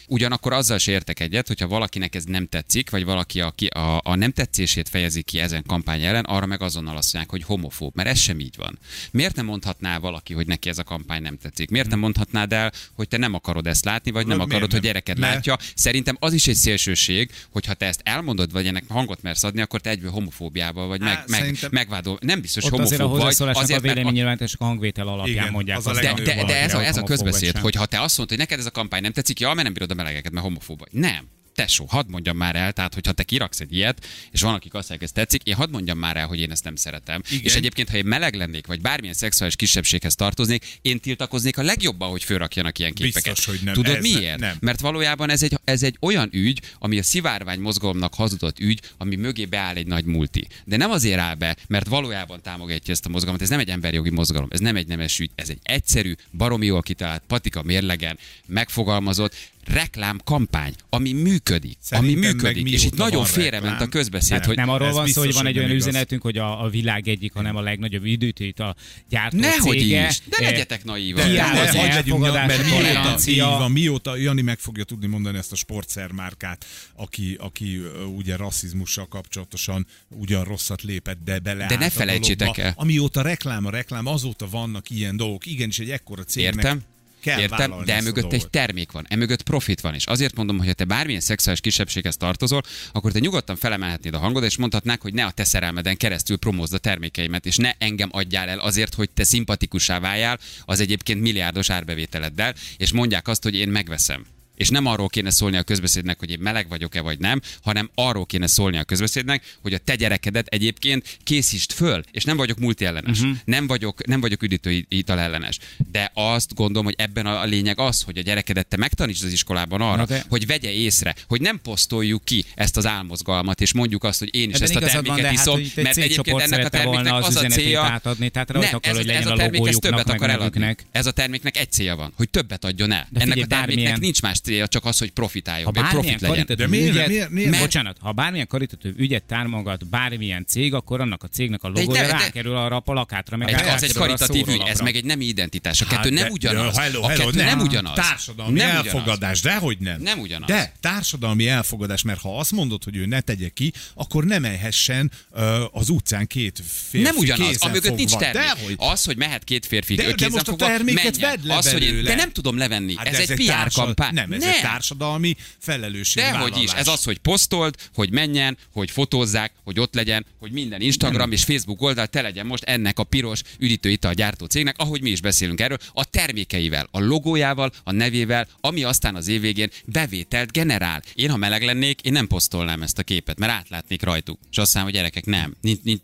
Ugyanakkor 0.08 0.52
azzal 0.52 0.78
se 0.78 0.90
értek 0.92 1.20
egyet, 1.20 1.46
hogyha 1.46 1.66
valakinek 1.66 2.14
ez 2.14 2.24
nem 2.24 2.46
tetszik, 2.46 2.90
vagy 2.90 3.04
valaki 3.04 3.40
aki 3.40 3.66
a, 3.66 4.00
a 4.04 4.14
nem 4.14 4.30
tetszését 4.32 4.88
fejezi 4.88 5.22
ki 5.22 5.40
ezen 5.40 5.62
kampány 5.66 6.02
ellen, 6.02 6.24
arra 6.24 6.46
meg 6.46 6.62
azonnal 6.62 6.96
azt 6.96 7.12
mondják, 7.12 7.34
hogy 7.34 7.42
homofób, 7.44 7.94
mert 7.94 8.08
ez 8.08 8.18
sem 8.18 8.40
így 8.40 8.54
van. 8.56 8.78
Miért 9.10 9.34
nem 9.36 9.44
mondhatná 9.44 9.98
valaki, 9.98 10.34
hogy 10.34 10.46
neki 10.46 10.68
ez 10.68 10.78
a 10.78 10.82
kampány 10.84 11.22
nem 11.22 11.38
tetszik? 11.38 11.70
Miért 11.70 11.88
nem 11.88 11.98
mondhatnád 11.98 12.52
el, 12.52 12.72
hogy 12.94 13.08
te 13.08 13.16
nem 13.16 13.34
akarod 13.34 13.66
ezt 13.66 13.84
látni, 13.84 14.10
vagy 14.10 14.26
nem 14.26 14.40
akarod, 14.40 14.72
hogy 14.72 14.80
gyereked 14.80 15.18
Le- 15.18 15.28
látja? 15.28 15.56
Szerintem 15.74 16.16
az 16.20 16.32
is 16.32 16.46
egy 16.46 16.54
szélsőség, 16.54 17.30
hogyha 17.50 17.74
te 17.74 17.86
ezt 17.86 18.00
elmondod, 18.04 18.52
vagy 18.52 18.66
ennek 18.66 18.84
hangot 18.88 19.22
mersz 19.22 19.42
adni, 19.44 19.60
akkor 19.60 19.80
te 19.80 19.90
egyből 19.90 20.10
homofóbiával 20.10 20.86
vagy 20.86 21.00
meg, 21.00 21.22
meg, 21.26 21.40
szerintem- 21.40 21.70
megvádol. 21.72 22.18
Nem 22.20 22.40
biztos 22.40 22.64
Ott 22.64 22.78
azért 22.80 23.00
a 23.00 23.04
homofób 23.06 23.38
vagy, 23.38 23.48
a 23.56 23.58
azért, 23.60 23.82
mert 23.82 23.92
a- 23.92 23.94
véleménynyilvánítások 23.94 24.60
a 24.60 24.64
hangvétel 24.64 25.08
alapján 25.08 25.36
Igen, 25.36 25.50
mondják. 25.52 25.78
az 25.78 25.86
a 25.86 25.92
de, 25.92 26.10
hogy 26.10 26.22
de, 26.22 26.60
ez, 26.60 26.74
a, 26.74 26.84
ez 26.84 26.96
a 26.96 27.00
homofób 27.00 27.04
közbeszéd, 27.06 27.58
hogy 27.58 27.74
ha 27.74 27.86
te 27.86 28.00
azt 28.00 28.18
mondod, 28.18 28.36
hogy 28.36 28.46
neked 28.46 28.58
ez 28.58 28.66
a 28.66 28.70
kampány 28.70 29.02
nem 29.02 29.12
tetszik, 29.12 29.40
ja, 29.40 29.48
mert 29.48 29.62
nem 29.62 29.72
bírod 29.72 29.90
a 29.90 29.94
meleget, 29.96 30.30
mert 30.30 30.44
homofób 30.44 30.78
vagy. 30.78 30.88
Nem. 30.92 31.34
Tesó, 31.54 31.84
hadd 31.84 32.08
mondjam 32.08 32.36
már 32.36 32.56
el, 32.56 32.72
tehát 32.72 32.94
hogyha 32.94 33.12
te 33.12 33.22
kiraksz 33.22 33.60
egy 33.60 33.74
ilyet, 33.74 34.06
és 34.30 34.40
van, 34.40 34.54
akik 34.54 34.74
azt 34.74 34.88
mondják, 34.88 35.10
ez 35.10 35.14
tetszik, 35.14 35.42
én 35.42 35.54
hadd 35.54 35.70
mondjam 35.70 35.98
már 35.98 36.16
el, 36.16 36.26
hogy 36.26 36.40
én 36.40 36.50
ezt 36.50 36.64
nem 36.64 36.76
szeretem. 36.76 37.22
Igen. 37.30 37.44
És 37.44 37.54
egyébként, 37.54 37.90
ha 37.90 37.96
én 37.96 38.04
meleg 38.04 38.34
lennék, 38.34 38.66
vagy 38.66 38.80
bármilyen 38.80 39.14
szexuális 39.14 39.56
kisebbséghez 39.56 40.14
tartoznék, 40.14 40.78
én 40.82 41.00
tiltakoznék 41.00 41.58
a 41.58 41.62
legjobban, 41.62 42.10
hogy 42.10 42.24
fölrakjanak 42.24 42.78
ilyen 42.78 42.92
Biztos, 42.94 43.22
képeket. 43.22 43.44
hogy 43.44 43.60
nem. 43.64 43.74
Tudod 43.74 43.94
Ez 43.94 44.02
miért? 44.02 44.38
nem. 44.38 44.56
Mert 44.60 44.80
valójában 44.80 45.30
ez 45.30 45.42
egy, 45.42 45.58
ez 45.64 45.82
egy 45.82 45.96
olyan 46.00 46.28
ügy, 46.32 46.60
ami 46.78 46.98
a 46.98 47.02
szivárvány 47.02 47.60
mozgalomnak 47.60 48.14
hazudott 48.14 48.58
ügy, 48.58 48.80
ami 48.96 49.16
mögé 49.16 49.44
beáll 49.44 49.76
egy 49.76 49.86
nagy 49.86 50.04
multi. 50.04 50.46
De 50.64 50.76
nem 50.76 50.90
azért 50.90 51.18
áll 51.18 51.34
be, 51.34 51.56
mert 51.68 51.88
valójában 51.88 52.42
támogatja 52.42 52.92
ezt 52.92 53.06
a 53.06 53.08
mozgalmat. 53.08 53.42
Ez 53.42 53.48
nem 53.48 53.58
egy 53.58 53.70
emberjogi 53.70 54.10
mozgalom, 54.10 54.48
ez 54.50 54.60
nem 54.60 54.76
egy 54.76 54.86
nemes 54.86 55.18
ügy, 55.18 55.30
ez 55.34 55.48
egy 55.48 55.58
egyszerű, 55.62 56.14
baromi 56.32 56.66
jól 56.66 56.82
kitalált, 56.82 57.22
patika 57.26 57.62
mérlegen 57.62 58.18
megfogalmazott 58.46 59.34
reklámkampány, 59.66 60.74
ami 60.90 61.12
működik. 61.12 61.76
Szerintem 61.80 62.18
ami 62.18 62.26
működik. 62.26 62.70
És 62.70 62.84
itt 62.84 62.96
nagyon 62.96 63.24
félrement 63.24 63.80
a 63.80 63.86
közbeszéd, 63.86 64.38
nem. 64.38 64.46
hogy 64.46 64.56
Nem 64.56 64.68
arról 64.68 64.92
van 64.92 65.06
szó, 65.06 65.20
hogy 65.20 65.32
van 65.32 65.46
egy 65.46 65.58
olyan 65.58 65.70
igaz. 65.70 65.86
üzenetünk, 65.86 66.22
hogy 66.22 66.38
a, 66.38 66.64
a 66.64 66.68
világ 66.68 67.08
egyik, 67.08 67.32
hanem 67.32 67.56
a 67.56 67.60
legnagyobb 67.60 68.04
időtét 68.04 68.60
a 68.60 68.76
gyártó 69.08 69.38
nehogy 69.38 69.78
cége. 69.78 70.08
is, 70.08 70.20
de 70.28 70.36
Eh, 70.46 70.50
legyetek 70.50 70.84
naívak. 70.84 71.32
De 71.32 71.42
az 71.60 71.74
elfogadás, 71.74 72.46
mert 72.46 72.60
a 72.60 72.64
mióta, 72.64 73.30
így 73.30 73.38
van, 73.38 73.70
mióta 73.70 74.16
Jani 74.16 74.42
meg 74.42 74.58
fogja 74.58 74.84
tudni 74.84 75.06
mondani 75.06 75.38
ezt 75.38 75.52
a 75.52 75.56
sportszermárkát, 75.56 76.66
aki, 76.94 77.36
aki 77.40 77.80
ugye 78.16 78.36
rasszizmussal 78.36 79.06
kapcsolatosan 79.08 79.86
ugyan 80.08 80.44
rosszat 80.44 80.82
lépett, 80.82 81.18
de 81.24 81.38
bele 81.38 81.66
De 81.66 81.76
ne 81.76 81.90
felejtsétek 81.90 82.58
el. 82.58 82.72
Amióta 82.76 83.22
reklám 83.22 83.66
a 83.66 83.70
reklám, 83.70 84.06
azóta 84.06 84.48
vannak 84.48 84.90
ilyen 84.90 85.16
dolgok. 85.16 85.46
Igenis, 85.46 85.78
egy 85.78 85.90
ekkora 85.90 86.24
cégnek 86.24 86.54
Értem? 86.54 86.82
Kell 87.20 87.40
Értem, 87.40 87.84
de 87.84 87.94
emögött 87.94 88.32
egy 88.32 88.50
termék 88.50 88.92
van, 88.92 89.06
emögött 89.08 89.42
profit 89.42 89.80
van, 89.80 89.94
és 89.94 90.06
azért 90.06 90.36
mondom, 90.36 90.58
hogy 90.58 90.66
ha 90.66 90.72
te 90.72 90.84
bármilyen 90.84 91.20
szexuális 91.20 91.60
kisebbséghez 91.60 92.16
tartozol, 92.16 92.62
akkor 92.92 93.12
te 93.12 93.18
nyugodtan 93.18 93.56
felemelhetnéd 93.56 94.14
a 94.14 94.18
hangod, 94.18 94.44
és 94.44 94.56
mondhatnák, 94.56 95.02
hogy 95.02 95.14
ne 95.14 95.24
a 95.24 95.30
te 95.30 95.44
szerelmeden 95.44 95.96
keresztül 95.96 96.36
promózd 96.36 96.74
a 96.74 96.78
termékeimet, 96.78 97.46
és 97.46 97.56
ne 97.56 97.72
engem 97.78 98.08
adjál 98.12 98.48
el 98.48 98.58
azért, 98.58 98.94
hogy 98.94 99.10
te 99.10 99.24
szimpatikussá 99.24 99.98
váljál 99.98 100.38
az 100.64 100.80
egyébként 100.80 101.20
milliárdos 101.20 101.70
árbevételeddel, 101.70 102.54
és 102.76 102.92
mondják 102.92 103.28
azt, 103.28 103.42
hogy 103.42 103.54
én 103.54 103.68
megveszem. 103.68 104.26
És 104.56 104.68
nem 104.68 104.86
arról 104.86 105.08
kéne 105.08 105.30
szólni 105.30 105.56
a 105.56 105.62
közbeszédnek, 105.62 106.18
hogy 106.18 106.30
én 106.30 106.38
meleg 106.40 106.68
vagyok-e 106.68 107.00
vagy 107.00 107.18
nem, 107.18 107.40
hanem 107.62 107.90
arról 107.94 108.26
kéne 108.26 108.46
szólni 108.46 108.78
a 108.78 108.84
közbeszédnek, 108.84 109.56
hogy 109.62 109.74
a 109.74 109.78
te 109.78 109.94
gyerekedet 109.94 110.46
egyébként 110.46 111.18
készítsd 111.24 111.72
föl, 111.72 112.02
és 112.10 112.24
nem 112.24 112.36
vagyok 112.36 112.58
multiellenes, 112.58 113.20
uh-huh. 113.20 113.36
nem 113.44 113.66
vagyok, 113.66 114.06
nem 114.06 114.20
vagyok 114.20 114.42
üdítő 114.42 114.86
ital 114.88 115.18
ellenes. 115.18 115.58
De 115.92 116.10
azt 116.14 116.54
gondolom, 116.54 116.84
hogy 116.84 116.94
ebben 116.98 117.26
a 117.26 117.44
lényeg 117.44 117.78
az, 117.78 118.02
hogy 118.02 118.18
a 118.18 118.22
gyerekedet 118.22 118.66
te 118.66 118.76
megtanítsd 118.76 119.24
az 119.24 119.32
iskolában 119.32 119.80
arra, 119.80 120.04
de- 120.04 120.24
hogy 120.28 120.46
vegye 120.46 120.70
észre, 120.70 121.14
hogy 121.28 121.40
nem 121.40 121.60
posztoljuk 121.62 122.24
ki 122.24 122.44
ezt 122.54 122.76
az 122.76 122.86
álmozgalmat, 122.86 123.60
és 123.60 123.72
mondjuk 123.72 124.04
azt, 124.04 124.18
hogy 124.18 124.34
én 124.34 124.48
is 124.48 124.54
Ebben 124.54 124.62
ezt 124.62 124.76
a 124.76 124.80
van, 124.80 124.88
terméket 124.88 125.20
de 125.20 125.26
hát, 125.26 125.32
iszom, 125.32 125.58
egy 125.58 125.84
mert 125.84 125.96
egyébként 125.96 126.40
ennek 126.40 126.64
a 126.64 126.68
terméknek 126.68 127.12
az 127.12 127.26
az 127.26 127.36
a 127.36 127.46
célja, 127.46 127.82
átadni, 127.82 128.28
tehát 128.28 128.52
nem, 128.52 128.62
akar, 128.62 128.90
ez, 128.90 128.96
hogy 128.96 129.08
ez 129.08 129.26
a 129.26 129.34
termék 129.34 129.66
ez 129.66 129.76
többet 129.76 130.08
akar 130.08 130.30
eladni. 130.30 130.76
Ez 130.90 131.06
a 131.06 131.10
terméknek 131.10 131.56
egy 131.56 131.72
célja 131.72 131.96
van, 131.96 132.12
hogy 132.16 132.30
többet 132.30 132.64
adjon 132.64 132.92
el. 132.92 133.06
De 133.10 133.20
Ennek 133.20 133.38
figyelj, 133.38 133.60
a 133.60 133.66
terméknek 133.66 133.98
nincs 133.98 134.22
más 134.22 134.40
célja, 134.46 134.66
csak 134.68 134.84
az, 134.84 134.98
hogy 134.98 135.10
profitáljon, 135.10 135.64
Ha 135.64 135.70
hogy 135.74 135.82
bármilyen 135.92 136.18
profit 136.18 136.36
legyen. 136.46 136.56
De 136.56 136.66
miért- 136.66 136.90
ügyet, 136.94 137.08
miért- 137.08 137.30
miért- 137.30 137.50
mert, 137.50 137.62
bocsánat, 137.62 137.96
ha 138.00 138.12
bármilyen 138.12 138.46
karitatív 138.46 138.92
ügyet 138.98 139.22
támogat 139.24 139.86
bármilyen 139.88 140.44
cég, 140.48 140.74
akkor 140.74 141.00
annak 141.00 141.22
a 141.22 141.26
cégnek 141.28 141.62
a 141.62 141.70
De 141.70 141.80
logója 141.80 142.00
de- 142.00 142.06
de- 142.06 142.12
rákerül 142.12 142.56
arra 142.56 142.76
a 142.76 142.80
plakátra, 142.80 143.36
meg 143.36 143.48
Egy, 143.48 143.68
az 143.68 143.82
egy 143.82 143.92
karitatív 143.92 144.48
ügy, 144.48 144.62
ez 144.66 144.80
meg 144.80 144.96
egy 144.96 145.04
nemi 145.04 145.24
identitás. 145.24 145.80
A 145.80 145.84
Hát 145.88 145.94
kettő 145.96 146.14
nem 146.14 146.24
de- 146.24 146.30
ugyanaz. 146.30 146.74
de 146.74 146.80
hello, 146.82 147.02
a 147.02 147.08
hello, 147.08 147.24
kettő 147.26 147.44
nem 147.44 147.60
ugyanaz. 147.60 147.94
Társadalmi 147.94 148.58
nem 148.58 148.68
ugyanaz. 148.68 148.86
elfogadás, 148.86 149.40
dehogy 149.40 149.78
nem. 149.78 150.00
Nem 150.00 150.18
ugyanaz. 150.18 150.48
De 150.48 150.72
társadalmi 150.80 151.48
elfogadás, 151.48 152.02
mert 152.02 152.20
ha 152.20 152.38
azt 152.38 152.52
mondod, 152.52 152.84
hogy 152.84 152.96
ő 152.96 153.06
ne 153.06 153.20
tegye 153.20 153.48
ki, 153.48 153.72
akkor 153.94 154.24
nem 154.24 154.44
elhessen 154.44 155.10
ö, 155.32 155.64
az 155.72 155.88
utcán 155.88 156.26
két 156.26 156.62
férfi 156.90 157.06
Nem 157.06 157.16
ugyanaz, 157.16 157.56
amögött 157.58 157.96
nincs 157.96 158.12
termék. 158.16 158.76
Az, 158.76 159.04
hogy 159.04 159.16
mehet 159.16 159.44
két 159.44 159.66
férfi 159.66 159.94
De- 159.94 160.12
de 160.12 160.28
most 160.28 160.48
a 160.48 160.56
terméket 160.56 161.18
vedd 161.20 161.38
le 161.42 161.56
az, 161.56 161.72
hogy 161.72 161.82
én, 161.82 162.02
de 162.04 162.14
nem 162.14 162.32
tudom 162.32 162.56
levenni. 162.58 162.94
Hát 162.96 163.06
ez 163.06 163.26
de 163.26 163.34
egy 163.34 163.46
PR 163.46 163.72
kampány. 163.72 164.14
Nem, 164.14 164.28
ez 164.36 164.54
egy 164.54 164.60
társadalmi 164.60 165.36
felelősség. 165.58 166.22
Dehogy 166.22 166.62
is, 166.62 166.72
ez 166.72 166.88
az, 166.88 167.04
hogy 167.04 167.18
posztold, 167.18 167.74
hogy 167.94 168.10
menjen, 168.10 168.58
hogy 168.72 168.90
fotózzák, 168.90 169.52
hogy 169.64 169.80
ott 169.80 169.94
legyen, 169.94 170.26
hogy 170.38 170.52
minden 170.52 170.80
Instagram 170.80 171.32
és 171.32 171.44
Facebook 171.44 171.82
oldal 171.82 172.06
te 172.06 172.22
legyen 172.22 172.46
most 172.46 172.62
ennek 172.64 172.98
a 172.98 173.04
piros 173.04 173.42
üdítőital 173.58 174.12
gyártó 174.12 174.46
cégnek, 174.46 174.78
ahogy 174.78 175.02
mi 175.02 175.10
is 175.10 175.20
beszélünk 175.20 175.60
erről, 175.60 175.78
a 175.92 176.04
termékeivel, 176.04 176.88
a 176.90 177.00
logójával, 177.00 177.72
a 177.84 177.92
nevével, 177.92 178.48
ami 178.60 178.82
aztán 178.82 179.14
az 179.14 179.28
év 179.28 179.40
végén 179.40 179.70
bevételt 179.84 180.52
generál. 180.52 181.02
Én, 181.14 181.30
ha 181.30 181.36
meleg 181.36 181.62
lennék, 181.62 182.00
én 182.00 182.12
nem 182.12 182.26
posztolnám 182.26 182.82
ezt 182.82 182.98
a 182.98 183.02
képet, 183.02 183.38
mert 183.38 183.52
átlátnék 183.52 184.02
rajtuk. 184.02 184.38
És 184.50 184.58
azt 184.58 184.74
mondom, 184.74 184.92
hogy 184.92 185.00
gyerekek, 185.00 185.24
nem, 185.24 185.56
nincs, 185.60 185.82
nincs, 185.82 186.00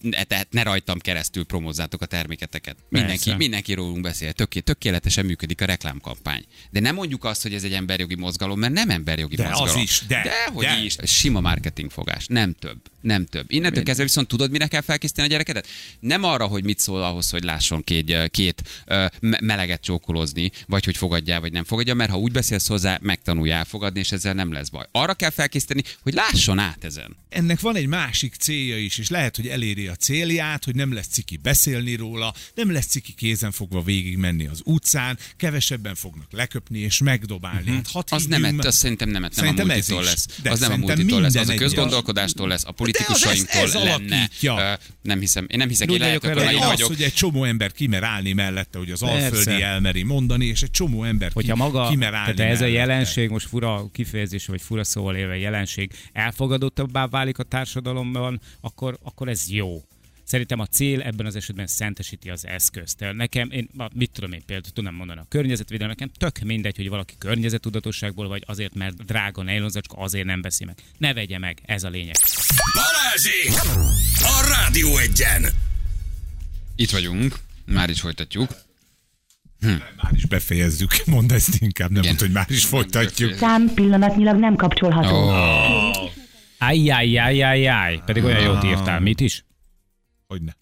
ne 0.50 0.62
rajtam 0.62 0.98
keresztül 0.98 1.44
promózzátok 1.44 2.02
a 2.02 2.06
terméketeket. 2.06 2.76
Mindenki, 2.88 3.24
Persze. 3.24 3.36
mindenki 3.36 3.74
rólunk 3.74 4.00
beszél, 4.00 4.32
Töké, 4.32 4.60
tökéletesen 4.60 5.24
működik 5.24 5.60
a 5.60 5.64
reklámkampány. 5.64 6.44
De 6.70 6.80
nem 6.80 6.94
mondjuk 6.94 7.24
azt, 7.24 7.42
hogy 7.42 7.54
ez 7.54 7.64
egy 7.64 7.72
emberjogi 7.72 8.14
mozgalom, 8.22 8.58
mert 8.58 8.72
nem 8.72 8.90
emberjogi 8.90 9.36
De 9.36 9.42
az 9.48 9.58
mozgalom. 9.58 9.82
is, 9.82 10.02
de, 10.08 10.22
Dehogy 10.22 10.64
de. 10.64 10.82
is. 10.84 10.96
Sima 11.04 11.40
marketing 11.40 11.90
fogás. 11.90 12.26
Nem 12.26 12.52
több. 12.52 12.78
Nem 13.00 13.26
több. 13.26 13.44
Innentől 13.52 13.82
kezdve 13.82 14.04
viszont 14.04 14.28
tudod, 14.28 14.50
mire 14.50 14.66
kell 14.66 14.80
felkészíteni 14.80 15.26
a 15.26 15.30
gyerekedet? 15.30 15.66
Nem 16.00 16.24
arra, 16.24 16.46
hogy 16.46 16.64
mit 16.64 16.78
szól 16.78 17.02
ahhoz, 17.02 17.30
hogy 17.30 17.42
lásson 17.44 17.84
két, 17.84 18.30
két 18.30 18.84
meleget 19.20 19.80
csókolózni, 19.82 20.50
vagy 20.66 20.84
hogy 20.84 20.96
fogadjál, 20.96 21.40
vagy 21.40 21.52
nem 21.52 21.64
fogadja, 21.64 21.94
mert 21.94 22.10
ha 22.10 22.18
úgy 22.18 22.32
beszélsz 22.32 22.66
hozzá, 22.66 22.98
megtanulja 23.02 23.54
elfogadni, 23.54 24.00
és 24.00 24.12
ezzel 24.12 24.34
nem 24.34 24.52
lesz 24.52 24.68
baj. 24.68 24.86
Arra 24.92 25.14
kell 25.14 25.30
felkészíteni, 25.30 25.82
hogy 26.02 26.14
lásson 26.14 26.58
át 26.58 26.84
ezen. 26.84 27.16
ennek 27.28 27.60
van 27.60 27.76
egy 27.76 27.86
másik 27.86 28.34
célja 28.34 28.78
is, 28.78 28.98
és 28.98 29.08
lehet, 29.08 29.36
hogy 29.36 29.46
eléri 29.48 29.86
a 29.86 29.94
célját, 29.94 30.64
hogy 30.64 30.74
nem 30.74 30.92
lesz 30.92 31.06
ciki 31.06 31.36
beszélni 31.36 31.94
róla, 31.94 32.34
nem 32.54 32.72
lesz 32.72 32.86
ciki 32.86 33.12
kézenfogva 33.14 33.82
végig 33.82 34.16
menni 34.16 34.46
az 34.46 34.60
utcán, 34.64 35.18
kevesebben 35.36 35.94
fognak 35.94 36.32
leköpni 36.32 36.78
és 36.78 36.98
megdobálni. 37.00 37.70
Hát, 37.70 37.88
hadd 37.88 38.08
Az 38.12 38.24
nem, 38.26 38.40
me- 38.40 38.64
az 38.64 38.74
szerintem 38.74 39.08
nem, 39.08 39.20
nem 39.20 39.30
a 39.32 39.34
Szerintem 39.34 39.70
ez 39.70 39.88
multitól 39.88 40.02
lesz. 40.04 40.26
De 40.42 40.50
az 40.50 40.60
nem 40.60 40.72
a 40.72 40.76
multitól 40.76 41.20
lesz, 41.20 41.34
az 41.34 41.48
a 41.48 41.54
közgondolkodástól 41.54 42.48
lesz, 42.48 42.64
a 42.64 42.68
ez- 42.68 42.74
politikusainktól 42.74 43.60
ez 43.62 43.74
lenne. 43.74 43.90
alakítja. 43.90 44.58
Ö, 44.58 44.72
Nem 45.02 45.20
hiszem, 45.20 45.46
én 45.48 45.58
nem 45.58 45.68
hiszek, 45.68 45.90
én 45.90 45.98
lehet, 45.98 46.24
hogy 46.26 46.38
az, 46.38 46.66
vagyok. 46.66 46.88
hogy 46.88 47.02
egy 47.02 47.14
csomó 47.14 47.44
ember 47.44 47.72
kimer 47.72 48.02
állni 48.02 48.32
mellette, 48.32 48.78
hogy 48.78 48.90
az 48.90 49.00
Persze. 49.00 49.24
alföldi 49.24 49.62
elmeri 49.62 50.02
mondani, 50.02 50.46
és 50.46 50.62
egy 50.62 50.70
csomó 50.70 51.04
ember 51.04 51.30
Hogyha 51.32 51.52
ki, 51.54 51.58
maga, 51.58 51.88
kimer 51.88 52.14
állni 52.14 52.34
tehát 52.34 52.52
ez 52.52 52.60
a 52.60 52.66
jelenség, 52.66 53.30
most 53.30 53.46
fura 53.46 53.86
kifejezés, 53.92 54.46
vagy 54.46 54.62
fura 54.62 54.84
szóval 54.84 55.16
élve 55.16 55.36
jelenség, 55.38 55.90
elfogadottabbá 56.12 57.06
válik 57.06 57.38
a 57.38 57.42
társadalomban, 57.42 58.40
akkor, 58.60 58.98
akkor 59.02 59.28
ez 59.28 59.42
jó. 59.48 59.82
Szerintem 60.32 60.60
a 60.60 60.66
cél 60.66 61.00
ebben 61.02 61.26
az 61.26 61.36
esetben 61.36 61.66
szentesíti 61.66 62.30
az 62.30 62.46
eszközt. 62.46 63.04
Nekem, 63.12 63.50
én, 63.50 63.68
mit 63.94 64.10
tudom 64.10 64.32
én 64.32 64.42
például, 64.46 64.72
tudnám 64.72 64.94
mondani, 64.94 65.20
a 65.20 65.26
környezetvédelem, 65.28 65.90
nekem 65.98 66.10
tök 66.18 66.38
mindegy, 66.38 66.76
hogy 66.76 66.88
valaki 66.88 67.14
környezettudatosságból, 67.18 68.28
vagy 68.28 68.42
azért, 68.46 68.74
mert 68.74 69.04
drága 69.04 69.42
nejlonzacska, 69.42 69.96
azért 69.96 70.24
nem 70.24 70.42
veszi 70.42 70.64
meg. 70.64 70.76
Ne 70.98 71.14
vegye 71.14 71.38
meg, 71.38 71.60
ez 71.64 71.84
a 71.84 71.88
lényeg. 71.88 72.14
Balázsi! 72.74 73.68
A 74.16 74.48
Rádió 74.48 74.96
egyen! 74.96 75.46
Itt 76.76 76.90
vagyunk, 76.90 77.34
már 77.66 77.90
is 77.90 78.00
folytatjuk. 78.00 78.50
Már 79.96 80.12
is 80.12 80.26
befejezzük, 80.26 80.90
mondd 81.06 81.32
ezt 81.32 81.56
inkább, 81.60 81.90
nem 81.90 82.02
mondd, 82.04 82.18
hogy 82.18 82.32
már 82.32 82.50
is 82.50 82.64
folytatjuk. 82.64 83.34
Szám 83.34 83.74
pillanatnyilag 83.74 84.38
nem 84.38 84.56
kapcsolható. 84.56 85.28
Ajjajjajjajjaj. 86.58 88.00
Pedig 88.06 88.24
olyan 88.24 88.40
jót 88.40 88.64
írtál. 88.64 89.00
Mit 89.00 89.20
is? 89.20 89.44
Hogy 90.32 90.42
ne. 90.42 90.52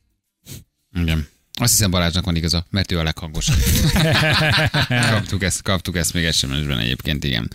Igen. 1.02 1.26
Azt 1.52 1.70
hiszem 1.72 1.90
Balázsnak 1.90 2.24
van 2.24 2.36
igaza, 2.36 2.66
mert 2.70 2.92
ő 2.92 2.98
a 2.98 3.02
leghangosabb. 3.02 3.56
kaptuk, 5.10 5.42
ezt, 5.42 5.62
kaptuk 5.62 5.96
ezt 5.96 6.14
még 6.14 6.32
SMS-ben 6.32 6.78
egyébként, 6.78 7.24
igen. 7.24 7.50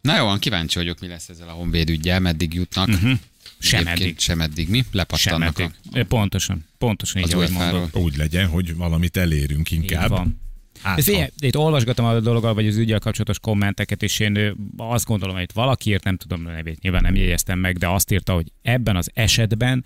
Na 0.00 0.16
jó, 0.16 0.24
van, 0.24 0.38
kíváncsi 0.38 0.78
vagyok, 0.78 1.00
mi 1.00 1.06
lesz 1.06 1.28
ezzel 1.28 1.48
a 1.48 1.52
honvéd 1.52 1.90
ügyel, 1.90 2.20
meddig 2.20 2.54
jutnak. 2.54 2.88
Uh-huh. 2.88 3.18
Sem 3.58 3.86
eddig. 3.86 4.18
Sem 4.18 4.40
eddig, 4.40 4.68
mi? 4.68 4.78
Sem 4.78 4.86
Lepattannak 4.92 5.58
eddig. 5.60 5.74
a, 5.92 6.04
Pontosan. 6.08 6.64
Pontosan 6.78 7.22
így, 7.22 7.32
ahogy 7.32 7.50
mondod. 7.50 7.88
Úgy 7.92 8.16
legyen, 8.16 8.48
hogy 8.48 8.76
valamit 8.76 9.16
elérünk 9.16 9.70
Így 9.70 9.78
inkább. 9.78 10.08
van. 10.08 10.40
Hát, 10.82 10.98
Ez 10.98 11.04
figyelj, 11.04 11.28
itt 11.38 11.56
olvasgatom 11.56 12.06
a 12.06 12.20
dologgal, 12.20 12.54
vagy 12.54 12.66
az 12.66 12.76
ügyel 12.76 12.98
kapcsolatos 12.98 13.38
kommenteket, 13.38 14.02
és 14.02 14.18
én 14.18 14.56
azt 14.76 15.04
gondolom, 15.04 15.34
hogy 15.34 15.44
itt 15.44 15.52
valaki 15.52 15.90
írt, 15.90 16.04
nem 16.04 16.16
tudom 16.16 16.46
a 16.46 16.50
nevét, 16.50 16.80
nyilván 16.80 17.02
nem 17.02 17.14
jegyeztem 17.14 17.58
meg, 17.58 17.78
de 17.78 17.88
azt 17.88 18.10
írta, 18.12 18.32
hogy 18.32 18.52
ebben 18.62 18.96
az 18.96 19.10
esetben 19.14 19.84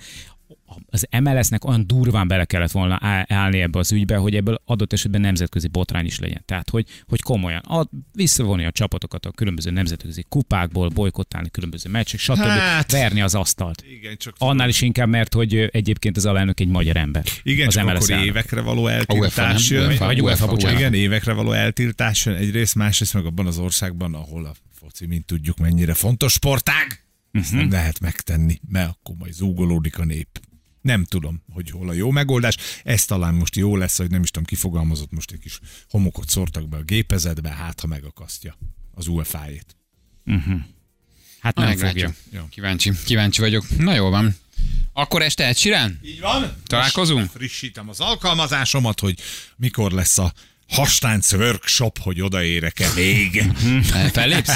az 0.87 1.07
MLS-nek 1.23 1.65
olyan 1.65 1.87
durván 1.87 2.29
bele 2.29 2.45
kellett 2.45 2.71
volna 2.71 2.99
állni 3.27 3.61
ebbe 3.61 3.79
az 3.79 3.93
ügybe, 3.93 4.17
hogy 4.17 4.35
ebből 4.35 4.63
adott 4.65 4.93
esetben 4.93 5.21
nemzetközi 5.21 5.69
botrány 5.69 6.07
is 6.07 6.19
legyen. 6.19 6.43
Tehát, 6.45 6.71
hogy, 6.71 6.87
hogy 7.07 7.23
komolyan 7.23 7.63
ad, 7.65 7.89
visszavonni 8.13 8.65
a 8.65 8.71
csapatokat 8.71 9.27
a 9.27 9.31
különböző 9.31 9.71
nemzetközi 9.71 10.25
kupákból, 10.29 10.89
bolykottálni 10.89 11.51
különböző 11.51 11.91
meccsek, 11.91 12.21
stb. 12.21 12.37
Hát. 12.37 12.93
verni 12.93 13.21
az 13.21 13.35
asztalt. 13.35 13.85
Igen, 13.99 14.17
csak, 14.17 14.35
Annál 14.39 14.69
is 14.69 14.81
inkább, 14.81 15.09
mert 15.09 15.35
hogy 15.35 15.55
egyébként 15.57 16.17
az 16.17 16.27
alelnök 16.27 16.61
egy 16.61 16.69
magyar 16.69 16.97
ember. 16.97 17.25
igen, 17.43 17.67
az 17.67 17.75
csak 17.75 17.85
MLS 17.85 17.95
akkor 17.95 18.11
elnök. 18.11 18.27
évekre 18.27 18.61
való 18.61 18.87
eltiltás 18.87 19.71
jön. 19.71 19.97
Vagy 19.99 20.21
UEFA, 20.23 20.47
bocsánat. 20.47 20.79
Igen, 20.79 20.95
évekre 20.95 21.33
való 21.33 21.53
eltiltás 21.53 22.27
jön 22.27 22.35
egyrészt, 22.35 22.75
másrészt 22.75 23.15
meg 23.15 23.27
abban 23.27 23.47
az 23.47 23.59
országban, 23.59 24.15
ahol 24.15 24.45
a 24.45 24.53
foci, 24.73 25.07
mint 25.07 25.27
tudjuk, 25.27 25.59
mennyire 25.59 25.95
fontos 25.95 26.33
sportág, 26.33 27.07
ezt 27.33 27.53
nem 27.53 27.71
lehet 27.71 28.01
megtenni, 28.01 28.61
mert 28.69 28.89
akkor 28.89 29.15
majd 29.19 29.33
zúgolódik 29.33 29.99
a 29.99 30.05
nép. 30.05 30.29
Nem 30.89 31.05
tudom, 31.05 31.43
hogy 31.53 31.71
hol 31.71 31.89
a 31.89 31.93
jó 31.93 32.11
megoldás. 32.11 32.57
Ez 32.85 33.05
talán 33.05 33.35
most 33.35 33.57
jó 33.57 33.77
lesz, 33.77 33.97
hogy 33.97 34.11
nem 34.11 34.23
is 34.23 34.31
tudom, 34.31 34.45
kifogalmazott, 34.45 35.11
most 35.13 35.31
egy 35.31 35.39
kis 35.39 35.61
homokot 35.89 36.29
szórtak 36.29 36.69
be 36.69 36.77
a 36.77 36.83
gépezetbe, 36.83 37.49
hát 37.49 37.81
ha 37.81 37.87
megakasztja 37.87 38.59
az 38.95 39.07
UEFA-ét. 39.07 39.77
Hát 41.41 41.57
nem 41.57 41.67
Meglátjuk. 41.69 42.15
fogja. 42.15 42.47
Kíváncsi, 42.51 42.93
kíváncsi 43.05 43.41
vagyok. 43.41 43.77
Na 43.79 43.95
jó 43.95 44.09
van. 44.11 44.37
Akkor 44.93 45.23
este 45.23 45.47
egy 45.47 45.57
sirán? 45.57 46.01
Így 46.05 46.21
van. 46.21 46.57
Találkozunk? 46.67 47.21
Most 47.21 47.33
Frissítem 47.33 47.89
az 47.89 48.01
alkalmazásomat, 48.01 49.01
hogy 49.01 49.19
mikor 49.57 49.93
lesz 49.93 50.19
a 50.19 50.33
hastánc 50.69 51.33
workshop, 51.33 51.99
hogy 51.99 52.21
odaérek-e 52.21 52.89
még. 52.97 53.45
Fellépsz? 54.13 54.53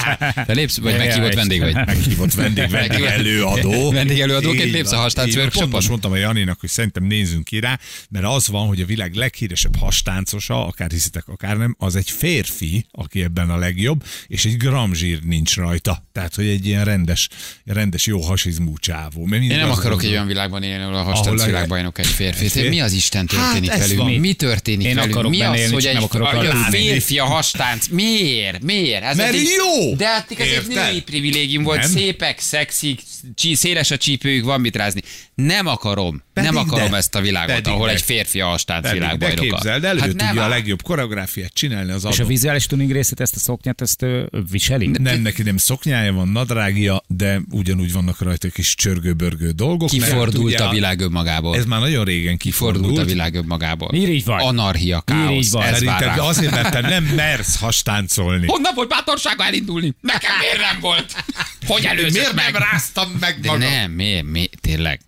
Fellépsz? 0.46 0.78
Vagy 0.78 0.96
meghívott 0.96 1.34
vendég 1.34 1.60
vagy? 1.60 1.74
Meghívott 1.74 2.34
vendég, 2.34 2.68
vendég 2.80 3.02
előadó. 3.02 3.90
Vendégelőadóként 3.90 4.64
Így 4.66 4.72
lépsz 4.72 4.92
a 4.92 4.96
Hastánc 4.96 5.34
workshopon? 5.34 5.60
Pont 5.60 5.72
most 5.72 5.88
mondtam 5.88 6.12
a 6.12 6.16
Janinak, 6.16 6.60
hogy 6.60 6.68
szerintem 6.68 7.04
nézzünk 7.04 7.44
ki 7.44 7.60
rá, 7.60 7.78
mert 8.10 8.24
az 8.24 8.48
van, 8.48 8.66
hogy 8.66 8.80
a 8.80 8.84
világ 8.86 9.14
leghíresebb 9.14 9.76
hastáncosa, 9.76 10.66
akár 10.66 10.90
hiszitek, 10.90 11.28
akár 11.28 11.56
nem, 11.56 11.74
az 11.78 11.96
egy 11.96 12.10
férfi, 12.10 12.86
aki 12.90 13.22
ebben 13.22 13.50
a 13.50 13.56
legjobb, 13.56 14.04
és 14.26 14.44
egy 14.44 14.56
gram 14.56 14.94
zsír 14.94 15.22
nincs 15.22 15.56
rajta. 15.56 16.04
Tehát, 16.12 16.34
hogy 16.34 16.46
egy 16.46 16.66
ilyen 16.66 16.84
rendes, 16.84 17.28
rendes 17.64 18.06
jó 18.06 18.20
hasizmú 18.20 18.78
csávó. 18.78 19.24
Mert 19.24 19.42
Én 19.42 19.48
nem 19.56 19.70
akarok 19.70 19.98
az- 19.98 20.04
egy 20.04 20.10
olyan 20.10 20.26
világban 20.26 20.62
élni, 20.62 20.82
ahol 20.82 20.94
a 20.96 21.02
hastánc 21.02 21.44
világbajnok 21.44 21.98
egy 21.98 22.06
férfi. 22.06 22.44
Egy 22.44 22.50
férfi? 22.50 22.68
Mi 22.68 22.80
az 22.80 22.92
Isten 22.92 23.26
történik 23.26 23.70
Hát 23.70 23.78
velünk? 23.78 23.98
van. 24.00 24.10
Mi 24.12 24.32
történik 24.32 24.86
Én 24.86 24.98
akarok 24.98 25.30
Mi 25.30 25.40
az, 25.40 25.70
hogy 25.70 25.86
egy, 25.86 25.96
nem 26.10 26.24
akarok 26.24 26.26
a, 26.26 26.36
a 26.36 26.50
aludni. 26.50 26.78
férfi 26.78 27.18
a 27.18 27.24
hastánc? 27.24 27.86
Miért? 27.88 28.62
Miért? 28.62 29.02
Ez 29.02 29.16
Mert 29.16 29.34
egy, 29.34 29.48
jó! 29.56 29.94
De 29.94 30.06
hát 30.06 30.30
ez 30.30 30.46
egy 30.46 30.66
női 30.68 31.02
privilégium 31.02 31.62
volt. 31.62 31.80
Nem? 31.80 31.90
Szépek, 31.90 32.40
szexik, 32.40 33.00
csí, 33.34 33.54
széles 33.54 33.90
a 33.90 33.96
csípőjük, 33.96 34.44
van 34.44 34.60
mit 34.60 34.76
rázni. 34.76 35.00
Nem 35.34 35.66
akarom. 35.66 36.22
Pedig 36.32 36.50
nem 36.50 36.58
akarom 36.60 36.90
de. 36.90 36.96
ezt 36.96 37.14
a 37.14 37.20
világot, 37.20 37.54
Pedig 37.54 37.72
ahol 37.72 37.86
de. 37.86 37.92
egy 37.92 38.02
férfi 38.02 38.40
a 38.40 38.46
hastánc 38.46 38.82
Pedig, 38.82 38.98
de 39.00 39.04
világbajnoka. 39.04 39.42
képzeld, 39.42 39.84
elő 39.84 39.98
hát 39.98 40.08
tudja 40.08 40.32
nem 40.32 40.44
a 40.44 40.48
legjobb 40.48 40.82
koreográfiát 40.82 41.52
csinálni 41.54 41.90
az 41.92 41.96
És 41.96 42.04
a 42.04 42.08
adott 42.08 42.26
vizuális 42.26 42.66
tuning 42.66 42.90
részét, 42.92 43.20
ezt 43.20 43.36
a 43.36 43.38
szoknyát, 43.38 43.80
ezt 43.80 44.02
ö, 44.02 44.22
viseli? 44.50 44.86
Nem, 44.98 45.20
neki 45.20 45.42
nem 45.42 45.56
szoknyája 45.56 46.12
van, 46.12 46.28
nadrágja, 46.28 47.02
de 47.06 47.40
ugyanúgy 47.50 47.92
vannak 47.92 48.20
rajta 48.20 48.48
kis 48.48 48.74
csörgő-börgő 48.74 49.50
dolgok. 49.50 49.88
Kifordult 49.88 50.60
a 50.60 50.70
világ 50.70 51.00
önmagából. 51.00 51.56
Ez 51.56 51.64
már 51.64 51.80
nagyon 51.80 52.04
régen 52.04 52.36
Kifordult 52.36 52.76
a 52.76 52.88
kifordult. 52.88 53.08
világ 53.08 53.34
önmagából. 53.34 53.90
Vagy. 54.24 54.42
Anarchia, 54.42 55.00
káosz. 55.00 55.54
Ez 55.54 55.82
ránk. 56.00 56.20
azért, 56.20 56.50
mert 56.50 56.70
te 56.70 56.80
nem 56.80 57.04
mersz 57.04 57.58
hastáncolni. 57.58 58.46
Honnan 58.46 58.74
volt 58.74 58.88
bátorsága 58.88 59.44
elindulni? 59.44 59.94
Nekem 60.00 60.38
miért 60.38 60.58
nem 60.58 60.80
volt? 60.80 61.24
Hogy 61.66 61.84
előzött 61.84 62.12
Miért 62.12 62.34
meg? 62.34 62.52
nem 62.52 62.62
ráztam 62.62 63.10
meg 63.20 63.40
De 63.40 63.46
magam? 63.50 63.68
nem, 63.68 63.90
miért, 63.90 64.24
miért, 64.24 64.60
tényleg. 64.60 65.00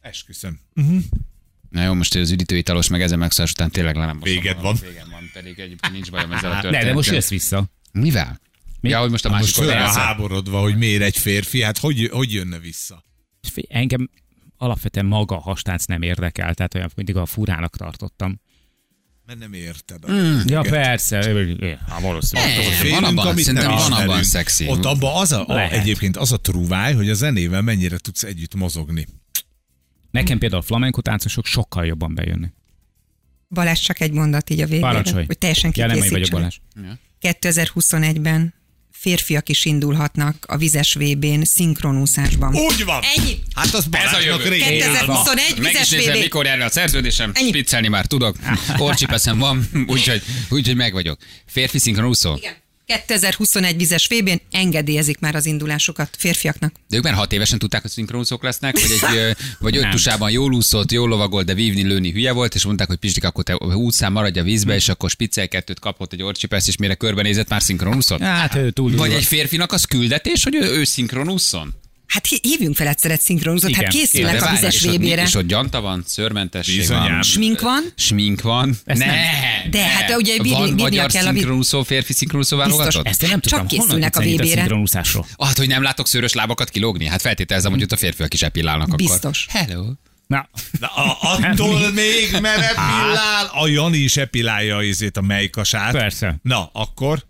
Esküszöm. 0.00 0.60
Na 1.70 1.82
jó, 1.82 1.94
most 1.94 2.14
az 2.14 2.30
üdítőitalos 2.30 2.88
meg 2.88 3.02
ezen 3.02 3.18
megszállás 3.18 3.52
után 3.52 3.70
tényleg 3.70 3.96
le 3.96 4.06
nem 4.06 4.20
Véged 4.20 4.60
van. 4.60 4.76
Végem 4.80 5.08
van, 5.10 5.30
pedig 5.32 5.58
egyébként 5.58 5.92
nincs 5.92 6.10
bajom 6.10 6.32
ezzel 6.32 6.50
a 6.50 6.54
Ne, 6.54 6.60
történettel. 6.60 6.88
de 6.88 6.94
most 6.94 7.10
jössz 7.10 7.28
vissza. 7.28 7.64
Mivel? 7.92 8.40
Mi? 8.80 8.88
Ja, 8.88 9.00
hogy 9.00 9.10
most 9.10 9.24
a 9.24 9.28
másik 9.30 9.46
Most 9.46 9.58
oldalra. 9.58 9.88
háborodva, 10.00 10.60
hogy 10.60 10.76
miért 10.76 11.02
egy 11.02 11.16
férfi, 11.18 11.62
hát 11.62 11.78
hogy, 11.78 12.08
hogy 12.12 12.32
jönne 12.32 12.58
vissza? 12.58 13.04
Engem 13.68 14.10
alapvetően 14.56 15.06
maga 15.06 15.36
a 15.36 15.40
hastánc 15.40 15.84
nem 15.84 16.02
érdekel, 16.02 16.54
tehát 16.54 16.74
olyan 16.74 16.90
mindig 16.94 17.16
a 17.16 17.26
furának 17.26 17.76
tartottam. 17.76 18.40
Mert 19.26 19.38
nem 19.38 19.52
érted. 19.52 20.10
Mm. 20.10 20.38
Ja, 20.46 20.60
persze, 20.60 21.32
ha 21.88 22.00
valószínűleg. 22.00 22.56
Nem, 22.56 22.72
Félünk, 22.72 23.00
van 23.00 23.10
abban, 23.10 23.26
amit 23.26 23.44
szerintem 23.44 23.68
nem 23.68 23.78
van 23.78 23.86
ismerünk. 23.88 24.10
abban 24.10 24.24
szexi. 24.24 24.68
Ott 24.68 24.84
abban 24.84 25.16
az 25.20 25.32
a, 25.32 25.46
a, 25.46 25.58
egyébként 25.72 26.16
az 26.16 26.32
a 26.32 26.36
trúváj, 26.40 26.94
hogy 26.94 27.10
a 27.10 27.14
zenével 27.14 27.62
mennyire 27.62 27.96
tudsz 27.98 28.22
együtt 28.22 28.54
mozogni. 28.54 29.06
Nekem 30.10 30.38
például 30.38 30.62
flamenco 30.62 31.00
táncosok 31.00 31.46
sokkal 31.46 31.86
jobban 31.86 32.14
bejönnek. 32.14 32.54
Balázs 33.48 33.80
csak 33.80 34.00
egy 34.00 34.12
mondat 34.12 34.50
így 34.50 34.60
a 34.60 34.66
végére, 34.66 34.86
Parancsolj. 34.88 35.24
hogy 35.26 35.38
teljesen 35.38 35.72
Ja, 35.74 35.86
nem 35.86 35.96
én 35.96 36.02
vagyok 36.10 36.28
kikészítsen. 36.28 36.58
Balázs. 36.80 36.96
2021-ben 38.20 38.54
férfiak 39.02 39.48
is 39.48 39.64
indulhatnak 39.64 40.44
a 40.48 40.56
vizes 40.56 40.94
VB-n 40.94 41.42
szinkronúszásban. 41.44 42.54
Úgy 42.54 42.84
van! 42.84 43.02
Ennyi. 43.16 43.38
Hát 43.54 43.74
az 43.74 43.86
Balázsnak 43.86 44.44
régen. 44.48 44.68
2021 44.68 45.58
Meg 45.58 45.72
is 45.72 45.78
vizes 45.78 45.88
nézem, 45.90 46.14
VB. 46.14 46.18
mikor 46.20 46.44
le 46.44 46.64
a 46.64 46.70
szerződésem, 46.70 47.30
Ennyi. 47.34 47.48
spiccelni 47.48 47.88
már 47.88 48.06
tudok, 48.06 48.36
korcsipeszem 48.76 49.38
van, 49.38 49.68
úgyhogy, 49.86 50.22
úgyhogy 50.48 50.76
meg 50.76 50.92
vagyok. 50.92 51.18
Férfi 51.46 51.78
szinkronúszó? 51.78 52.34
Igen. 52.36 52.61
2021 52.86 53.76
vizes 53.76 54.06
VB-n 54.06 54.40
engedélyezik 54.50 55.18
már 55.18 55.34
az 55.34 55.46
indulásokat 55.46 56.08
férfiaknak. 56.18 56.72
De 56.88 56.96
ők 56.96 57.02
már 57.02 57.14
hat 57.14 57.32
évesen 57.32 57.58
tudták, 57.58 57.82
hogy 57.82 57.90
szinkronúszók 57.90 58.42
lesznek, 58.42 58.80
vagy, 58.80 58.90
egy, 58.90 59.36
vagy 59.60 59.76
öt 59.76 59.90
tusában 59.90 60.30
jól 60.30 60.52
úszott, 60.52 60.92
jól 60.92 61.08
lovagolt, 61.08 61.46
de 61.46 61.54
vívni, 61.54 61.82
lőni 61.82 62.10
hülye 62.10 62.32
volt, 62.32 62.54
és 62.54 62.64
mondták, 62.64 62.86
hogy 62.86 62.96
Pistik, 62.96 63.24
akkor 63.24 63.44
te 63.44 63.56
úszán 63.56 64.12
maradj 64.12 64.38
a 64.38 64.42
vízbe, 64.42 64.74
és 64.74 64.88
akkor 64.88 65.10
spiccel 65.10 65.48
kettőt 65.48 65.78
kapott 65.78 66.12
egy 66.12 66.22
orcsipesz, 66.22 66.68
és 66.68 66.76
mire 66.76 66.94
körbenézett, 66.94 67.48
már 67.48 67.62
szinkronúszott? 67.62 68.20
Hát 68.20 68.54
ő 68.54 68.70
túl 68.70 68.96
Vagy 68.96 69.12
egy 69.12 69.24
férfinak 69.24 69.72
az 69.72 69.84
küldetés, 69.84 70.42
hogy 70.42 70.54
ő, 70.54 70.78
ő 70.78 70.84
szinkronúszon? 70.84 71.74
Hát 72.12 72.26
hí- 72.26 72.44
hívjunk 72.46 72.76
fel 72.76 72.86
egyszer 72.86 73.10
egy 73.10 73.20
szinkronúzót, 73.20 73.74
hát 73.74 73.88
készülnek 73.88 74.42
a 74.42 74.50
vizes 74.50 74.80
VB-re. 74.80 75.22
és 75.22 75.34
ott 75.34 75.46
gyanta 75.46 75.80
van, 75.80 76.02
szörmentesség 76.06 76.76
Bizonyám. 76.78 77.12
van. 77.12 77.22
Smink 77.22 77.60
van, 77.60 77.82
Smink 77.96 78.40
van. 78.40 78.76
Ezt 78.84 78.98
ne, 79.00 79.06
nem. 79.06 79.16
De 79.70 79.82
hát 79.86 80.06
de 80.08 80.16
ugye 80.16 80.32
bírni- 80.36 80.50
van 80.50 80.62
bírnia 80.64 80.82
magyar 80.82 81.10
kell 81.10 81.26
a 81.26 81.32
szinkronúszó, 81.32 81.82
férfi 81.82 82.12
szinkronúszó 82.12 82.56
Biztos. 82.56 82.74
válogatott? 82.76 83.06
Ezt 83.06 83.22
én 83.22 83.28
nem 83.28 83.40
Csak 83.40 83.50
tudom. 83.50 83.66
Honnan 83.66 83.84
készülnek 83.86 84.12
tudsz 84.12 84.24
a 84.24 84.28
ennyit 84.28 84.40
VB-re. 84.40 84.54
szinkronúszásról? 84.60 85.26
Hát, 85.38 85.58
hogy 85.58 85.68
nem 85.68 85.82
látok 85.82 86.08
szőrös 86.08 86.32
lábakat 86.32 86.70
kilógni? 86.70 87.06
Hát 87.06 87.20
feltételezem, 87.20 87.72
hogy 87.72 87.82
ott 87.82 87.92
a 87.92 87.96
férfiak 87.96 88.34
is 88.34 88.42
epillálnak 88.42 88.86
akkor. 88.86 88.96
Biztos. 88.96 89.46
Hello. 89.48 89.84
Na, 90.26 90.48
De 90.80 90.86
a, 90.86 91.16
attól 91.20 91.90
még, 91.90 92.36
mert 92.40 92.60
epillál, 92.62 93.50
a 93.52 93.66
Jani 93.68 93.98
is 93.98 94.16
epilálja 94.16 94.76
a 94.76 94.82
izét, 94.82 95.16
a 95.16 95.20
mejkasát. 95.20 95.92
Persze. 95.92 96.38
Na, 96.42 96.70
akkor 96.72 97.24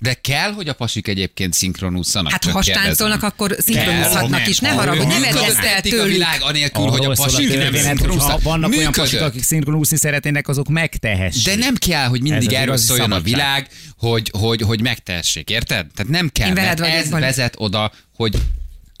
De 0.00 0.14
kell, 0.14 0.52
hogy 0.52 0.68
a 0.68 0.72
pasik 0.72 1.08
egyébként 1.08 1.52
szinkronúszanak. 1.52 2.32
hát 2.32 2.44
ha 2.44 2.60
kérdezem. 2.60 3.18
akkor 3.20 3.56
szinkronúzhatnak 3.58 4.40
nem. 4.40 4.48
is. 4.48 4.58
Ne 4.58 4.68
haragudj, 4.68 5.06
ne 5.06 5.12
van. 5.12 5.20
vedd 5.20 5.42
ezt 5.42 5.56
el 5.56 5.78
Működhetik 5.78 5.92
a 5.92 5.96
tőlük. 5.96 6.12
világ 6.12 6.42
anélkül, 6.42 6.84
hogy 6.84 7.00
a 7.00 7.02
arról 7.02 7.14
szól 7.14 7.24
a 7.24 7.30
pasik 7.30 7.58
nem 7.58 7.74
szinkronúsznak. 7.74 8.42
vannak 8.42 8.72
olyan 8.72 8.92
pasik, 8.92 9.20
akik 9.20 9.42
szinkronúszni 9.42 9.96
szeretnének, 9.96 10.48
azok 10.48 10.68
megtehessék. 10.68 11.44
De 11.44 11.56
nem 11.56 11.74
kell, 11.74 12.06
hogy 12.06 12.22
mindig 12.22 12.48
az 12.48 12.54
erről 12.54 12.76
szóljon 12.76 13.12
a 13.12 13.20
világ, 13.20 13.68
hogy, 13.98 14.30
hogy, 14.38 14.62
hogy 14.62 14.80
megtehessék, 14.80 15.50
érted? 15.50 15.86
Tehát 15.94 16.12
nem 16.12 16.28
kell, 16.28 16.52
mert 16.52 16.80
ez 16.80 17.10
vezet 17.10 17.54
oda, 17.56 17.92
hogy 18.16 18.34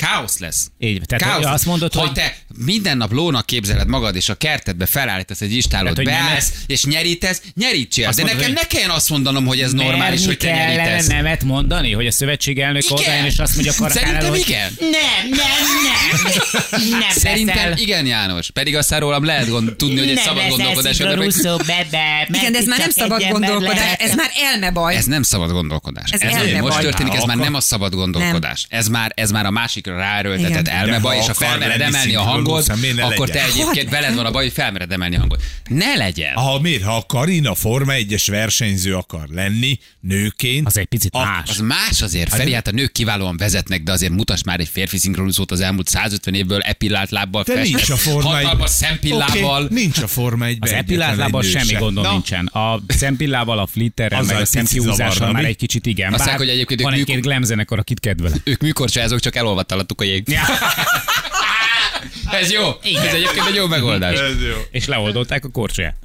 Káosz 0.06 0.38
lesz. 0.38 0.70
Így, 0.78 1.02
tehát 1.06 1.24
Káosz. 1.24 1.52
azt 1.54 1.66
mondod, 1.66 1.94
ha 1.94 2.00
hogy- 2.00 2.12
te 2.12 2.36
minden 2.64 2.96
nap 2.96 3.12
lónak 3.12 3.46
képzeled 3.46 3.88
magad, 3.88 4.16
és 4.16 4.28
a 4.28 4.34
kertedbe 4.34 4.86
felállítasz 4.86 5.40
egy 5.40 5.52
istálót, 5.52 5.94
Tehát, 5.94 5.96
hogy 5.96 6.06
nem 6.06 6.26
beállsz, 6.26 6.52
és 6.66 6.84
nyerítesz, 6.84 7.42
nyerítsél. 7.54 8.06
Azt 8.08 8.16
De 8.16 8.22
mondod, 8.22 8.40
nekem 8.40 8.54
hogy- 8.56 8.62
ne 8.62 8.68
kelljen 8.74 8.90
azt 8.96 9.08
mondanom, 9.10 9.46
hogy 9.46 9.60
ez 9.60 9.72
normális, 9.72 10.26
hogy 10.26 10.36
te 10.36 10.50
nyerítesz. 10.50 11.06
nemet 11.06 11.44
mondani, 11.44 11.92
hogy 11.92 12.06
a 12.06 12.10
szövetség 12.10 12.58
elnök 12.58 12.82
odajön, 12.88 13.24
és 13.24 13.38
azt 13.38 13.54
mondja 13.54 13.72
Szerintem 13.72 14.02
Karakánára, 14.02 14.28
hogy 14.28 14.38
igen. 14.48 14.76
nem, 14.80 15.28
nem, 15.30 15.38
nem, 16.70 16.90
nem 16.98 17.10
Szerintem 17.10 17.56
leszel. 17.56 17.76
igen, 17.78 18.06
János. 18.06 18.50
Pedig 18.50 18.76
aztán 18.76 19.00
rólam 19.00 19.24
lehet 19.24 19.48
gond, 19.48 19.76
tudni, 19.76 19.98
hogy 19.98 20.08
egy 20.08 20.18
szabad 20.18 20.48
gondolkodás. 20.48 20.98
Igen, 20.98 22.52
de 22.52 22.58
ez 22.58 22.66
már 22.66 22.78
nem 22.78 22.90
szabad 22.90 23.22
gondolkodás, 23.30 23.92
ez 23.98 24.14
már 24.14 24.30
elmebaj. 24.52 24.96
Ez 24.96 25.04
nem 25.04 25.22
szabad 25.22 25.50
gondolkodás. 25.50 26.10
Ez 26.10 26.20
Ez, 26.20 26.60
most 26.60 26.78
történik, 26.78 27.14
ez 27.14 27.22
már 27.24 27.36
nem 27.36 27.54
a 27.54 27.60
szabad 27.60 27.94
gondolkodás. 27.94 28.66
Ez 28.68 28.88
már, 28.88 29.12
ez 29.14 29.30
már 29.30 29.46
a 29.46 29.50
másikra 29.50 29.87
ráerőltetett 29.96 30.68
elmebaj, 30.68 31.16
és 31.16 31.26
ha 31.26 31.34
felmered 31.34 31.80
emelni 31.80 32.14
a 32.14 32.20
hangot, 32.20 32.68
akkor 33.00 33.28
te 33.28 33.44
egyébként 33.44 33.88
Hogy? 33.88 33.90
veled 33.90 34.14
van 34.14 34.26
a 34.26 34.30
baj, 34.30 34.42
hogy 34.42 34.52
felmered 34.52 34.92
emelni 34.92 35.16
a 35.16 35.18
hangot. 35.18 35.42
Ne 35.68 35.94
legyen. 35.94 36.34
Ha 36.34 36.60
miért? 36.60 36.82
Ha 36.82 36.96
a 36.96 37.04
Karina 37.06 37.54
Forma 37.54 37.92
1-es 37.96 38.24
versenyző 38.26 38.94
akar 38.94 39.28
lenni 39.28 39.78
nőként, 40.00 40.66
Az 40.66 40.78
egy 40.78 40.86
picit 40.86 41.12
más. 41.12 41.50
Az 41.50 41.58
más 41.58 42.02
azért, 42.02 42.34
Feri, 42.34 42.52
hát 42.52 42.66
a 42.66 42.70
nők 42.70 42.92
kiválóan 42.92 43.36
vezetnek, 43.36 43.82
de 43.82 43.92
azért 43.92 44.12
mutas 44.12 44.42
már 44.42 44.60
egy 44.60 44.68
férfi 44.68 44.98
szinkronizót 44.98 45.50
az 45.50 45.60
elmúlt 45.60 45.88
150 45.88 46.34
évből 46.34 46.60
epillált 46.60 47.10
lábbal, 47.10 47.42
de 47.42 47.62
nincs 47.62 47.90
a 47.90 47.96
Forma 47.96 48.38
1 48.38 48.44
hatalmas 48.44 48.70
szempillával. 48.70 49.62
Okay, 49.64 49.76
nincs 49.82 49.98
a 49.98 50.06
Forma 50.06 50.44
1 50.44 50.56
Az 50.60 50.72
epilált 50.72 51.16
lábbal 51.16 51.42
semmi 51.42 51.72
gondom 51.72 52.10
nincsen. 52.10 52.46
A 52.46 52.80
szempillával, 52.88 53.58
a 53.58 53.66
flitterrel, 53.66 54.22
meg 54.22 54.36
a 54.36 54.40
egy 54.40 54.46
szemkiúzással 54.46 55.32
már 55.32 55.44
egy 55.44 55.56
kicsit 55.56 55.86
igen. 55.86 56.12
Azt 56.12 56.28
hogy 56.28 56.48
egyébként 56.48 56.82
van 56.82 56.92
ők 56.92 56.98
egy-két 56.98 57.20
glam 57.20 57.42
zenekar, 57.42 57.78
akit 57.78 58.00
kedvelek. 58.00 58.40
Ők 58.44 58.60
műkorcsázók, 58.60 59.20
csak 59.20 59.36
elolvadt 59.36 59.72
alattuk 59.78 60.00
a 60.00 60.04
jég. 60.04 60.38
Ez 62.30 62.50
jó. 62.50 62.68
Ez 63.04 63.14
egyébként 63.14 63.46
egy 63.46 63.54
jó 63.54 63.66
megoldás. 63.66 64.18
Ez 64.18 64.42
jó. 64.42 64.56
És 64.70 64.86
leoldották 64.86 65.44
a 65.44 65.48
korcsolyát. 65.48 65.96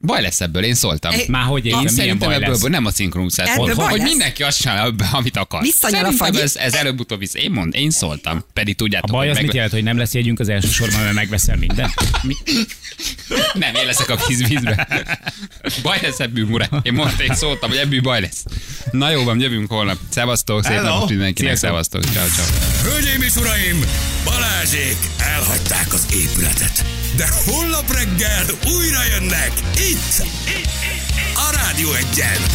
Baj 0.00 0.22
lesz 0.22 0.40
ebből, 0.40 0.64
én 0.64 0.74
szóltam. 0.74 1.12
Ej, 1.12 1.24
Már 1.28 1.44
hogy 1.44 1.66
Én 1.66 1.74
milyen 1.76 1.92
szerintem 1.92 2.28
baj 2.28 2.34
ebből 2.36 2.48
lesz. 2.48 2.62
nem 2.62 2.84
a 2.86 2.90
szinkronúszás. 2.90 3.48
Ebből 3.48 3.64
Hogy, 3.66 3.74
baj 3.74 3.88
hogy 3.90 3.98
lesz? 3.98 4.08
mindenki 4.08 4.42
azt 4.42 4.60
csinál, 4.60 4.94
amit 5.12 5.36
akar. 5.36 5.62
Visszanyal 5.62 6.04
a 6.04 6.10
fagyi. 6.12 6.40
ez, 6.40 6.56
ez 6.56 6.74
előbb-utóbb 6.74 7.18
visz. 7.18 7.34
Én 7.34 7.50
mond, 7.50 7.74
én 7.74 7.90
szóltam. 7.90 8.44
Pedig 8.52 8.74
A 8.74 8.76
tudjátok, 8.76 9.10
baj 9.10 9.20
hogy 9.20 9.28
az 9.28 9.34
meg... 9.36 9.44
mit 9.44 9.54
jelent, 9.54 9.72
hogy 9.72 9.82
nem 9.82 9.96
lesz 9.98 10.14
jegyünk 10.14 10.40
az 10.40 10.48
első 10.48 10.68
sorban, 10.68 11.00
mert 11.00 11.14
megveszel 11.14 11.56
mindent? 11.56 11.92
Mi? 12.22 12.34
Nem, 13.54 13.74
én 13.74 13.86
leszek 13.86 14.10
a 14.10 14.18
vízvízbe. 14.26 14.88
Baj 15.82 15.98
lesz 16.02 16.20
ebből, 16.20 16.46
mura. 16.46 16.68
Én 16.82 16.92
mondtam, 16.92 17.26
én 17.26 17.34
szóltam, 17.34 17.68
hogy 17.70 17.78
ebből 17.78 18.00
baj 18.00 18.20
lesz. 18.20 18.44
Na 18.90 19.10
jó 19.10 19.24
van, 19.24 19.40
jövünk 19.40 19.70
holnap. 19.70 19.98
Szevasztok, 20.10 20.64
szép 20.64 20.72
Hello. 20.72 20.88
napot 20.88 21.08
mindenkinek. 21.08 21.56
Szevasztok, 21.56 22.02
ciao, 22.04 22.26
ciao. 22.26 22.46
Hölgyeim 22.92 23.22
és 23.22 23.36
uraim, 23.36 23.84
Balázsék 24.24 24.96
elhagyták 25.18 25.92
az 25.92 26.06
épületet. 26.12 26.84
De 27.16 27.28
holnap 27.46 27.92
reggel 27.92 28.44
újra 28.66 29.04
jönnek 29.04 29.52
itt, 29.76 29.86
itt, 29.86 30.24
itt 30.46 31.36
a 31.36 31.50
Rádió 31.52 31.92
egyen. 31.92 32.48